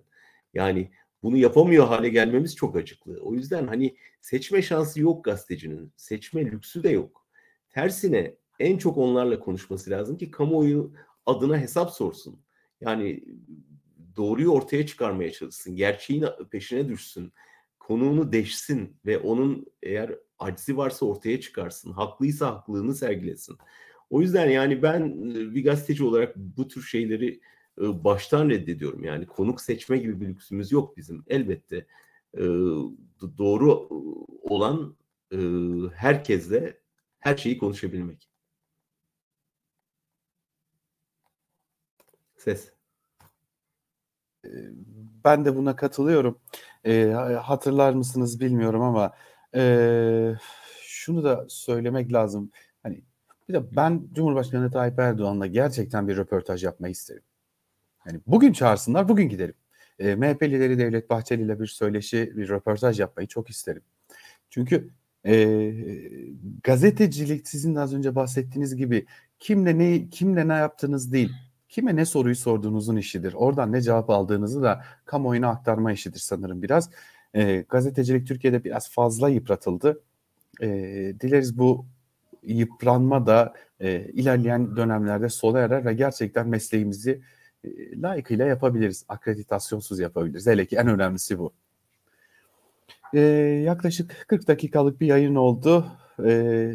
Yani 0.54 0.90
bunu 1.22 1.36
yapamıyor 1.36 1.86
hale 1.86 2.08
gelmemiz 2.08 2.56
çok 2.56 2.76
acıklı. 2.76 3.18
O 3.22 3.34
yüzden 3.34 3.66
hani 3.66 3.96
seçme 4.20 4.62
şansı 4.62 5.00
yok 5.00 5.24
gazetecinin. 5.24 5.92
Seçme 5.96 6.44
lüksü 6.44 6.82
de 6.82 6.88
yok. 6.88 7.26
Tersine 7.70 8.34
en 8.58 8.78
çok 8.78 8.96
onlarla 8.96 9.40
konuşması 9.40 9.90
lazım 9.90 10.18
ki 10.18 10.30
kamuoyu 10.30 10.92
adına 11.26 11.58
hesap 11.58 11.90
sorsun. 11.90 12.40
Yani 12.80 13.24
doğruyu 14.16 14.50
ortaya 14.50 14.86
çıkarmaya 14.86 15.32
çalışsın. 15.32 15.76
Gerçeğin 15.76 16.24
peşine 16.50 16.88
düşsün. 16.88 17.32
Konuğunu 17.78 18.32
deşsin 18.32 18.96
ve 19.06 19.18
onun 19.18 19.66
eğer 19.82 20.14
aczi 20.38 20.76
varsa 20.76 21.06
ortaya 21.06 21.40
çıkarsın. 21.40 21.92
Haklıysa 21.92 22.46
haklılığını 22.46 22.94
sergilesin. 22.94 23.56
O 24.10 24.20
yüzden 24.20 24.50
yani 24.50 24.82
ben 24.82 25.24
bir 25.54 25.64
gazeteci 25.64 26.04
olarak 26.04 26.36
bu 26.36 26.68
tür 26.68 26.82
şeyleri 26.82 27.40
baştan 27.78 28.50
reddediyorum. 28.50 29.04
Yani 29.04 29.26
konuk 29.26 29.60
seçme 29.60 29.98
gibi 29.98 30.20
bir 30.20 30.28
lüksümüz 30.28 30.72
yok 30.72 30.96
bizim. 30.96 31.24
Elbette 31.28 31.86
doğru 33.38 33.88
olan 34.42 34.96
herkesle 35.94 36.80
her 37.18 37.36
şeyi 37.36 37.58
konuşabilmek. 37.58 38.29
Ses. 42.40 42.72
Ben 45.24 45.44
de 45.44 45.56
buna 45.56 45.76
katılıyorum. 45.76 46.38
E, 46.84 47.06
hatırlar 47.42 47.92
mısınız 47.92 48.40
bilmiyorum 48.40 48.82
ama 48.82 49.12
e, 49.54 50.34
şunu 50.82 51.24
da 51.24 51.46
söylemek 51.48 52.12
lazım. 52.12 52.50
Hani 52.82 53.02
bir 53.48 53.54
de 53.54 53.76
ben 53.76 54.08
Cumhurbaşkanı 54.12 54.70
Tayyip 54.70 54.98
Erdoğan'la 54.98 55.46
gerçekten 55.46 56.08
bir 56.08 56.16
röportaj 56.16 56.64
yapmayı 56.64 56.92
isterim. 56.92 57.22
Hani 57.98 58.20
bugün 58.26 58.52
çağırsınlar, 58.52 59.08
bugün 59.08 59.28
giderim. 59.28 59.54
E, 59.98 60.14
MHP 60.14 60.42
lideri 60.42 60.78
Devlet 60.78 61.10
Bahçeli 61.10 61.42
ile 61.42 61.60
bir 61.60 61.66
söyleşi, 61.66 62.36
bir 62.36 62.48
röportaj 62.48 63.00
yapmayı 63.00 63.28
çok 63.28 63.50
isterim. 63.50 63.82
Çünkü 64.50 64.90
e, 65.26 65.72
gazetecilik 66.62 67.48
sizin 67.48 67.74
de 67.74 67.80
az 67.80 67.94
önce 67.94 68.14
bahsettiğiniz 68.14 68.76
gibi 68.76 69.06
kimle 69.38 69.78
ne 69.78 70.08
kimle 70.10 70.48
ne 70.48 70.54
yaptığınız 70.54 71.12
değil 71.12 71.32
kime 71.70 71.96
ne 71.96 72.04
soruyu 72.04 72.36
sorduğunuzun 72.36 72.96
işidir. 72.96 73.32
Oradan 73.32 73.72
ne 73.72 73.80
cevap 73.80 74.10
aldığınızı 74.10 74.62
da 74.62 74.84
kamuoyuna 75.04 75.48
aktarma 75.48 75.92
işidir 75.92 76.18
sanırım 76.18 76.62
biraz. 76.62 76.90
E, 77.34 77.64
gazetecilik 77.68 78.28
Türkiye'de 78.28 78.64
biraz 78.64 78.90
fazla 78.90 79.28
yıpratıldı. 79.28 80.00
E, 80.60 80.68
dileriz 81.20 81.58
bu 81.58 81.86
yıpranma 82.42 83.26
da 83.26 83.54
e, 83.80 84.10
ilerleyen 84.12 84.76
dönemlerde 84.76 85.28
sona 85.28 85.58
erer 85.58 85.84
ve 85.84 85.94
gerçekten 85.94 86.48
mesleğimizi 86.48 87.20
e, 87.64 88.00
layıkıyla 88.00 88.46
yapabiliriz. 88.46 89.04
Akreditasyonsuz 89.08 89.98
yapabiliriz. 89.98 90.46
Hele 90.46 90.66
ki 90.66 90.76
en 90.76 90.88
önemlisi 90.88 91.38
bu. 91.38 91.52
E, 93.14 93.20
yaklaşık 93.64 94.24
40 94.28 94.48
dakikalık 94.48 95.00
bir 95.00 95.06
yayın 95.06 95.34
oldu. 95.34 95.86
E, 96.24 96.72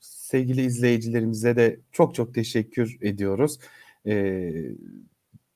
sevgili 0.00 0.62
izleyicilerimize 0.62 1.56
de 1.56 1.80
çok 1.92 2.14
çok 2.14 2.34
teşekkür 2.34 2.98
ediyoruz. 3.00 3.58
E, 4.06 4.52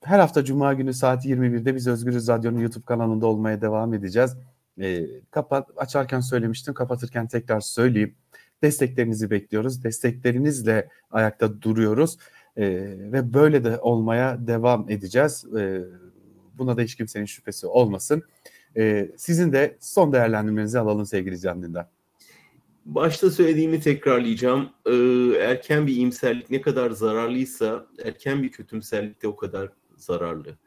her 0.03 0.19
hafta 0.19 0.45
Cuma 0.45 0.75
günü 0.75 0.95
saat 0.95 1.27
21'de 1.27 1.75
biz 1.75 1.87
Özgürüz 1.87 2.29
Radyo'nun 2.29 2.59
YouTube 2.59 2.85
kanalında 2.85 3.27
olmaya 3.27 3.61
devam 3.61 3.95
edeceğiz. 3.95 4.37
E, 4.81 5.07
kapat 5.31 5.69
açarken 5.77 6.21
söylemiştim, 6.21 6.75
kapatırken 6.75 7.27
tekrar 7.27 7.61
söyleyeyim. 7.61 8.15
Desteklerinizi 8.63 9.31
bekliyoruz. 9.31 9.85
Desteklerinizle 9.85 10.89
ayakta 11.11 11.63
duruyoruz. 11.63 12.19
E, 12.57 12.67
ve 13.13 13.35
böyle 13.35 13.65
de 13.65 13.79
olmaya 13.79 14.47
devam 14.47 14.91
edeceğiz. 14.91 15.45
E, 15.59 15.81
buna 16.59 16.77
da 16.77 16.83
hiç 16.83 16.95
kimsenin 16.95 17.25
şüphesi 17.25 17.67
olmasın. 17.67 18.23
E, 18.77 19.11
sizin 19.17 19.53
de 19.53 19.77
son 19.81 20.13
değerlendirmenizi 20.13 20.79
alalım 20.79 21.07
sevgili 21.07 21.41
Can 21.41 21.63
Dündar. 21.63 21.87
Başta 22.85 23.31
söylediğimi 23.31 23.81
tekrarlayacağım. 23.81 24.71
Ee, 24.87 24.93
erken 25.41 25.87
bir 25.87 25.93
iyimserlik 25.93 26.51
ne 26.51 26.61
kadar 26.61 26.91
zararlıysa 26.91 27.87
erken 28.05 28.43
bir 28.43 28.53
kötümserlik 28.53 29.23
de 29.23 29.29
o 29.29 29.37
kadar 29.37 29.69
zararlı. 29.97 30.59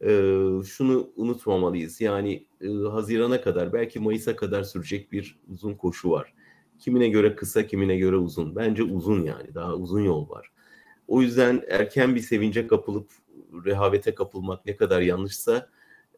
Ee, 0.00 0.30
şunu 0.66 1.10
unutmamalıyız. 1.16 2.00
Yani 2.00 2.46
e, 2.60 2.68
Haziran'a 2.68 3.40
kadar 3.40 3.72
belki 3.72 4.00
Mayıs'a 4.00 4.36
kadar 4.36 4.62
sürecek 4.62 5.12
bir 5.12 5.38
uzun 5.48 5.74
koşu 5.74 6.10
var. 6.10 6.34
Kimine 6.78 7.08
göre 7.08 7.36
kısa, 7.36 7.66
kimine 7.66 7.96
göre 7.96 8.16
uzun. 8.16 8.56
Bence 8.56 8.82
uzun 8.82 9.22
yani. 9.22 9.54
Daha 9.54 9.74
uzun 9.74 10.00
yol 10.00 10.28
var. 10.28 10.50
O 11.08 11.22
yüzden 11.22 11.62
erken 11.68 12.14
bir 12.14 12.20
sevince 12.20 12.66
kapılıp 12.66 13.10
rehavete 13.64 14.14
kapılmak 14.14 14.66
ne 14.66 14.76
kadar 14.76 15.00
yanlışsa 15.00 15.68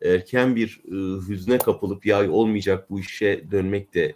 erken 0.03 0.57
bir 0.57 0.81
e, 0.85 1.29
hüzne 1.29 1.59
kapılıp 1.59 2.07
ya 2.07 2.31
olmayacak 2.31 2.91
bu 2.91 3.01
işe 3.01 3.51
dönmek 3.51 3.95
de 3.95 4.15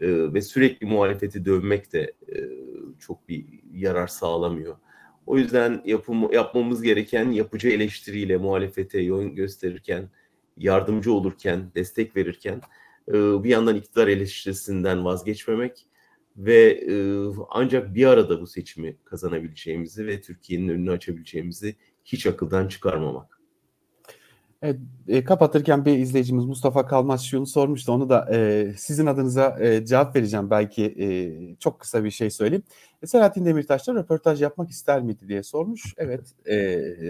e, 0.00 0.32
ve 0.34 0.42
sürekli 0.42 0.86
muhalefeti 0.86 1.44
dövmek 1.44 1.92
de 1.92 2.12
e, 2.28 2.38
çok 2.98 3.28
bir 3.28 3.46
yarar 3.72 4.06
sağlamıyor. 4.06 4.76
O 5.26 5.38
yüzden 5.38 5.82
yapım, 5.84 6.32
yapmamız 6.32 6.82
gereken 6.82 7.30
yapıcı 7.30 7.68
eleştiriyle 7.68 8.36
muhalefete 8.36 9.00
yön 9.00 9.34
gösterirken, 9.34 10.08
yardımcı 10.56 11.12
olurken, 11.12 11.70
destek 11.74 12.16
verirken 12.16 12.60
e, 13.08 13.12
bir 13.14 13.48
yandan 13.48 13.76
iktidar 13.76 14.08
eleştirisinden 14.08 15.04
vazgeçmemek 15.04 15.86
ve 16.36 16.70
e, 16.70 16.94
ancak 17.50 17.94
bir 17.94 18.06
arada 18.06 18.40
bu 18.40 18.46
seçimi 18.46 18.96
kazanabileceğimizi 19.04 20.06
ve 20.06 20.20
Türkiye'nin 20.20 20.68
önünü 20.68 20.90
açabileceğimizi 20.90 21.76
hiç 22.04 22.26
akıldan 22.26 22.68
çıkarmamak. 22.68 23.39
Evet, 24.62 24.80
e, 25.08 25.24
kapatırken 25.24 25.84
bir 25.84 25.98
izleyicimiz 25.98 26.44
Mustafa 26.44 26.86
Kalmaz 26.86 27.24
şunu 27.24 27.46
sormuştu. 27.46 27.92
Onu 27.92 28.08
da 28.08 28.28
e, 28.32 28.68
sizin 28.76 29.06
adınıza 29.06 29.56
e, 29.60 29.86
cevap 29.86 30.16
vereceğim. 30.16 30.50
Belki 30.50 30.84
e, 30.84 31.06
çok 31.56 31.80
kısa 31.80 32.04
bir 32.04 32.10
şey 32.10 32.30
söyleyeyim. 32.30 32.62
E, 33.02 33.06
Selahattin 33.06 33.46
Demirtaş'la 33.46 33.94
röportaj 33.94 34.42
yapmak 34.42 34.70
ister 34.70 35.02
miydi 35.02 35.28
diye 35.28 35.42
sormuş. 35.42 35.94
Evet, 35.96 36.20
e, 36.46 36.54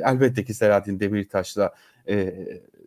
elbette 0.04 0.44
ki 0.44 0.54
Selahattin 0.54 1.00
Demirtaş'la 1.00 1.74
e, 2.08 2.34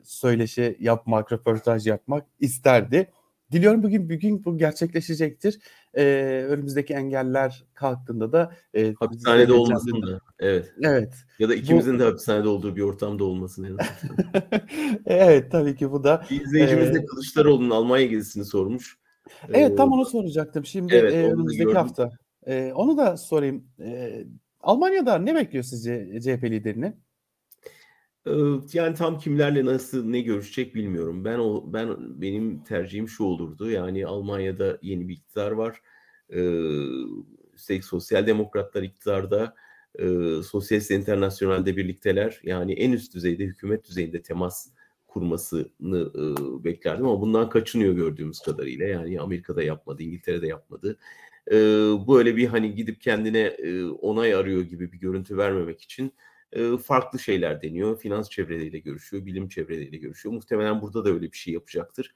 söyleşi 0.04 0.78
yapmak, 0.80 1.32
röportaj 1.32 1.88
yapmak 1.88 2.26
isterdi. 2.40 3.12
Diliyorum 3.52 3.84
bugün 3.84 4.10
bugün 4.10 4.46
bu 4.46 4.58
gerçekleşecektir. 4.58 5.60
Ee, 5.94 6.46
önümüzdeki 6.50 6.94
engeller 6.94 7.66
kalktığında 7.74 8.32
da 8.32 8.54
e, 8.74 8.94
hapishanede 8.94 9.54
olmasın 9.54 10.02
da. 10.02 10.20
Evet. 10.40 10.74
Evet. 10.84 11.14
Ya 11.40 11.50
da 11.50 11.56
ikimizin 11.56 11.96
bu... 11.96 12.00
de 12.00 12.04
hapishanede 12.04 12.48
olduğu 12.48 12.76
bir 12.76 12.82
ortamda 12.82 13.24
olmasın 13.24 13.64
en 13.64 13.78
evet 15.06 15.52
tabii 15.52 15.76
ki 15.76 15.92
bu 15.92 16.04
da. 16.04 16.26
Bir 16.32 16.42
izleyicimiz 16.42 16.94
de 16.94 17.06
Kılıçdaroğlu'nun 17.06 17.70
Almanya 17.70 18.06
gezisini 18.06 18.46
sormuş. 18.46 18.98
Evet 19.50 19.72
ee, 19.72 19.76
tam 19.76 19.92
onu 19.92 20.06
soracaktım. 20.06 20.66
Şimdi 20.66 20.96
evet, 20.96 21.14
e, 21.14 21.28
önümüzdeki 21.28 21.64
gördüm. 21.64 21.76
hafta. 21.76 22.10
E, 22.48 22.72
onu 22.76 22.98
da 22.98 23.18
sorayım. 23.18 23.68
E, 23.80 24.24
Almanya'da 24.60 25.18
ne 25.18 25.36
bekliyor 25.36 25.64
sizce 25.64 26.20
CHP 26.22 26.44
liderini? 26.44 26.94
Yani 28.74 28.96
tam 28.96 29.20
kimlerle 29.20 29.66
nasıl 29.66 30.06
ne 30.06 30.22
görüşecek 30.22 30.76
bilmiyorum. 30.76 31.26
Ben 31.26 31.40
o 31.40 31.74
ben 31.74 32.22
benim 32.22 32.64
tercihim 32.64 33.08
şu 33.08 33.24
olurdu. 33.24 33.70
Yani 33.70 34.06
Almanya'da 34.08 34.78
yeni 34.82 35.08
bir 35.08 35.14
iktidar 35.14 35.52
var. 35.52 35.82
Ee, 36.34 37.82
sosyal 37.82 38.28
demokratlar 38.28 38.84
iktidarda, 38.84 39.56
e, 40.00 40.06
Sosyalist 40.44 40.92
Internasyonel'de 40.92 41.78
birlikteler. 41.78 42.40
Yani 42.44 42.74
en 42.74 42.92
üst 42.92 43.16
düzeyde 43.16 43.44
hükümet 43.44 43.90
düzeyinde 43.90 44.22
temas 44.22 44.70
kurmasını 45.08 46.12
e, 46.16 46.64
beklerdim 46.64 47.06
ama 47.06 47.22
bundan 47.22 47.50
kaçınıyor 47.50 47.94
gördüğümüz 47.94 48.40
kadarıyla. 48.40 48.88
Yani 48.88 49.20
Amerika'da 49.20 49.64
yapmadı, 49.64 50.04
İngiltere'de 50.04 50.48
yapmadı. 50.48 50.98
E, 51.52 51.56
böyle 52.08 52.36
bir 52.38 52.48
hani 52.48 52.76
gidip 52.76 53.02
kendine 53.02 53.40
e, 53.40 53.86
onay 53.86 54.34
arıyor 54.34 54.62
gibi 54.62 54.92
bir 54.92 55.00
görüntü 55.00 55.38
vermemek 55.38 55.82
için 55.82 56.14
farklı 56.84 57.20
şeyler 57.20 57.62
deniyor. 57.62 58.00
Finans 58.00 58.30
çevreleriyle 58.30 58.80
görüşüyor, 58.80 59.26
bilim 59.26 59.48
çevreleriyle 59.48 59.98
görüşüyor. 59.98 60.36
Muhtemelen 60.36 60.82
burada 60.82 61.06
da 61.06 61.10
öyle 61.10 61.32
bir 61.32 61.38
şey 61.38 61.54
yapacaktır. 61.54 62.14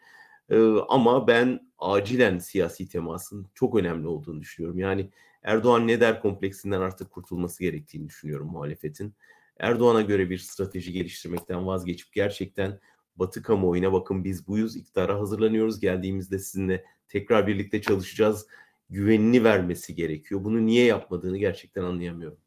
Ama 0.89 1.27
ben 1.27 1.71
acilen 1.79 2.38
siyasi 2.38 2.89
temasın 2.89 3.47
çok 3.53 3.75
önemli 3.75 4.07
olduğunu 4.07 4.41
düşünüyorum. 4.41 4.79
Yani 4.79 5.09
Erdoğan 5.43 5.88
ne 5.88 5.99
der 5.99 6.21
kompleksinden 6.21 6.81
artık 6.81 7.11
kurtulması 7.11 7.63
gerektiğini 7.63 8.07
düşünüyorum 8.09 8.47
muhalefetin. 8.47 9.13
Erdoğan'a 9.59 10.01
göre 10.01 10.29
bir 10.29 10.38
strateji 10.38 10.93
geliştirmekten 10.93 11.67
vazgeçip 11.67 12.13
gerçekten 12.13 12.79
Batı 13.15 13.41
kamuoyuna 13.41 13.93
bakın 13.93 14.23
biz 14.23 14.47
buyuz, 14.47 14.75
iktidara 14.75 15.19
hazırlanıyoruz. 15.19 15.79
Geldiğimizde 15.79 16.39
sizinle 16.39 16.83
tekrar 17.07 17.47
birlikte 17.47 17.81
çalışacağız 17.81 18.47
güvenini 18.89 19.43
vermesi 19.43 19.95
gerekiyor. 19.95 20.43
Bunu 20.43 20.65
niye 20.65 20.85
yapmadığını 20.85 21.38
gerçekten 21.38 21.83
anlayamıyorum. 21.83 22.38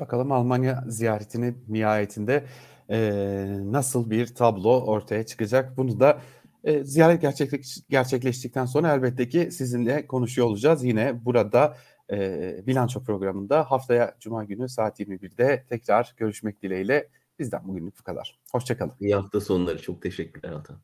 Bakalım 0.00 0.32
Almanya 0.32 0.84
ziyaretini 0.88 1.54
nihayetinde 1.68 2.44
e, 2.90 2.98
nasıl 3.64 4.10
bir 4.10 4.26
tablo 4.26 4.80
ortaya 4.80 5.26
çıkacak. 5.26 5.76
Bunu 5.76 6.00
da 6.00 6.20
e, 6.64 6.84
ziyaret 6.84 7.22
gerçekleş, 7.22 7.78
gerçekleştikten 7.90 8.64
sonra 8.64 8.94
elbette 8.94 9.28
ki 9.28 9.48
sizinle 9.52 10.06
konuşuyor 10.06 10.46
olacağız. 10.48 10.84
Yine 10.84 11.24
burada 11.24 11.76
e, 12.12 12.66
bilanço 12.66 13.02
programında 13.02 13.70
haftaya 13.70 14.16
Cuma 14.20 14.44
günü 14.44 14.68
saat 14.68 15.00
21'de 15.00 15.64
tekrar 15.68 16.14
görüşmek 16.16 16.62
dileğiyle 16.62 17.08
bizden 17.38 17.68
bugünlük 17.68 17.98
bu 17.98 18.02
kadar. 18.02 18.38
Hoşçakalın. 18.52 18.92
İyi 19.00 19.14
hafta 19.14 19.40
sonları. 19.40 19.82
Çok 19.82 20.02
teşekkürler 20.02 20.52
Altan. 20.52 20.76